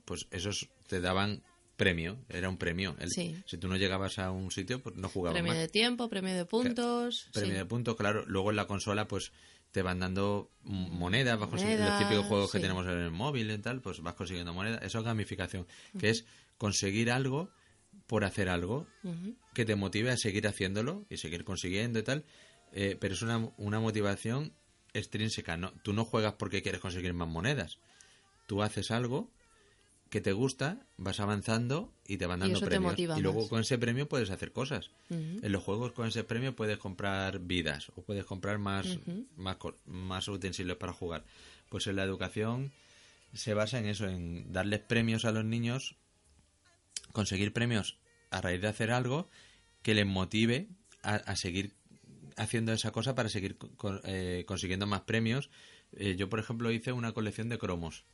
Pues 0.04 0.26
esos 0.30 0.68
te 0.86 1.00
daban 1.00 1.42
premio, 1.76 2.18
era 2.28 2.48
un 2.50 2.58
premio. 2.58 2.94
El- 3.00 3.08
Sí. 3.08 3.42
Si 3.46 3.56
tú 3.56 3.66
no 3.68 3.76
llegabas 3.76 4.18
a 4.18 4.30
un 4.30 4.50
sitio, 4.50 4.82
pues 4.82 4.96
no 4.96 5.08
jugabas 5.08 5.34
Premio 5.36 5.52
más. 5.52 5.58
de 5.61 5.68
tiempo, 5.68 6.08
premio 6.11 6.34
de 6.34 6.44
puntos. 6.44 7.28
Premio 7.32 7.52
sí. 7.52 7.56
de 7.58 7.64
puntos, 7.64 7.96
claro. 7.96 8.22
Luego 8.26 8.50
en 8.50 8.56
la 8.56 8.66
consola, 8.66 9.08
pues 9.08 9.32
te 9.72 9.82
van 9.82 10.00
dando 10.00 10.50
monedas, 10.62 11.38
los 11.38 11.98
típicos 11.98 12.26
juegos 12.26 12.52
que 12.52 12.60
tenemos 12.60 12.86
en 12.86 12.98
el 12.98 13.10
móvil 13.10 13.50
y 13.50 13.58
tal, 13.58 13.80
pues 13.80 14.00
vas 14.00 14.14
consiguiendo 14.14 14.52
monedas. 14.52 14.82
Eso 14.82 14.98
es 14.98 15.04
gamificación, 15.04 15.66
que 15.98 16.10
es 16.10 16.24
conseguir 16.58 17.10
algo 17.10 17.50
por 18.06 18.24
hacer 18.24 18.48
algo 18.48 18.86
que 19.54 19.64
te 19.64 19.76
motive 19.76 20.10
a 20.10 20.16
seguir 20.16 20.46
haciéndolo 20.46 21.06
y 21.08 21.16
seguir 21.18 21.44
consiguiendo 21.44 21.98
y 21.98 22.02
tal. 22.02 22.24
Eh, 22.72 22.96
pero 23.00 23.14
es 23.14 23.22
una, 23.22 23.50
una 23.56 23.80
motivación 23.80 24.52
extrínseca. 24.92 25.56
No, 25.56 25.72
tú 25.82 25.92
no 25.92 26.04
juegas 26.04 26.34
porque 26.34 26.62
quieres 26.62 26.80
conseguir 26.80 27.14
más 27.14 27.28
monedas. 27.28 27.78
Tú 28.46 28.62
haces 28.62 28.90
algo 28.90 29.30
que 30.11 30.20
te 30.20 30.32
gusta, 30.32 30.84
vas 30.96 31.20
avanzando 31.20 31.92
y 32.06 32.18
te 32.18 32.26
van 32.26 32.40
dando 32.40 32.61
premios. 32.61 32.98
y 32.98 33.20
luego 33.20 33.48
con 33.48 33.61
ese 33.61 33.78
premio 33.78 34.08
puedes 34.08 34.30
hacer 34.30 34.52
cosas. 34.52 34.90
En 35.08 35.52
los 35.52 35.62
juegos 35.62 35.92
con 35.92 36.08
ese 36.08 36.24
premio 36.24 36.54
puedes 36.54 36.78
comprar 36.78 37.38
vidas 37.38 37.90
o 37.94 38.02
puedes 38.02 38.24
comprar 38.24 38.58
más, 38.58 38.98
más, 39.36 39.56
más 39.86 40.28
utensilios 40.28 40.76
para 40.78 40.92
jugar. 40.92 41.24
Pues 41.68 41.86
en 41.86 41.96
la 41.96 42.02
educación 42.02 42.72
se 43.32 43.54
basa 43.54 43.78
en 43.78 43.86
eso, 43.86 44.08
en 44.08 44.52
darles 44.52 44.80
premios 44.80 45.24
a 45.24 45.30
los 45.30 45.44
niños, 45.44 45.94
conseguir 47.12 47.52
premios 47.52 47.96
a 48.30 48.40
raíz 48.40 48.61
de 48.61 48.68
hacer 48.68 48.90
algo 48.90 49.28
que 49.82 49.94
les 49.94 50.06
motive 50.06 50.68
a, 51.02 51.14
a 51.14 51.36
seguir 51.36 51.74
haciendo 52.36 52.72
esa 52.72 52.90
cosa 52.90 53.14
para 53.14 53.28
seguir 53.28 53.56
eh, 54.04 54.44
consiguiendo 54.46 54.86
más 54.86 55.02
premios. 55.02 55.50
Eh, 55.92 56.16
yo, 56.16 56.28
por 56.28 56.40
ejemplo, 56.40 56.70
hice 56.72 56.92
una 56.92 57.12
colección 57.12 57.48
de 57.48 57.58
cromos. 57.58 58.04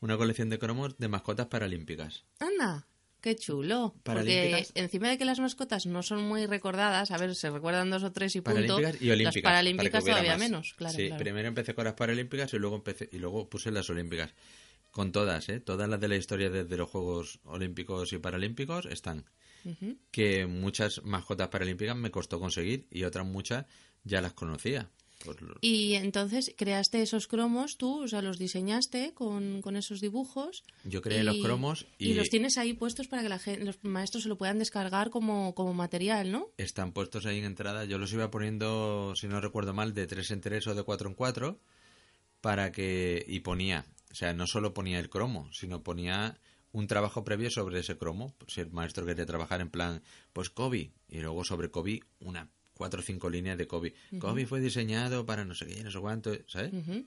Una 0.00 0.16
colección 0.16 0.48
de 0.50 0.58
cromos 0.58 0.98
de 0.98 1.08
mascotas 1.08 1.46
paralímpicas. 1.46 2.24
Anda, 2.38 2.86
qué 3.20 3.36
chulo. 3.36 3.94
Porque 4.02 4.66
encima 4.74 5.08
de 5.08 5.18
que 5.18 5.24
las 5.24 5.40
mascotas 5.40 5.86
no 5.86 6.02
son 6.02 6.22
muy 6.22 6.46
recordadas, 6.46 7.10
a 7.10 7.18
ver, 7.18 7.34
se 7.34 7.50
recuerdan 7.50 7.90
dos 7.90 8.02
o 8.02 8.12
tres 8.12 8.36
y 8.36 8.40
punto. 8.40 8.76
Paralímpicas 8.76 9.02
y 9.02 9.10
olímpicas. 9.10 9.34
Las 9.34 9.42
paralímpicas 9.42 10.04
todavía 10.04 10.32
más. 10.32 10.38
menos, 10.38 10.74
claro. 10.74 10.96
Sí, 10.96 11.06
claro. 11.08 11.22
primero 11.22 11.48
empecé 11.48 11.74
con 11.74 11.84
las 11.84 11.94
paralímpicas 11.94 12.52
y 12.54 12.58
luego 12.58 12.76
empecé 12.76 13.08
y 13.12 13.18
luego 13.18 13.48
puse 13.48 13.70
las 13.70 13.88
olímpicas. 13.90 14.34
Con 14.90 15.12
todas, 15.12 15.48
¿eh? 15.50 15.60
Todas 15.60 15.88
las 15.90 16.00
de 16.00 16.08
la 16.08 16.16
historia 16.16 16.48
desde 16.48 16.76
los 16.76 16.88
Juegos 16.88 17.40
Olímpicos 17.44 18.14
y 18.14 18.18
Paralímpicos 18.18 18.86
están. 18.86 19.26
Que 20.12 20.46
muchas 20.46 21.02
mascotas 21.02 21.48
paralímpicas 21.48 21.96
me 21.96 22.10
costó 22.10 22.38
conseguir 22.38 22.86
y 22.90 23.02
otras 23.02 23.26
muchas 23.26 23.66
ya 24.04 24.22
las 24.22 24.32
conocía. 24.32 24.88
Pues 25.26 25.38
Y 25.60 25.94
entonces 25.94 26.54
creaste 26.56 27.02
esos 27.02 27.26
cromos 27.26 27.76
tú, 27.76 28.02
o 28.04 28.08
sea, 28.08 28.22
los 28.22 28.38
diseñaste 28.38 29.12
con, 29.12 29.60
con 29.62 29.76
esos 29.76 30.00
dibujos. 30.00 30.62
Yo 30.84 31.02
creé 31.02 31.24
los 31.24 31.36
cromos 31.38 31.86
y- 31.98 32.14
los 32.14 32.28
tienes 32.28 32.56
ahí 32.58 32.72
puestos 32.72 33.08
para 33.08 33.22
que 33.22 33.28
la 33.28 33.38
gen- 33.38 33.66
los 33.66 33.82
maestros 33.82 34.22
se 34.22 34.28
lo 34.28 34.38
puedan 34.38 34.58
descargar 34.58 35.10
como, 35.10 35.54
como 35.54 35.74
material, 35.74 36.30
¿no? 36.32 36.48
están 36.56 36.92
puestos 36.92 37.26
ahí 37.26 37.38
en 37.38 37.44
entrada. 37.44 37.84
Yo 37.84 37.98
los 37.98 38.12
iba 38.12 38.30
poniendo, 38.30 39.14
si 39.16 39.26
no 39.26 39.40
recuerdo 39.40 39.74
mal, 39.74 39.92
de 39.94 40.06
3 40.06 40.30
en 40.30 40.40
3 40.40 40.66
o 40.68 40.74
de 40.74 40.82
4 40.82 41.08
en 41.08 41.14
4 41.14 41.60
para 42.40 42.72
que... 42.72 43.24
Y 43.28 43.40
ponía, 43.40 43.86
o 44.10 44.14
sea, 44.14 44.32
no 44.32 44.46
solo 44.46 44.74
ponía 44.74 44.98
el 45.00 45.10
cromo, 45.10 45.48
sino 45.52 45.82
ponía 45.82 46.38
un 46.72 46.86
trabajo 46.86 47.24
previo 47.24 47.50
sobre 47.50 47.80
ese 47.80 47.96
cromo. 47.96 48.34
Si 48.48 48.60
el 48.60 48.70
maestro 48.70 49.06
quería 49.06 49.26
trabajar 49.26 49.60
en 49.60 49.70
plan, 49.70 50.02
pues 50.32 50.50
Kobe, 50.50 50.92
y 51.08 51.20
luego 51.20 51.44
sobre 51.44 51.70
Kobe 51.70 52.00
una 52.20 52.50
cuatro 52.76 53.00
o 53.00 53.02
cinco 53.02 53.30
líneas 53.30 53.58
de 53.58 53.66
Kobe. 53.66 53.94
Kobe 54.20 54.46
fue 54.46 54.60
diseñado 54.60 55.24
para 55.24 55.44
no 55.44 55.54
sé 55.54 55.66
qué, 55.66 55.82
no 55.82 55.90
sé 55.90 55.98
cuánto, 55.98 56.32
¿sabes? 56.46 56.72
Ujú. 56.72 57.06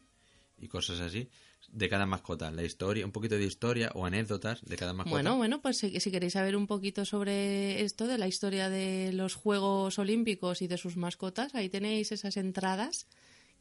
Y 0.57 0.67
cosas 0.67 0.99
así. 0.99 1.29
De 1.69 1.87
cada 1.87 2.05
mascota, 2.07 2.49
la 2.49 2.63
historia, 2.63 3.05
un 3.05 3.11
poquito 3.11 3.35
de 3.35 3.45
historia 3.45 3.91
o 3.93 4.05
anécdotas 4.05 4.65
de 4.65 4.75
cada 4.75 4.93
mascota. 4.93 5.13
Bueno, 5.13 5.37
bueno, 5.37 5.61
pues 5.61 5.77
si, 5.77 5.99
si 5.99 6.09
queréis 6.09 6.33
saber 6.33 6.55
un 6.55 6.65
poquito 6.65 7.05
sobre 7.05 7.83
esto, 7.83 8.07
de 8.07 8.17
la 8.17 8.27
historia 8.27 8.69
de 8.69 9.13
los 9.13 9.35
Juegos 9.35 9.99
Olímpicos 9.99 10.63
y 10.63 10.67
de 10.67 10.77
sus 10.77 10.97
mascotas, 10.97 11.53
ahí 11.53 11.69
tenéis 11.69 12.11
esas 12.11 12.37
entradas 12.37 13.05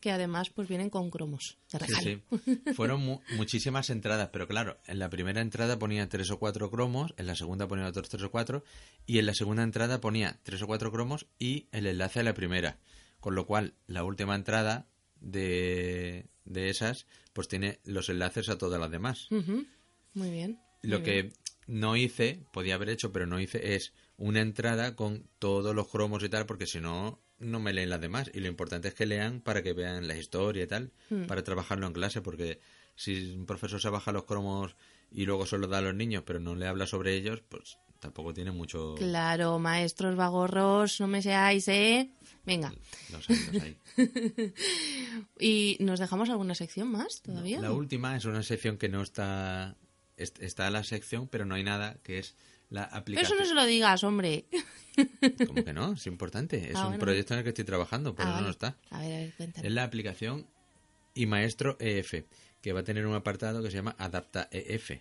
que 0.01 0.11
además 0.13 0.51
pues 0.51 0.69
vienen 0.69 0.91
con 0.91 1.11
cromos 1.11 1.59
de 1.73 1.79
Sí, 1.81 1.85
regalo. 1.87 2.03
sí. 2.03 2.55
Fueron 2.75 3.01
mu- 3.05 3.21
muchísimas 3.37 3.91
entradas, 3.91 4.31
pero 4.33 4.47
claro, 4.47 4.79
en 4.87 4.99
la 4.99 5.11
primera 5.11 5.41
entrada 5.41 5.79
ponía 5.79 6.09
tres 6.09 6.31
o 6.31 6.39
cuatro 6.39 6.71
cromos, 6.71 7.15
en 7.17 7.27
la 7.27 7.35
segunda 7.35 7.67
ponía 7.69 7.87
otros 7.87 8.09
tres 8.09 8.23
o 8.23 8.31
cuatro, 8.31 8.63
y 9.07 9.19
en 9.19 9.27
la 9.27 9.35
segunda 9.35 9.63
entrada 9.63 10.01
ponía 10.01 10.39
tres 10.45 10.63
o 10.63 10.67
cuatro 10.67 10.93
cromos 10.93 11.27
y 11.39 11.67
el 11.73 11.87
enlace 11.87 12.21
a 12.21 12.23
la 12.23 12.35
primera. 12.35 12.79
Con 13.21 13.35
lo 13.35 13.47
cual, 13.47 13.75
la 13.89 14.05
última 14.05 14.35
entrada 14.37 14.87
de, 15.21 16.27
de 16.45 16.71
esas, 16.71 17.07
pues 17.33 17.49
tiene 17.49 17.81
los 17.85 18.09
enlaces 18.09 18.49
a 18.49 18.59
todas 18.59 18.81
las 18.81 18.91
demás. 18.91 19.27
Muy 20.15 20.31
bien. 20.31 20.61
Lo 20.83 21.03
que 21.03 21.33
no 21.67 21.97
hice, 21.97 22.45
podía 22.53 22.77
haber 22.77 22.89
hecho, 22.91 23.13
pero 23.13 23.27
no 23.27 23.41
hice, 23.41 23.75
es 23.75 23.93
una 24.17 24.41
entrada 24.41 24.95
con 24.97 25.29
todos 25.39 25.75
los 25.75 25.89
cromos 25.89 26.23
y 26.23 26.29
tal, 26.29 26.47
porque 26.47 26.67
si 26.67 26.81
no, 26.81 27.21
no 27.39 27.61
me 27.61 27.73
leen 27.73 27.91
las 27.91 28.01
demás. 28.01 28.31
Y 28.35 28.41
lo 28.41 28.49
importante 28.49 28.89
es 28.89 28.95
que 28.95 29.07
lean 29.07 29.41
para 29.41 29.63
que 29.63 29.73
vean 29.73 30.07
la 30.09 30.17
historia 30.17 30.65
y 30.65 30.67
tal, 30.67 30.91
Hmm. 31.11 31.25
para 31.27 31.43
trabajarlo 31.45 31.87
en 31.87 31.93
clase, 31.93 32.21
porque 32.21 32.61
si 32.97 33.33
un 33.35 33.47
profesor 33.47 33.81
se 33.81 33.89
baja 33.91 34.13
los 34.13 34.25
cromos 34.25 34.75
y 35.11 35.25
luego 35.25 35.47
solo 35.47 35.67
da 35.69 35.79
a 35.79 35.83
los 35.83 35.95
niños, 35.95 36.23
pero 36.27 36.41
no 36.41 36.55
le 36.55 36.67
habla 36.67 36.87
sobre 36.87 37.15
ellos, 37.15 37.43
pues 37.49 37.79
tampoco 38.01 38.33
tiene 38.35 38.51
mucho... 38.53 38.95
Claro, 38.97 39.59
maestros 39.59 40.15
vagorros, 40.17 41.01
no 41.01 41.07
me 41.09 41.21
seáis, 41.23 41.67
¿eh? 41.69 42.11
Venga. 42.47 42.73
Los 43.13 43.29
hay, 43.31 43.37
los 43.53 43.63
hay. 43.63 43.77
¿Y 45.39 45.77
nos 45.81 45.99
dejamos 46.01 46.29
alguna 46.31 46.55
sección 46.55 46.89
más 46.91 47.23
todavía? 47.23 47.61
La 47.61 47.73
última 47.73 48.17
es 48.17 48.25
una 48.25 48.43
sección 48.43 48.79
que 48.79 48.89
no 48.89 49.03
está... 49.03 49.77
est- 50.17 50.41
Está 50.43 50.71
la 50.71 50.85
sección, 50.85 51.29
pero 51.29 51.45
no 51.45 51.55
hay 51.55 51.65
nada, 51.65 51.97
que 52.03 52.19
es 52.19 52.35
la 52.71 52.87
Pero 52.89 52.99
aplicación. 52.99 53.33
eso 53.33 53.43
no 53.43 53.49
se 53.49 53.55
lo 53.55 53.65
digas, 53.67 54.05
hombre. 54.05 54.47
¿Cómo 55.47 55.65
que 55.65 55.73
no? 55.73 55.93
Es 55.93 56.07
importante. 56.07 56.71
Es 56.71 56.77
Ah, 56.77 56.83
un 56.83 56.87
bueno. 56.89 57.01
proyecto 57.01 57.35
en 57.35 57.39
el 57.39 57.45
que 57.45 57.51
estoy 57.51 57.65
trabajando, 57.65 58.15
pero 58.15 58.29
Ah, 58.29 58.33
no, 58.33 58.35
vale. 58.37 58.47
no 58.47 58.51
está. 58.51 58.77
A 58.91 59.01
ver, 59.01 59.13
a 59.15 59.19
ver, 59.19 59.35
cuéntame. 59.37 59.67
Es 59.69 59.73
la 59.75 59.85
aplicación 59.85 60.47
iMaestro 61.15 61.77
EF, 61.81 62.25
que 62.61 62.73
va 62.73 62.81
a 62.81 62.85
tener 62.85 63.07
un 63.07 63.15
apartado 63.15 63.63
que 63.63 63.71
se 63.71 63.77
llama 63.77 63.95
Adapta 63.99 64.49
EF. 64.51 65.01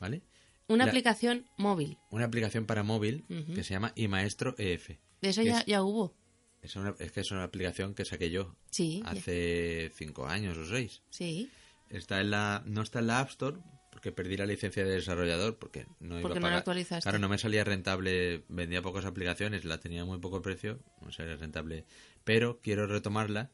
¿Vale? 0.00 0.22
Una 0.68 0.84
la- 0.84 0.90
aplicación 0.90 1.46
móvil. 1.56 1.98
Una 2.10 2.24
aplicación 2.26 2.66
para 2.66 2.82
móvil 2.82 3.24
que 3.54 3.62
se 3.64 3.74
llama 3.74 3.92
iMaestro 3.96 4.54
EF. 4.58 4.98
De 5.22 5.28
eso 5.30 5.42
ya, 5.42 5.60
es, 5.60 5.66
ya 5.66 5.82
hubo. 5.82 6.14
es 6.62 6.76
una- 6.76 6.94
es 6.98 7.12
que 7.12 7.20
es 7.20 7.30
una 7.30 7.44
aplicación 7.44 7.94
que 7.94 8.04
saqué 8.04 8.30
yo 8.30 8.56
Sí, 8.70 9.00
ya- 9.04 9.10
hace 9.10 9.90
cinco 9.94 10.26
años 10.26 10.56
o 10.58 10.64
seis. 10.66 11.02
sí. 11.10 11.50
Está 11.88 12.20
en 12.20 12.32
la, 12.32 12.64
no 12.66 12.82
está 12.82 12.98
en 12.98 13.06
la 13.06 13.20
App 13.20 13.30
Store, 13.30 13.58
porque 13.96 14.12
perdí 14.12 14.36
la 14.36 14.44
licencia 14.44 14.84
de 14.84 14.90
desarrollador, 14.90 15.56
porque 15.56 15.86
no 16.00 16.16
iba 16.18 16.20
Porque 16.20 16.38
a 16.38 16.42
pagar. 16.42 16.58
actualizaste. 16.58 17.02
Claro, 17.04 17.18
no 17.18 17.30
me 17.30 17.38
salía 17.38 17.64
rentable, 17.64 18.44
vendía 18.50 18.82
pocas 18.82 19.06
aplicaciones, 19.06 19.64
la 19.64 19.80
tenía 19.80 20.02
a 20.02 20.04
muy 20.04 20.18
poco 20.18 20.42
precio, 20.42 20.78
no 21.00 21.10
salía 21.12 21.34
rentable. 21.36 21.86
Pero 22.22 22.60
quiero 22.62 22.86
retomarla 22.86 23.50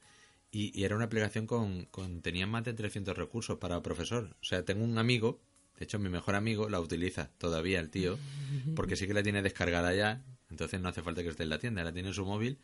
y, 0.51 0.77
y 0.77 0.83
era 0.83 0.97
una 0.97 1.05
aplicación 1.05 1.47
con, 1.47 1.85
con, 1.85 2.21
tenía 2.21 2.45
más 2.45 2.65
de 2.65 2.73
300 2.73 3.17
recursos 3.17 3.57
para 3.57 3.81
profesor. 3.81 4.35
O 4.41 4.43
sea, 4.43 4.65
tengo 4.65 4.83
un 4.83 4.97
amigo, 4.97 5.39
de 5.79 5.85
hecho 5.85 5.97
mi 5.97 6.09
mejor 6.09 6.35
amigo 6.35 6.67
la 6.67 6.81
utiliza 6.81 7.29
todavía 7.37 7.79
el 7.79 7.89
tío, 7.89 8.19
porque 8.75 8.97
sí 8.97 9.07
que 9.07 9.13
la 9.13 9.23
tiene 9.23 9.41
descargada 9.43 9.93
ya, 9.93 10.25
entonces 10.49 10.81
no 10.81 10.89
hace 10.89 11.01
falta 11.01 11.23
que 11.23 11.29
esté 11.29 11.43
en 11.43 11.51
la 11.51 11.59
tienda, 11.59 11.85
la 11.85 11.93
tiene 11.93 12.09
en 12.09 12.13
su 12.13 12.25
móvil 12.25 12.59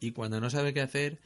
y 0.00 0.12
cuando 0.12 0.40
no 0.40 0.48
sabe 0.48 0.72
qué 0.72 0.80
hacer 0.80 1.18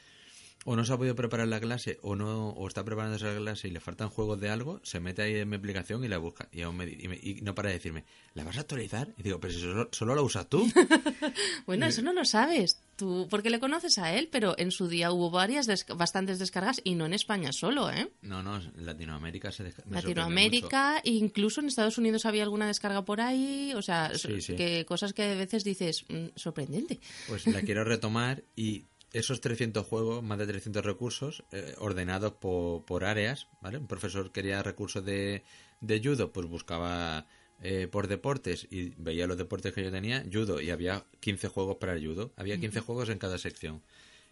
o 0.64 0.76
no 0.76 0.84
se 0.84 0.92
ha 0.92 0.96
podido 0.96 1.14
preparar 1.14 1.48
la 1.48 1.60
clase 1.60 1.98
o 2.02 2.14
no 2.14 2.50
o 2.50 2.68
está 2.68 2.84
preparando 2.84 3.16
esa 3.16 3.34
clase 3.34 3.68
y 3.68 3.70
le 3.70 3.80
faltan 3.80 4.08
juegos 4.08 4.40
de 4.40 4.48
algo, 4.48 4.80
se 4.84 5.00
mete 5.00 5.22
ahí 5.22 5.36
en 5.36 5.48
mi 5.48 5.56
aplicación 5.56 6.04
y 6.04 6.08
la 6.08 6.18
busca. 6.18 6.48
Y, 6.52 6.62
aún 6.62 6.76
me, 6.76 6.84
y, 6.86 7.08
me, 7.08 7.16
y 7.16 7.40
no 7.42 7.54
para 7.54 7.68
de 7.68 7.76
decirme, 7.76 8.04
¿la 8.34 8.44
vas 8.44 8.56
a 8.56 8.60
actualizar? 8.60 9.08
Y 9.18 9.22
digo, 9.22 9.40
pero 9.40 9.52
si 9.52 9.60
solo, 9.60 9.88
solo 9.92 10.14
la 10.14 10.22
usas 10.22 10.48
tú. 10.48 10.70
bueno, 11.66 11.86
eso 11.86 12.02
no 12.02 12.12
lo 12.12 12.24
sabes 12.24 12.80
tú, 12.96 13.26
porque 13.30 13.50
le 13.50 13.58
conoces 13.58 13.98
a 13.98 14.14
él, 14.14 14.28
pero 14.30 14.54
en 14.58 14.70
su 14.70 14.88
día 14.88 15.12
hubo 15.12 15.30
varias, 15.30 15.66
des 15.66 15.86
bastantes 15.86 16.38
descargas 16.38 16.80
y 16.84 16.94
no 16.94 17.06
en 17.06 17.14
España 17.14 17.52
solo, 17.52 17.90
¿eh? 17.90 18.10
No, 18.22 18.42
no, 18.42 18.56
en 18.56 18.86
Latinoamérica 18.86 19.50
se 19.50 19.64
descarga. 19.64 19.90
Latinoamérica, 19.90 21.00
incluso 21.04 21.60
en 21.60 21.66
Estados 21.66 21.98
Unidos 21.98 22.26
había 22.26 22.42
alguna 22.44 22.66
descarga 22.66 23.04
por 23.04 23.20
ahí, 23.20 23.72
o 23.74 23.82
sea, 23.82 24.12
sí, 24.14 24.40
sí. 24.40 24.54
que 24.54 24.84
cosas 24.84 25.12
que 25.12 25.22
a 25.22 25.34
veces 25.34 25.64
dices, 25.64 26.04
mmm, 26.08 26.28
sorprendente. 26.36 27.00
Pues 27.28 27.46
la 27.46 27.62
quiero 27.62 27.84
retomar 27.84 28.44
y 28.54 28.84
esos 29.12 29.40
300 29.40 29.86
juegos, 29.86 30.22
más 30.22 30.38
de 30.38 30.46
300 30.46 30.84
recursos, 30.84 31.44
eh, 31.52 31.74
ordenados 31.78 32.32
por, 32.32 32.84
por, 32.84 33.04
áreas, 33.04 33.48
¿vale? 33.60 33.78
Un 33.78 33.86
profesor 33.86 34.32
quería 34.32 34.62
recursos 34.62 35.04
de, 35.04 35.42
de 35.80 36.00
judo, 36.02 36.32
pues 36.32 36.46
buscaba 36.46 37.26
eh, 37.64 37.88
por 37.88 38.08
deportes 38.08 38.66
y 38.70 38.94
veía 38.96 39.26
los 39.26 39.36
deportes 39.36 39.72
que 39.72 39.84
yo 39.84 39.90
tenía, 39.90 40.24
judo, 40.32 40.60
y 40.60 40.70
había 40.70 41.04
15 41.20 41.48
juegos 41.48 41.76
para 41.76 41.92
el 41.92 42.04
judo. 42.04 42.32
Había 42.36 42.58
15 42.58 42.78
uh 42.78 42.82
-huh. 42.82 42.84
juegos 42.86 43.08
en 43.08 43.18
cada 43.18 43.38
sección. 43.38 43.82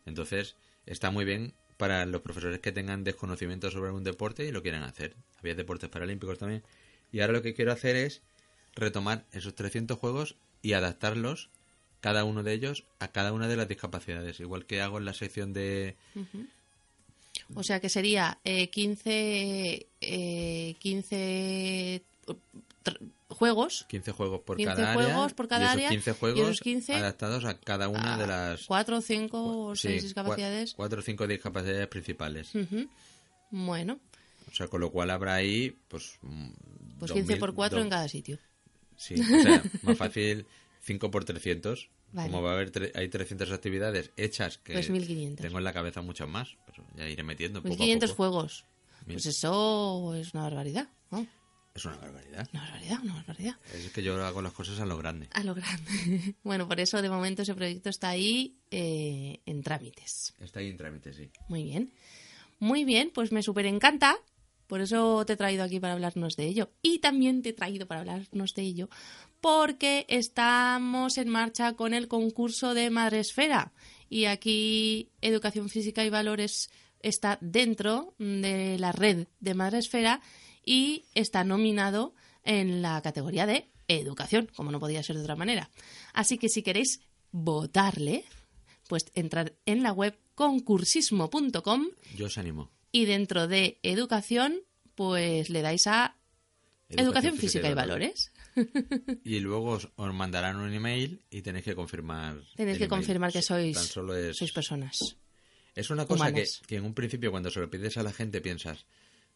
Entonces, 0.06 0.56
está 0.86 1.10
muy 1.10 1.24
bien 1.24 1.54
para 1.76 2.04
los 2.06 2.22
profesores 2.22 2.60
que 2.60 2.72
tengan 2.72 3.04
desconocimiento 3.04 3.70
sobre 3.70 3.88
algún 3.88 4.04
deporte 4.04 4.44
y 4.46 4.52
lo 4.52 4.62
quieran 4.62 4.82
hacer. 4.82 5.14
Había 5.38 5.54
deportes 5.54 5.90
paralímpicos 5.90 6.38
también. 6.38 6.62
Y 7.12 7.20
ahora 7.20 7.34
lo 7.34 7.42
que 7.42 7.54
quiero 7.54 7.72
hacer 7.72 7.96
es 7.96 8.22
retomar 8.74 9.26
esos 9.32 9.54
300 9.54 9.98
juegos 9.98 10.36
y 10.62 10.72
adaptarlos 10.72 11.50
cada 12.00 12.24
uno 12.24 12.42
de 12.42 12.52
ellos 12.54 12.84
a 12.98 13.08
cada 13.08 13.32
una 13.32 13.48
de 13.48 13.56
las 13.56 13.68
discapacidades, 13.68 14.40
igual 14.40 14.66
que 14.66 14.80
hago 14.80 14.98
en 14.98 15.04
la 15.04 15.14
sección 15.14 15.52
de... 15.52 15.96
Uh 16.14 16.20
-huh. 16.20 16.46
O 17.54 17.62
sea 17.62 17.80
que 17.80 17.88
sería 17.88 18.38
eh, 18.44 18.68
15, 18.68 19.86
eh, 20.00 20.74
15 20.78 22.02
juegos. 23.28 23.86
15 23.88 24.12
juegos 24.12 24.40
por 24.42 24.56
15 24.56 24.74
cada 24.74 24.94
juegos 24.94 25.12
área. 25.12 25.36
por 25.36 25.48
cada 25.48 25.62
y 25.62 25.64
esos 25.64 25.76
área. 25.76 25.88
15 25.90 26.12
juegos 26.12 26.38
y 26.38 26.42
esos 26.42 26.60
15 26.60 26.94
adaptados 26.94 27.44
a 27.44 27.58
cada 27.58 27.88
una 27.88 28.16
de 28.16 28.26
las... 28.26 28.66
4, 28.66 29.00
5 29.00 29.66
o 29.66 29.76
6 29.76 30.00
sí, 30.00 30.06
discapacidades. 30.06 30.74
4 30.74 30.98
o 30.98 31.02
5 31.02 31.26
discapacidades 31.26 31.86
principales. 31.88 32.54
Uh 32.54 32.58
-huh. 32.58 32.88
Bueno. 33.50 33.98
O 34.50 34.54
sea, 34.54 34.68
con 34.68 34.80
lo 34.80 34.90
cual 34.90 35.10
habrá 35.10 35.34
ahí, 35.34 35.76
pues... 35.88 36.18
Pues 36.98 37.12
15 37.12 37.36
por 37.36 37.54
4 37.54 37.78
dos... 37.78 37.84
en 37.84 37.90
cada 37.90 38.08
sitio. 38.08 38.38
Sí, 38.96 39.14
o 39.14 39.42
sea, 39.42 39.62
más 39.82 39.96
fácil 39.96 40.46
5 40.80 41.10
por 41.10 41.24
300. 41.24 41.90
Vale. 42.12 42.30
Como 42.30 42.42
va 42.42 42.50
a 42.50 42.54
haber 42.54 42.70
tre 42.70 42.90
hay 42.94 43.08
300 43.08 43.52
actividades 43.52 44.10
hechas 44.16 44.58
que 44.58 44.72
pues 44.72 44.90
1500. 44.90 45.44
tengo 45.46 45.58
en 45.58 45.64
la 45.64 45.72
cabeza 45.72 46.02
muchas 46.02 46.28
más, 46.28 46.56
pero 46.66 46.84
ya 46.96 47.08
iré 47.08 47.22
metiendo. 47.22 47.62
1500 47.62 48.10
poco 48.10 48.24
a 48.24 48.26
poco. 48.26 48.38
juegos. 48.38 48.64
Pues 49.06 49.26
eso 49.26 50.14
es 50.14 50.34
una 50.34 50.42
barbaridad. 50.44 50.88
¿no? 51.10 51.26
Es 51.74 51.84
una 51.84 51.96
barbaridad. 51.96 52.48
Una 52.52 52.62
barbaridad, 52.62 52.98
una 53.02 53.14
barbaridad. 53.14 53.56
Es 53.72 53.90
que 53.92 54.02
yo 54.02 54.24
hago 54.24 54.42
las 54.42 54.52
cosas 54.52 54.80
a 54.80 54.86
lo 54.86 54.98
grande. 54.98 55.28
A 55.32 55.44
lo 55.44 55.54
grande. 55.54 56.34
bueno, 56.42 56.66
por 56.66 56.80
eso 56.80 57.00
de 57.00 57.08
momento 57.08 57.42
ese 57.42 57.54
proyecto 57.54 57.90
está 57.90 58.08
ahí 58.08 58.58
eh, 58.70 59.40
en 59.46 59.62
trámites. 59.62 60.34
Está 60.40 60.60
ahí 60.60 60.68
en 60.68 60.76
trámites, 60.76 61.16
sí. 61.16 61.30
Muy 61.48 61.62
bien. 61.62 61.92
Muy 62.58 62.84
bien, 62.84 63.10
pues 63.14 63.30
me 63.32 63.42
súper 63.42 63.66
encanta. 63.66 64.18
Por 64.66 64.80
eso 64.80 65.24
te 65.26 65.32
he 65.32 65.36
traído 65.36 65.64
aquí 65.64 65.80
para 65.80 65.94
hablarnos 65.94 66.36
de 66.36 66.46
ello. 66.46 66.70
Y 66.82 66.98
también 66.98 67.42
te 67.42 67.50
he 67.50 67.52
traído 67.52 67.86
para 67.86 68.00
hablarnos 68.00 68.54
de 68.54 68.62
ello 68.62 68.88
porque 69.40 70.06
estamos 70.08 71.18
en 71.18 71.28
marcha 71.28 71.74
con 71.74 71.94
el 71.94 72.08
concurso 72.08 72.74
de 72.74 72.90
Madresfera. 72.90 73.72
Y 74.08 74.24
aquí 74.26 75.10
Educación 75.20 75.68
Física 75.68 76.04
y 76.04 76.10
Valores 76.10 76.70
está 77.00 77.38
dentro 77.40 78.14
de 78.18 78.78
la 78.78 78.92
red 78.92 79.28
de 79.40 79.54
Madresfera 79.54 80.20
y 80.64 81.04
está 81.14 81.44
nominado 81.44 82.14
en 82.44 82.82
la 82.82 83.00
categoría 83.02 83.46
de 83.46 83.68
Educación, 83.88 84.48
como 84.54 84.70
no 84.70 84.78
podía 84.78 85.02
ser 85.02 85.16
de 85.16 85.22
otra 85.22 85.36
manera. 85.36 85.70
Así 86.12 86.38
que 86.38 86.48
si 86.48 86.62
queréis 86.62 87.00
votarle, 87.32 88.24
pues 88.88 89.06
entrad 89.14 89.48
en 89.66 89.82
la 89.82 89.92
web 89.92 90.16
concursismo.com. 90.34 91.86
Yo 92.16 92.26
os 92.26 92.38
animo. 92.38 92.70
Y 92.92 93.04
dentro 93.04 93.48
de 93.48 93.78
Educación, 93.82 94.60
pues 94.94 95.50
le 95.50 95.62
dais 95.62 95.86
a 95.86 96.16
Educación, 96.88 97.06
Educación 97.06 97.32
Física, 97.34 97.46
Física 97.46 97.70
y 97.70 97.74
Valores. 97.74 98.32
Y 99.24 99.40
luego 99.40 99.72
os, 99.72 99.88
os, 99.96 100.14
mandarán 100.14 100.56
un 100.56 100.72
email 100.72 101.22
y 101.30 101.42
tenéis 101.42 101.64
que 101.64 101.74
confirmar. 101.74 102.36
Tenéis 102.56 102.78
que 102.78 102.84
email. 102.84 102.90
confirmar 102.90 103.32
que 103.32 103.42
sois, 103.42 103.76
Tan 103.76 103.84
solo 103.84 104.16
es, 104.16 104.36
sois 104.36 104.52
personas. 104.52 105.16
Es 105.74 105.90
una 105.90 106.06
cosa 106.06 106.32
que, 106.32 106.44
que, 106.66 106.76
en 106.76 106.84
un 106.84 106.94
principio 106.94 107.30
cuando 107.30 107.50
se 107.50 107.60
lo 107.60 107.70
pides 107.70 107.96
a 107.96 108.02
la 108.02 108.12
gente 108.12 108.40
piensas, 108.40 108.86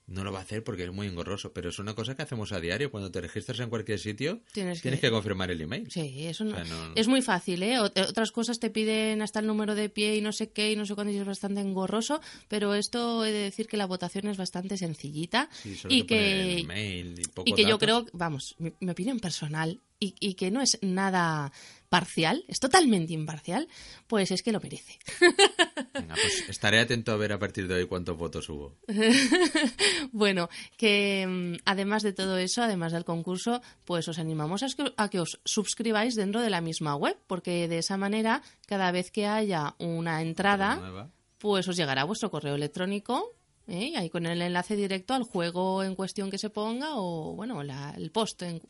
no 0.06 0.22
lo 0.22 0.32
va 0.32 0.40
a 0.40 0.42
hacer 0.42 0.62
porque 0.62 0.84
es 0.84 0.92
muy 0.92 1.06
engorroso, 1.06 1.52
pero 1.52 1.70
es 1.70 1.78
una 1.78 1.94
cosa 1.94 2.14
que 2.14 2.22
hacemos 2.22 2.52
a 2.52 2.60
diario. 2.60 2.90
Cuando 2.90 3.10
te 3.10 3.20
registras 3.20 3.60
en 3.60 3.70
cualquier 3.70 3.98
sitio, 3.98 4.40
tienes, 4.52 4.82
tienes 4.82 5.00
que... 5.00 5.06
que... 5.06 5.10
confirmar 5.10 5.50
el 5.50 5.60
email. 5.60 5.90
Sí, 5.90 6.26
eso 6.26 6.44
no... 6.44 6.52
O 6.52 6.54
sea, 6.54 6.64
no... 6.64 6.92
es 6.94 7.08
muy 7.08 7.22
fácil, 7.22 7.62
¿eh? 7.62 7.78
Otras 7.78 8.30
cosas 8.30 8.60
te 8.60 8.70
piden 8.70 9.22
hasta 9.22 9.40
el 9.40 9.46
número 9.46 9.74
de 9.74 9.88
pie 9.88 10.16
y 10.16 10.20
no 10.20 10.32
sé 10.32 10.50
qué 10.50 10.72
y 10.72 10.76
no 10.76 10.84
sé 10.84 10.94
cuándo 10.94 11.12
y 11.12 11.16
es 11.16 11.26
bastante 11.26 11.60
engorroso, 11.60 12.20
pero 12.48 12.74
esto 12.74 13.24
he 13.24 13.32
de 13.32 13.38
decir 13.38 13.66
que 13.66 13.76
la 13.76 13.86
votación 13.86 14.28
es 14.28 14.36
bastante 14.36 14.76
sencillita 14.76 15.48
sí, 15.52 15.74
solo 15.76 15.94
y 15.94 16.02
que 16.02 16.54
el 16.54 16.58
email 16.60 17.18
y, 17.18 17.24
poco 17.24 17.48
y 17.48 17.54
que 17.54 17.64
yo 17.64 17.78
creo, 17.78 18.06
vamos, 18.12 18.54
mi, 18.58 18.72
mi 18.80 18.90
opinión 18.90 19.20
personal 19.20 19.80
y, 20.00 20.14
y, 20.20 20.34
que 20.34 20.50
no 20.50 20.60
es 20.60 20.78
nada 20.82 21.52
parcial, 21.94 22.44
es 22.48 22.58
totalmente 22.58 23.12
imparcial, 23.12 23.68
pues 24.08 24.32
es 24.32 24.42
que 24.42 24.50
lo 24.50 24.58
merece. 24.58 24.98
Venga, 25.94 26.16
pues 26.16 26.48
estaré 26.48 26.80
atento 26.80 27.12
a 27.12 27.16
ver 27.16 27.32
a 27.32 27.38
partir 27.38 27.68
de 27.68 27.74
hoy 27.76 27.86
cuántos 27.86 28.18
votos 28.18 28.48
hubo. 28.48 28.74
bueno, 30.10 30.48
que 30.76 31.24
mm, 31.24 31.62
además 31.64 32.02
de 32.02 32.12
todo 32.12 32.36
eso, 32.36 32.64
además 32.64 32.90
del 32.90 33.04
concurso, 33.04 33.62
pues 33.84 34.08
os 34.08 34.18
animamos 34.18 34.64
a 34.64 34.66
que, 34.66 34.92
a 34.96 35.08
que 35.08 35.20
os 35.20 35.40
suscribáis 35.44 36.16
dentro 36.16 36.40
de 36.40 36.50
la 36.50 36.60
misma 36.60 36.96
web, 36.96 37.16
porque 37.28 37.68
de 37.68 37.78
esa 37.78 37.96
manera, 37.96 38.42
cada 38.66 38.90
vez 38.90 39.12
que 39.12 39.28
haya 39.28 39.76
una 39.78 40.20
entrada, 40.20 41.12
pues 41.38 41.68
os 41.68 41.76
llegará 41.76 42.02
vuestro 42.02 42.28
correo 42.28 42.56
electrónico 42.56 43.36
¿Eh? 43.68 43.92
ahí 43.96 44.10
con 44.10 44.26
el 44.26 44.42
enlace 44.42 44.74
directo 44.74 45.14
al 45.14 45.22
juego 45.22 45.84
en 45.84 45.94
cuestión 45.94 46.28
que 46.28 46.38
se 46.38 46.50
ponga 46.50 46.96
o 46.96 47.34
bueno 47.34 47.62
la, 47.62 47.94
el 47.96 48.10
post 48.10 48.42
en, 48.42 48.60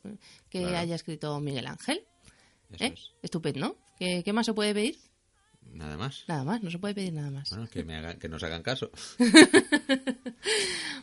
que 0.51 0.61
Claro. 0.61 0.77
haya 0.77 0.95
escrito 0.95 1.41
Miguel 1.41 1.67
Ángel. 1.67 2.05
Eso 2.75 2.85
¿Eh? 2.85 2.95
es. 2.95 3.13
Estupendo. 3.23 3.79
¿Qué, 3.99 4.23
qué 4.25 4.33
más 4.33 4.47
se 4.47 4.55
puede 4.55 4.75
pedir? 4.75 4.99
Nada 5.73 5.97
más. 5.97 6.25
Nada 6.29 6.45
más, 6.45 6.63
no 6.63 6.71
se 6.71 6.79
puede 6.79 6.95
pedir 6.95 7.13
nada 7.13 7.31
más. 7.31 7.51
Bueno, 7.51 7.69
que, 7.69 7.85
me 7.85 7.97
hagan, 7.97 8.19
que 8.19 8.29
nos 8.29 8.43
hagan 8.43 8.63
caso. 8.63 8.91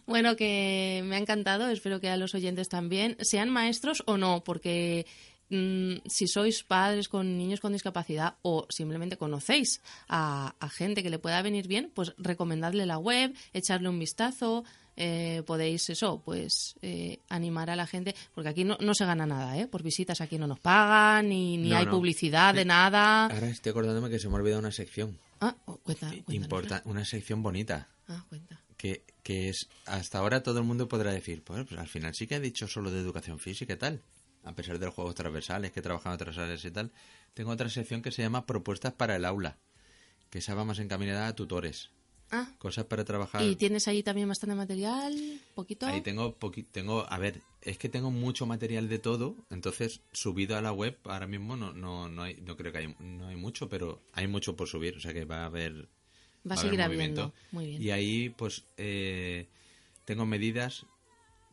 Bueno, 0.08 0.36
que 0.36 1.04
me 1.06 1.16
ha 1.16 1.20
encantado, 1.20 1.70
espero 1.70 2.02
que 2.02 2.10
a 2.10 2.18
los 2.18 2.36
oyentes 2.36 2.68
también, 2.70 3.16
sean 3.22 3.50
maestros 3.50 4.04
o 4.08 4.18
no, 4.18 4.44
porque 4.44 5.06
mm, 5.52 6.08
si 6.08 6.28
sois 6.28 6.64
padres 6.64 7.08
con 7.08 7.38
niños 7.38 7.60
con 7.60 7.74
discapacidad 7.74 8.36
o 8.42 8.66
simplemente 8.70 9.18
conocéis 9.18 9.82
a, 10.08 10.56
a 10.60 10.70
gente 10.70 11.04
que 11.04 11.10
le 11.12 11.20
pueda 11.20 11.42
venir 11.44 11.68
bien, 11.68 11.92
pues 11.94 12.14
recomendadle 12.18 12.86
la 12.88 12.98
web, 12.98 13.36
echarle 13.54 13.90
un 13.90 14.00
vistazo, 14.00 14.64
eh, 14.98 15.44
podéis 15.46 15.90
eso, 15.90 16.22
pues 16.24 16.76
eh, 16.82 17.20
animar 17.30 17.70
a 17.70 17.76
la 17.76 17.88
gente, 17.88 18.16
porque 18.34 18.50
aquí 18.50 18.64
no, 18.64 18.78
no 18.82 18.94
se 18.94 19.06
gana 19.06 19.26
nada, 19.26 19.58
¿eh? 19.58 19.68
Por 19.68 19.84
visitas 19.84 20.22
aquí 20.22 20.38
no 20.38 20.48
nos 20.48 20.60
pagan, 20.60 21.30
ni, 21.30 21.58
ni 21.58 21.70
No, 21.70 21.78
hay 21.78 21.86
no. 21.86 21.92
publicidad 21.92 22.54
de 22.54 22.66
nada. 22.66 23.26
Ahora 23.26 23.48
estoy 23.50 23.70
acordándome 23.72 24.10
que 24.10 24.20
se 24.20 24.28
me 24.28 24.36
ha 24.36 24.38
olvidado 24.40 24.60
una 24.60 24.72
sección. 24.72 25.18
Ah, 25.40 25.56
oh, 25.66 25.78
cuenta. 25.78 26.12
Importa, 26.30 26.82
una 26.86 27.04
sección 27.06 27.42
bonita. 27.42 27.88
Ah, 28.08 28.24
cuenta. 28.30 28.60
Que, 28.78 29.04
que 29.24 29.50
es, 29.50 29.70
hasta 29.86 30.20
ahora 30.20 30.44
todo 30.44 30.60
el 30.60 30.66
mundo 30.66 30.88
podrá 30.88 31.12
decir, 31.12 31.44
pues, 31.44 31.66
pues 31.68 31.80
al 31.80 31.88
final 31.88 32.14
sí 32.14 32.28
que 32.28 32.36
ha 32.36 32.40
dicho 32.40 32.68
solo 32.68 32.92
de 32.92 33.00
educación 33.00 33.40
física 33.40 33.74
y 33.74 33.78
tal. 33.78 34.02
A 34.44 34.54
pesar 34.56 34.80
de 34.80 34.86
los 34.88 34.96
juegos 34.96 35.16
transversales 35.16 35.72
que 35.72 35.82
en 35.82 35.92
otras 35.92 36.38
áreas 36.38 36.64
y 36.66 36.72
tal. 36.72 36.92
Tengo 37.34 37.52
otra 37.52 37.70
sección 37.70 38.02
que 38.02 38.12
se 38.12 38.22
llama 38.22 38.46
Propuestas 38.46 38.94
para 38.94 39.16
el 39.16 39.26
aula. 39.26 39.58
Que 40.30 40.40
esa 40.40 40.56
va 40.56 40.66
más 40.66 40.80
encaminada 40.80 41.28
a 41.28 41.36
tutores. 41.36 41.90
Ah, 42.32 42.50
Cosas 42.60 42.86
para 42.86 43.04
trabajar. 43.04 43.44
¿y 43.44 43.58
tienes 43.58 43.88
ahí 43.90 44.04
también 44.04 44.30
bastante 44.30 44.56
material? 44.56 45.14
¿Poquito? 45.54 45.86
Ahí 45.86 46.00
tengo, 46.02 46.40
poqui- 46.40 46.66
tengo, 46.72 47.06
a 47.10 47.18
ver, 47.18 47.42
es 47.62 47.78
que 47.78 47.90
tengo 47.90 48.10
mucho 48.10 48.46
material 48.46 48.88
de 48.88 49.00
todo, 49.00 49.36
entonces 49.50 50.00
subido 50.14 50.56
a 50.56 50.62
la 50.62 50.72
web 50.72 50.98
ahora 51.04 51.28
mismo 51.28 51.58
no, 51.58 51.74
no, 51.74 52.08
no, 52.08 52.24
hay, 52.24 52.36
no 52.42 52.56
creo 52.56 52.72
que 52.72 52.78
hay, 52.78 52.96
no 53.00 53.28
hay 53.28 53.36
mucho, 53.36 53.68
pero 53.68 54.02
hay 54.14 54.28
mucho 54.28 54.56
por 54.56 54.70
subir, 54.70 54.96
o 54.96 55.02
sea 55.02 55.14
que 55.14 55.26
va 55.26 55.44
a 55.44 55.46
haber, 55.48 55.90
Va 56.50 56.56
a 56.56 56.58
seguir 56.58 56.82
habiendo. 56.82 57.34
Muy 57.52 57.66
bien. 57.68 57.82
Y 57.82 57.92
ahí 57.92 58.30
pues 58.30 58.64
eh, 58.78 59.50
tengo 60.06 60.26
medidas 60.26 60.86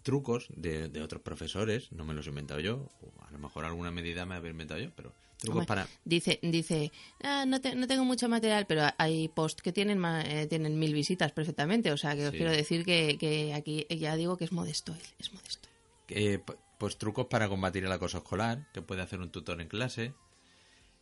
trucos 0.09 0.47
de, 0.57 0.89
de 0.89 1.03
otros 1.03 1.21
profesores, 1.21 1.93
no 1.93 2.03
me 2.03 2.15
los 2.15 2.25
he 2.25 2.31
inventado 2.31 2.61
yo, 2.61 2.89
o 3.03 3.13
a 3.27 3.31
lo 3.31 3.39
mejor 3.39 3.67
alguna 3.67 3.91
medida 3.91 4.25
me 4.25 4.37
he 4.39 4.51
inventado 4.51 4.81
yo, 4.81 4.91
pero 4.97 5.13
trucos 5.37 5.57
Hombre, 5.61 5.67
para... 5.67 5.87
Dice, 6.07 6.39
dice 6.43 6.91
"Ah, 7.23 7.45
no, 7.47 7.61
te- 7.61 7.75
no 7.75 7.87
tengo 7.87 8.07
mucho 8.07 8.27
material, 8.27 8.65
pero 8.67 8.87
hay 8.97 9.29
posts 9.29 9.61
que 9.61 9.71
tienen 9.71 10.03
eh, 10.25 10.47
tienen 10.49 10.79
mil 10.79 10.95
visitas 10.95 11.33
perfectamente. 11.33 11.93
O 11.93 11.99
sea, 11.99 12.17
que 12.17 12.25
os 12.25 12.31
Sí. 12.31 12.39
quiero 12.39 12.53
decir 12.53 12.87
que, 12.87 13.19
que 13.19 13.53
aquí 13.53 13.87
ya 13.91 14.17
digo 14.17 14.39
que 14.39 14.45
es 14.47 14.53
modesto 14.53 14.95
él, 14.95 15.03
es 15.19 15.31
modesto. 15.35 15.69
Eh, 16.09 16.39
pues 16.79 16.97
trucos 16.97 17.27
para 17.27 17.47
combatir 17.51 17.85
el 17.85 17.93
acoso 17.93 18.17
escolar, 18.17 18.67
que 18.73 18.81
puede 18.81 19.03
hacer 19.03 19.21
un 19.21 19.31
tutor 19.31 19.61
en 19.61 19.69
clase. 19.69 20.15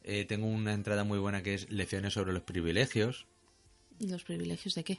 Eh, 0.02 0.24
tengo 0.24 0.46
una 0.48 0.72
entrada 0.72 1.04
muy 1.04 1.20
buena 1.20 1.44
que 1.44 1.54
es 1.54 1.70
lecciones 1.70 2.12
sobre 2.14 2.32
los 2.32 2.42
privilegios, 2.42 3.26
¿Los 4.00 4.24
privilegios 4.24 4.74
de 4.74 4.82
qué? 4.82 4.98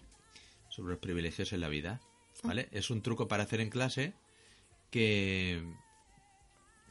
sobre 0.69 0.91
los 0.91 0.99
privilegios 0.99 1.51
en 1.51 1.59
la 1.59 1.67
vida, 1.67 1.99
¿vale? 2.43 2.67
Es 2.71 2.89
un 2.89 3.01
truco 3.01 3.27
para 3.27 3.43
hacer 3.43 3.61
en 3.61 3.69
clase 3.69 4.13
que... 4.91 5.63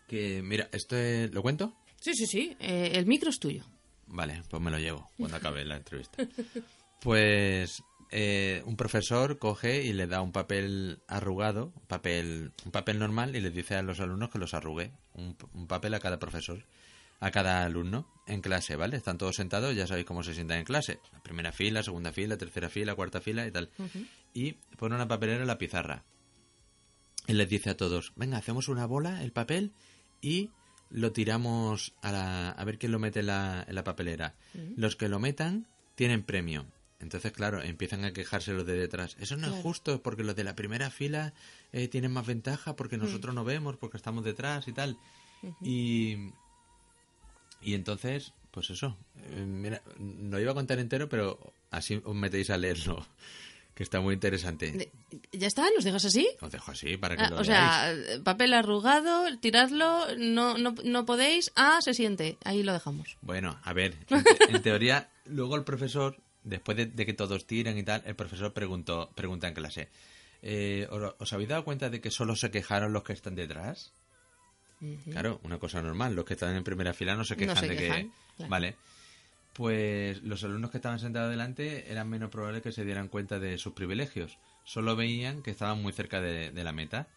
que 0.09 0.43
mira, 0.43 0.69
esto 0.73 0.97
es- 0.97 1.33
¿lo 1.33 1.43
cuento? 1.43 1.75
Sí, 2.01 2.13
sí, 2.15 2.27
sí. 2.27 2.57
eh, 2.61 2.93
el 2.95 3.07
micro 3.07 3.31
es 3.31 3.39
tuyo. 3.39 3.65
Vale, 4.09 4.43
pues 4.49 4.63
me 4.63 4.71
lo 4.71 4.79
llevo 4.79 5.11
cuando 5.17 5.37
acabe 5.37 5.65
la 5.65 5.77
entrevista. 5.77 6.27
Pues 7.01 7.83
eh, 8.11 8.63
un 8.65 8.77
profesor 8.77 9.39
coge 9.39 9.83
y 9.85 9.93
le 9.93 10.07
da 10.07 10.23
un 10.23 10.33
papel 10.33 10.99
arrugado, 11.07 11.73
un 11.77 11.87
papel, 11.87 12.53
un 12.65 12.73
papel 12.73 12.99
normal, 12.99 13.37
y 13.37 13.41
les 13.41 13.53
dice 13.55 13.77
a 13.77 13.83
los 13.83 14.01
alumnos 14.01 14.31
que 14.31 14.39
los 14.39 14.55
arrugue. 14.55 14.93
Un, 15.13 15.37
un 15.53 15.67
papel 15.69 15.93
a 15.95 16.01
cada 16.01 16.19
profesor, 16.19 16.65
a 17.21 17.31
cada 17.31 17.65
alumno 17.65 18.07
en 18.27 18.41
clase, 18.41 18.77
¿vale? 18.77 18.97
Están 18.97 19.19
todos 19.19 19.37
sentados, 19.37 19.75
ya 19.75 19.87
sabéis 19.87 20.07
cómo 20.07 20.23
se 20.23 20.35
sientan 20.35 20.59
en 20.59 20.65
clase. 20.65 21.01
La 21.13 21.23
primera 21.23 21.53
fila, 21.53 21.83
segunda 21.83 22.13
fila, 22.13 22.37
tercera 22.37 22.69
fila, 22.69 22.95
cuarta 22.95 23.21
fila 23.21 23.47
y 23.47 23.51
tal. 23.53 23.71
Y 24.35 24.53
pone 24.77 24.95
una 24.95 25.09
papelera 25.09 25.41
en 25.43 25.47
la 25.47 25.59
pizarra. 25.59 26.05
Y 27.27 27.33
les 27.33 27.49
dice 27.49 27.71
a 27.71 27.77
todos, 27.77 28.13
venga, 28.17 28.37
hacemos 28.37 28.69
una 28.69 28.87
bola, 28.87 29.23
el 29.23 29.33
papel, 29.33 29.73
y 30.21 30.51
lo 30.91 31.13
tiramos 31.13 31.95
a, 32.03 32.13
la- 32.13 32.51
a 32.51 32.65
ver 32.65 32.79
quién 32.79 32.93
lo 32.93 32.99
mete 32.99 33.21
en 33.21 33.27
la, 33.27 33.65
en 33.67 33.75
la 33.75 33.83
papelera. 33.85 34.35
Los 34.77 34.95
que 34.97 35.09
lo 35.09 35.19
metan 35.19 35.67
tienen 35.97 36.23
premio. 36.23 36.67
Entonces, 37.01 37.33
claro, 37.33 37.63
empiezan 37.63 38.05
a 38.05 38.13
quejarse 38.13 38.53
los 38.53 38.65
de 38.67 38.75
detrás. 38.77 39.17
Eso 39.21 39.37
no 39.37 39.49
es 39.49 39.53
justo, 39.63 40.03
porque 40.03 40.25
los 40.25 40.35
de 40.37 40.45
la 40.45 40.55
primera 40.55 40.91
fila 40.91 41.35
eh, 41.73 41.89
tienen 41.89 42.13
más 42.13 42.27
ventaja, 42.27 42.75
porque 42.77 42.97
nosotros 42.97 43.35
no 43.35 43.45
vemos, 43.45 43.77
porque 43.77 43.97
estamos 43.97 44.25
detrás 44.25 44.67
y 44.69 44.73
tal. 44.73 44.97
Y, 45.61 46.17
y 47.61 47.75
entonces, 47.75 48.33
pues 48.51 48.71
eso. 48.71 48.97
eh, 49.19 49.45
mira, 49.47 49.83
no 49.99 50.39
iba 50.41 50.53
a 50.53 50.55
contar 50.55 50.79
entero, 50.79 51.09
pero 51.09 51.39
así 51.71 52.01
os 52.05 52.15
metéis 52.15 52.51
a 52.51 52.57
leerlo, 52.57 53.07
que 53.75 53.83
está 53.83 54.01
muy 54.01 54.15
interesante. 54.15 54.91
¿Ya 55.33 55.47
está? 55.47 55.67
¿Los 55.75 55.85
dejas 55.85 56.05
así? 56.07 56.29
Os 56.41 56.51
dejo 56.53 56.71
así 56.71 56.97
para 56.97 57.17
que 57.17 57.25
Ah, 57.25 57.31
lo 57.31 57.37
o 57.41 57.45
sea, 57.45 57.95
papel 58.25 58.55
arrugado, 58.55 59.25
tiradlo, 59.39 60.07
no, 60.19 60.57
no, 60.59 60.75
no 60.85 61.05
podéis. 61.07 61.53
Ah, 61.57 61.79
se 61.83 61.93
siente. 61.95 62.39
Ahí 62.45 62.63
lo 62.63 62.73
dejamos. 62.73 63.17
Bueno, 63.21 63.59
a 63.63 63.73
ver, 63.73 63.95
en, 64.11 64.25
te- 64.25 64.51
en 64.57 64.63
teoría, 64.63 65.11
luego 65.27 65.57
el 65.57 65.65
profesor, 65.65 66.17
después 66.45 66.77
de, 66.77 66.87
de 66.87 67.05
que 67.07 67.13
todos 67.13 67.47
tiran 67.47 67.77
y 67.77 67.83
tal, 67.83 68.03
el 68.07 68.17
profesor 68.17 68.53
preguntó, 68.55 69.11
pregunta 69.15 69.49
en 69.49 69.55
clase, 69.55 69.89
eh, 70.43 70.87
¿os, 70.91 71.15
os 71.19 71.33
habéis 71.33 71.49
dado 71.51 71.65
cuenta 71.65 71.91
de 71.91 72.01
que 72.01 72.11
solo 72.11 72.35
se 72.37 72.51
quejaron 72.51 72.93
los 72.93 73.03
que 73.03 73.13
están 73.13 73.35
detrás? 73.35 73.93
Claro, 75.11 75.41
una 75.43 75.59
cosa 75.59 75.81
normal, 75.83 76.15
los 76.15 76.25
que 76.25 76.35
están 76.35 76.55
en 76.55 76.65
primera 76.65 76.93
fila 76.93 77.17
no 77.17 77.25
se 77.25 77.35
No 77.35 77.39
quejan 77.41 77.57
se 77.57 77.69
de 77.69 77.77
quejan, 77.77 78.03
que... 78.05 78.11
claro. 78.37 78.51
Vale. 78.51 78.77
Pues 79.53 80.23
los 80.23 80.45
alumnos 80.45 80.71
que 80.71 80.77
estaban 80.77 80.99
sentados 80.99 81.31
delante 81.31 81.91
eran 81.91 82.11
menos 82.11 82.31
probables 82.31 82.63
que 82.63 82.73
se 82.73 82.85
dieran 82.85 83.09
cuenta 83.09 83.39
de 83.39 83.57
sus 83.57 83.73
privilegios. 83.73 84.39
Solo 84.65 84.97
veían 84.97 85.43
que 85.43 85.51
estaban 85.51 85.81
muy 85.81 85.93
cerca 85.93 86.21
de, 86.21 86.51
de 86.51 86.65
la 86.65 86.73
meta. 86.73 87.09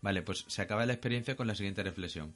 Vale, 0.00 0.22
pues 0.22 0.44
se 0.48 0.62
acaba 0.62 0.86
la 0.86 0.94
experiencia 0.94 1.36
con 1.36 1.46
la 1.46 1.54
siguiente 1.54 1.82
reflexión. 1.82 2.34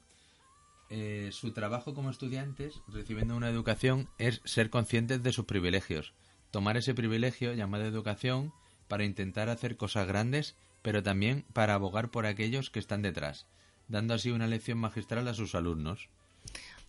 Eh, 0.91 1.29
su 1.31 1.51
trabajo 1.51 1.93
como 1.93 2.09
estudiantes, 2.09 2.81
recibiendo 2.87 3.35
una 3.35 3.49
educación, 3.49 4.09
es 4.17 4.41
ser 4.43 4.69
conscientes 4.69 5.21
de 5.21 5.33
sus 5.33 5.45
privilegios. 5.45 6.13
Tomar 6.51 6.77
ese 6.77 6.95
privilegio 6.95 7.53
llamado 7.53 7.85
educación 7.85 8.53
para 8.87 9.03
intentar 9.03 9.49
hacer 9.49 9.77
cosas 9.77 10.07
grandes, 10.07 10.55
pero 10.81 11.03
también 11.03 11.45
para 11.53 11.75
abogar 11.75 12.09
por 12.09 12.25
aquellos 12.25 12.71
que 12.71 12.79
están 12.79 13.03
detrás, 13.03 13.45
dando 13.89 14.13
así 14.13 14.31
una 14.31 14.47
lección 14.47 14.77
magistral 14.77 15.27
a 15.27 15.33
sus 15.33 15.53
alumnos. 15.55 16.07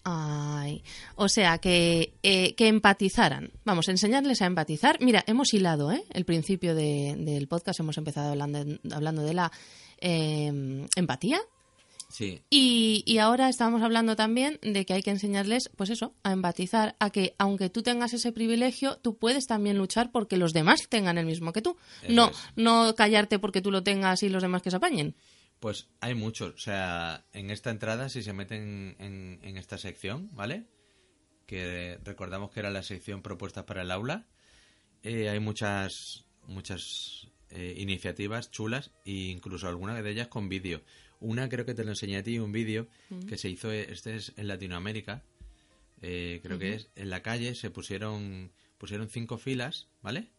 Ay, 0.02 0.82
o 1.16 1.28
sea, 1.28 1.58
que, 1.58 2.14
eh, 2.22 2.54
que 2.54 2.68
empatizaran. 2.68 3.50
Vamos, 3.64 3.88
enseñarles 3.88 4.40
a 4.40 4.46
empatizar. 4.46 4.96
Mira, 5.02 5.22
hemos 5.26 5.52
hilado, 5.52 5.92
¿eh? 5.92 6.02
El 6.14 6.24
principio 6.24 6.74
de- 6.74 7.16
del 7.18 7.48
podcast 7.48 7.80
hemos 7.80 7.98
empezado 7.98 8.30
hablando, 8.30 8.64
hablando 8.94 9.22
de 9.22 9.34
la 9.34 9.52
eh, 10.00 10.86
empatía. 10.96 11.38
Sí, 12.08 12.40
Y, 12.50 13.04
y 13.06 13.18
ahora 13.18 13.48
estamos 13.48 13.82
hablando 13.82 14.16
también 14.16 14.58
de 14.62 14.84
que 14.84 14.94
hay 14.94 15.02
que 15.02 15.10
enseñarles, 15.10 15.70
pues 15.76 15.90
eso, 15.90 16.12
a 16.24 16.32
empatizar, 16.32 16.96
a 16.98 17.10
que 17.10 17.34
aunque 17.38 17.70
tú 17.70 17.82
tengas 17.82 18.12
ese 18.14 18.32
privilegio, 18.32 18.96
tú 18.96 19.14
puedes 19.16 19.46
también 19.46 19.78
luchar 19.78 20.10
porque 20.10 20.36
los 20.36 20.52
demás 20.52 20.80
tengan 20.88 21.18
el 21.18 21.26
mismo 21.26 21.52
que 21.52 21.62
tú. 21.62 21.76
Eso 22.02 22.12
No, 22.12 22.30
es. 22.30 22.36
no 22.56 22.94
callarte 22.96 23.38
porque 23.38 23.60
tú 23.60 23.70
lo 23.70 23.84
tengas 23.84 24.24
y 24.24 24.28
los 24.28 24.42
demás 24.42 24.60
que 24.62 24.70
se 24.70 24.76
apañen. 24.78 25.14
Pues 25.60 25.88
hay 26.00 26.14
muchos. 26.14 26.54
O 26.54 26.58
sea, 26.58 27.24
en 27.32 27.50
esta 27.50 27.70
entrada, 27.70 28.08
si 28.08 28.22
se 28.22 28.32
meten 28.32 28.96
en, 28.98 29.38
en 29.42 29.56
esta 29.56 29.78
sección, 29.78 30.30
¿vale? 30.32 30.64
Que 31.46 31.98
recordamos 32.04 32.50
que 32.50 32.60
era 32.60 32.70
la 32.70 32.82
sección 32.82 33.22
propuestas 33.22 33.64
para 33.64 33.82
el 33.82 33.90
aula. 33.90 34.26
eh, 35.02 35.28
hay 35.28 35.40
muchas 35.40 36.24
muchas 36.46 37.28
eh, 37.50 37.74
iniciativas 37.78 38.50
chulas 38.50 38.90
e 39.04 39.30
incluso 39.30 39.68
algunas 39.68 40.02
de 40.02 40.10
ellas 40.10 40.28
con 40.28 40.48
vídeo. 40.48 40.82
Una 41.20 41.48
creo 41.48 41.66
que 41.66 41.74
te 41.74 41.84
lo 41.84 41.90
enseñé 41.90 42.16
a 42.18 42.22
ti, 42.22 42.38
un 42.38 42.52
vídeo 42.52 42.88
que 43.28 43.36
se 43.36 43.48
hizo, 43.48 43.70
eh, 43.72 43.86
este 43.90 44.16
es 44.16 44.32
en 44.36 44.48
Latinoamérica, 44.48 45.22
eh, 46.00 46.40
creo 46.42 46.58
que 46.58 46.74
es, 46.74 46.88
en 46.96 47.10
la 47.10 47.22
calle 47.22 47.54
se 47.54 47.70
pusieron 47.70 48.52
pusieron 48.78 49.08
cinco 49.08 49.36
filas, 49.36 49.88
¿vale? 50.02 50.30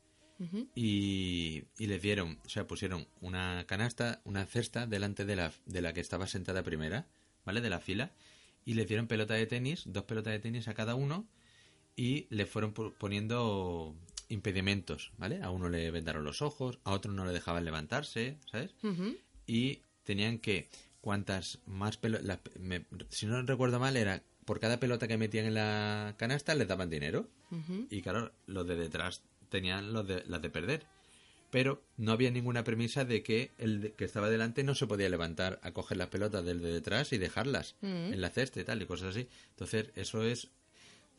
Y, 0.76 1.64
y 1.78 1.88
les 1.88 2.02
dieron, 2.02 2.40
o 2.46 2.50
sea, 2.50 2.68
pusieron 2.68 3.08
una 3.20 3.66
canasta, 3.68 4.22
una 4.24 4.46
cesta 4.46 4.88
delante 4.88 5.26
de 5.26 5.36
la, 5.36 5.52
de 5.66 5.82
la 5.82 5.94
que 5.94 6.02
estaba 6.02 6.28
sentada 6.28 6.64
primera, 6.64 7.08
¿vale? 7.46 7.62
De 7.62 7.70
la 7.70 7.80
fila, 7.80 8.12
y 8.66 8.74
les 8.74 8.88
dieron 8.88 9.08
pelota 9.08 9.34
de 9.34 9.46
tenis, 9.46 9.84
dos 9.86 10.04
pelotas 10.04 10.34
de 10.34 10.40
tenis 10.40 10.68
a 10.68 10.74
cada 10.74 10.96
uno, 10.96 11.28
y 11.96 12.28
le 12.30 12.46
fueron 12.46 12.74
poniendo 12.74 13.96
impedimentos, 14.30 15.12
¿vale? 15.18 15.42
A 15.44 15.50
uno 15.50 15.70
le 15.70 15.92
vendaron 15.92 16.24
los 16.24 16.42
ojos, 16.42 16.80
a 16.84 16.92
otro 16.92 17.12
no 17.12 17.26
le 17.26 17.34
dejaban 17.34 17.66
levantarse, 17.66 18.38
¿sabes? 18.50 18.74
Y 19.46 19.82
tenían 20.04 20.40
que, 20.40 20.70
cuantas 21.02 21.60
más 21.66 21.98
pelotas, 21.98 22.40
si 23.10 23.26
no 23.26 23.42
recuerdo 23.42 23.80
mal, 23.80 23.98
era 23.98 24.24
por 24.46 24.60
cada 24.60 24.80
pelota 24.80 25.08
que 25.08 25.18
metían 25.18 25.46
en 25.46 25.54
la 25.56 26.16
canasta 26.18 26.56
les 26.56 26.68
daban 26.68 26.90
dinero. 26.90 27.30
Y 27.90 28.02
claro, 28.02 28.32
los 28.46 28.66
de 28.66 28.76
detrás 28.76 29.24
tenían 29.52 29.94
los 29.94 30.08
de, 30.08 30.24
las 30.26 30.42
de 30.42 30.50
perder. 30.50 30.84
Pero 31.52 31.84
no 31.98 32.14
había 32.14 32.32
ninguna 32.32 32.64
premisa 32.64 33.04
de 33.04 33.22
que 33.22 33.52
el 33.58 33.94
que 33.98 34.06
estaba 34.06 34.30
delante 34.30 34.64
no 34.64 34.74
se 34.74 34.88
podía 34.88 35.10
levantar 35.10 35.60
a 35.64 35.74
coger 35.74 35.98
las 35.98 36.08
pelotas 36.08 36.46
del 36.46 36.62
de 36.62 36.72
detrás 36.72 37.12
y 37.12 37.18
dejarlas 37.18 37.76
en 37.82 38.22
la 38.22 38.30
cesta 38.30 38.62
y 38.62 38.64
tal 38.64 38.82
y 38.82 38.86
cosas 38.86 39.10
así. 39.10 39.28
Entonces, 39.50 39.92
eso 39.96 40.24
es. 40.24 40.48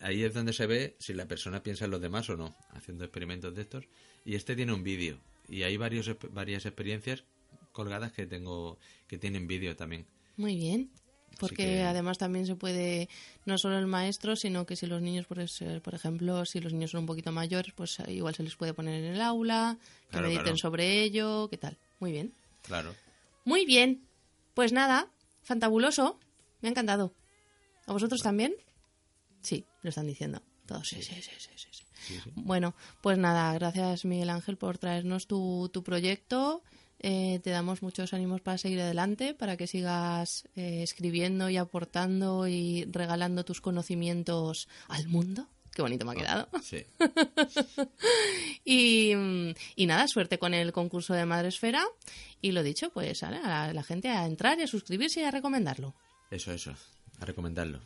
Ahí 0.00 0.24
es 0.24 0.32
donde 0.32 0.54
se 0.54 0.66
ve 0.66 0.96
si 0.98 1.12
la 1.12 1.28
persona 1.28 1.62
piensa 1.62 1.84
en 1.84 1.90
los 1.90 2.00
demás 2.00 2.30
o 2.30 2.36
no, 2.36 2.56
haciendo 2.70 3.04
experimentos 3.04 3.54
de 3.54 3.60
estos. 3.60 3.84
Y 4.24 4.34
este 4.34 4.56
tiene 4.56 4.72
un 4.72 4.82
vídeo. 4.82 5.20
Y 5.48 5.64
hay 5.64 5.76
varios, 5.76 6.10
varias 6.30 6.64
experiencias 6.64 7.24
colgadas 7.72 8.12
que 8.12 8.26
tengo 8.26 8.78
que 9.06 9.18
tienen 9.18 9.46
vídeo 9.46 9.76
también. 9.76 10.06
Muy 10.38 10.56
bien. 10.56 10.90
Porque 11.38 11.56
que- 11.56 11.82
además 11.82 12.18
también 12.18 12.46
se 12.46 12.54
puede, 12.56 13.08
no 13.46 13.58
solo 13.58 13.78
el 13.78 13.86
maestro, 13.86 14.36
sino 14.36 14.64
que 14.66 14.76
si 14.76 14.86
los 14.86 15.02
niños, 15.02 15.26
por, 15.26 15.40
es- 15.40 15.62
por 15.82 15.94
ejemplo, 15.94 16.44
si 16.44 16.60
los 16.60 16.72
niños 16.72 16.90
son 16.92 17.00
un 17.00 17.06
poquito 17.06 17.32
mayores, 17.32 17.72
pues 17.74 17.98
eh, 18.00 18.12
igual 18.12 18.34
se 18.34 18.42
les 18.42 18.56
puede 18.56 18.74
poner 18.74 19.02
en 19.04 19.14
el 19.14 19.20
aula, 19.20 19.78
que 20.06 20.12
Claro, 20.12 20.26
mediten 20.26 20.44
claro. 20.44 20.58
sobre 20.58 21.02
ello, 21.02 21.48
¿qué 21.48 21.58
tal? 21.58 21.78
Muy 22.00 22.12
bien. 22.12 22.32
Claro. 22.62 22.94
Muy 23.44 23.64
bien. 23.64 24.06
Pues 24.54 24.72
nada, 24.72 25.08
fantabuloso. 25.42 26.18
Me 26.60 26.68
ha 26.68 26.70
encantado. 26.70 27.12
¿A 27.86 27.92
vosotros 27.92 28.22
también? 28.22 28.54
Sí, 29.42 29.64
lo 29.82 29.88
están 29.88 30.06
diciendo. 30.06 30.42
Todos, 30.66 30.88
sí, 30.88 31.02
sí, 31.02 31.14
sí, 31.20 31.30
sí, 31.38 31.48
sí, 31.56 31.68
sí. 32.22 32.30
Bueno, 32.36 32.74
pues 33.00 33.18
nada, 33.18 33.52
gracias 33.54 34.04
Miguel 34.04 34.30
Ángel 34.30 34.56
por 34.56 34.78
traernos 34.78 35.26
tu, 35.26 35.68
tu 35.72 35.82
proyecto. 35.82 36.62
Eh, 37.02 37.40
te 37.42 37.50
damos 37.50 37.82
muchos 37.82 38.14
ánimos 38.14 38.40
para 38.40 38.58
seguir 38.58 38.80
adelante, 38.80 39.34
para 39.34 39.56
que 39.56 39.66
sigas 39.66 40.48
eh, 40.54 40.82
escribiendo 40.82 41.50
y 41.50 41.56
aportando 41.56 42.46
y 42.46 42.84
regalando 42.90 43.44
tus 43.44 43.60
conocimientos 43.60 44.68
al 44.88 45.08
mundo. 45.08 45.48
Qué 45.74 45.82
bonito 45.82 46.04
me 46.04 46.12
ha 46.12 46.14
quedado. 46.14 46.48
Sí. 46.62 46.84
Y, 48.64 49.12
mm, 49.16 49.54
y 49.74 49.86
nada, 49.86 50.06
suerte 50.06 50.38
con 50.38 50.54
el 50.54 50.72
concurso 50.72 51.14
de 51.14 51.26
Madresfera. 51.26 51.84
Y 52.40 52.52
lo 52.52 52.62
dicho, 52.62 52.90
pues 52.90 53.24
a 53.24 53.30
la, 53.32 53.64
a 53.64 53.72
la 53.72 53.82
gente 53.82 54.08
a 54.08 54.24
entrar 54.24 54.58
y 54.60 54.62
a 54.62 54.68
suscribirse 54.68 55.20
y 55.20 55.24
a 55.24 55.32
recomendarlo. 55.32 55.94
Eso, 56.30 56.52
eso. 56.52 56.72
A 57.18 57.24
recomendarlo. 57.24 57.80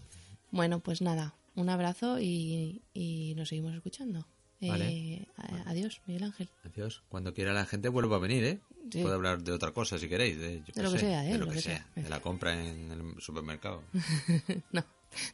Bueno, 0.50 0.80
pues 0.80 1.00
nada, 1.00 1.34
un 1.54 1.70
abrazo 1.70 2.20
y, 2.20 2.82
y 2.92 3.34
nos 3.36 3.48
seguimos 3.48 3.74
escuchando. 3.74 4.26
Eh, 4.74 5.26
adiós, 5.66 6.00
Miguel 6.06 6.24
Ángel. 6.24 6.48
Adiós. 6.64 7.02
Cuando 7.08 7.34
quiera 7.34 7.52
la 7.52 7.66
gente 7.66 7.88
vuelvo 7.88 8.14
a 8.14 8.18
venir, 8.18 8.44
¿eh? 8.44 8.60
Puedo 8.90 9.14
hablar 9.14 9.42
de 9.42 9.52
otra 9.52 9.72
cosa 9.72 9.98
si 9.98 10.08
queréis. 10.08 10.38
De, 10.38 10.62
lo 10.76 10.92
que 10.92 10.98
sea, 10.98 11.26
¿eh? 11.26 11.32
De 11.32 11.38
lo, 11.38 11.48
que, 11.48 11.60
sea. 11.60 11.86
De 11.94 12.08
la 12.08 12.20
compra 12.20 12.52
en 12.52 12.90
el 12.90 13.20
supermercado. 13.20 13.82
no, 14.72 14.84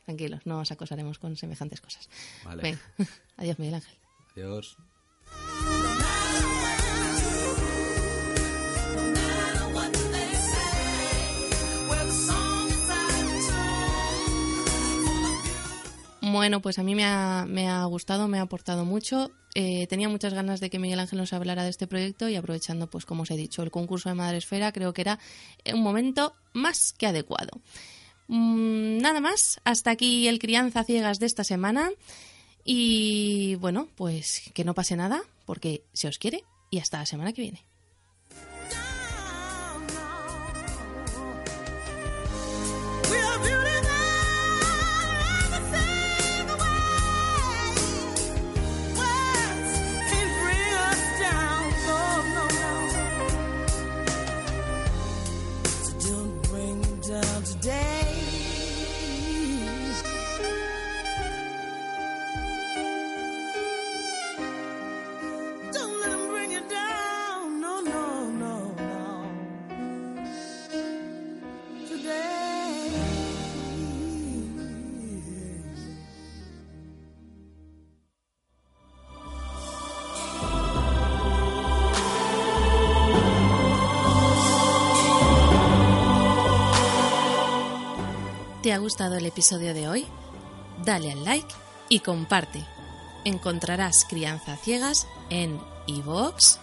tranquilos, 0.04 0.40
no 0.46 0.60
os 0.60 0.72
acosaremos 0.72 1.18
con 1.18 1.36
semejantes 1.36 1.80
cosas. 1.80 2.08
Vale. 2.44 2.78
Adiós, 3.36 3.58
Miguel 3.58 3.74
Ángel. 3.74 3.96
Adiós. 4.36 4.76
Bueno, 16.32 16.62
pues 16.62 16.78
a 16.78 16.82
mí 16.82 16.94
me 16.94 17.04
ha, 17.04 17.84
gustado, 17.84 18.26
me 18.26 18.38
ha 18.38 18.42
aportado 18.42 18.86
mucho. 18.86 19.30
Eh, 19.54 19.86
tenía 19.86 20.08
muchas 20.08 20.32
ganas 20.32 20.60
de 20.60 20.70
que 20.70 20.78
Miguel 20.78 20.98
Ángel 20.98 21.18
nos 21.18 21.34
hablara 21.34 21.62
de 21.62 21.68
este 21.68 21.86
proyecto 21.86 22.26
y 22.28 22.36
aprovechando, 22.36 22.88
pues 22.88 23.04
como 23.04 23.24
os 23.24 23.30
he 23.30 23.36
dicho, 23.36 23.62
el 23.62 23.70
concurso 23.70 24.08
de 24.08 24.14
Madre 24.14 24.38
Esfera, 24.38 24.72
creo 24.72 24.94
que 24.94 25.02
era 25.02 25.18
un 25.74 25.82
momento 25.82 26.34
más 26.54 26.94
que 26.94 27.06
adecuado. 27.06 27.60
Mm, 28.28 28.98
nada 28.98 29.20
más, 29.20 29.60
hasta 29.64 29.90
aquí 29.90 30.26
el 30.26 30.38
Crianza 30.38 30.84
Ciegas 30.84 31.18
de 31.18 31.26
esta 31.26 31.44
semana. 31.44 31.90
Y 32.64 33.56
bueno, 33.56 33.88
pues 33.94 34.50
que 34.54 34.64
no 34.64 34.72
pase 34.72 34.96
nada, 34.96 35.22
porque 35.44 35.84
se 35.92 36.08
os 36.08 36.18
quiere 36.18 36.44
y 36.70 36.78
hasta 36.78 36.98
la 36.98 37.06
semana 37.06 37.34
que 37.34 37.42
viene. 37.42 37.71
Gustado 88.82 89.16
el 89.16 89.26
episodio 89.26 89.72
de 89.74 89.88
hoy? 89.88 90.06
Dale 90.84 91.12
al 91.12 91.24
like 91.24 91.54
y 91.88 92.00
comparte. 92.00 92.64
Encontrarás 93.24 94.04
Crianza 94.08 94.56
Ciegas 94.56 95.06
en 95.30 95.60
iVoox, 95.86 96.58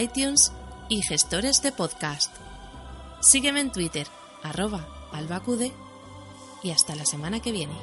iTunes 0.00 0.52
y 0.88 1.02
gestores 1.02 1.60
de 1.62 1.70
podcast. 1.70 2.34
Sígueme 3.20 3.60
en 3.60 3.72
Twitter, 3.72 4.06
arroba 4.42 4.88
albacude 5.12 5.72
y 6.62 6.70
hasta 6.70 6.96
la 6.96 7.04
semana 7.04 7.40
que 7.40 7.52
viene. 7.52 7.74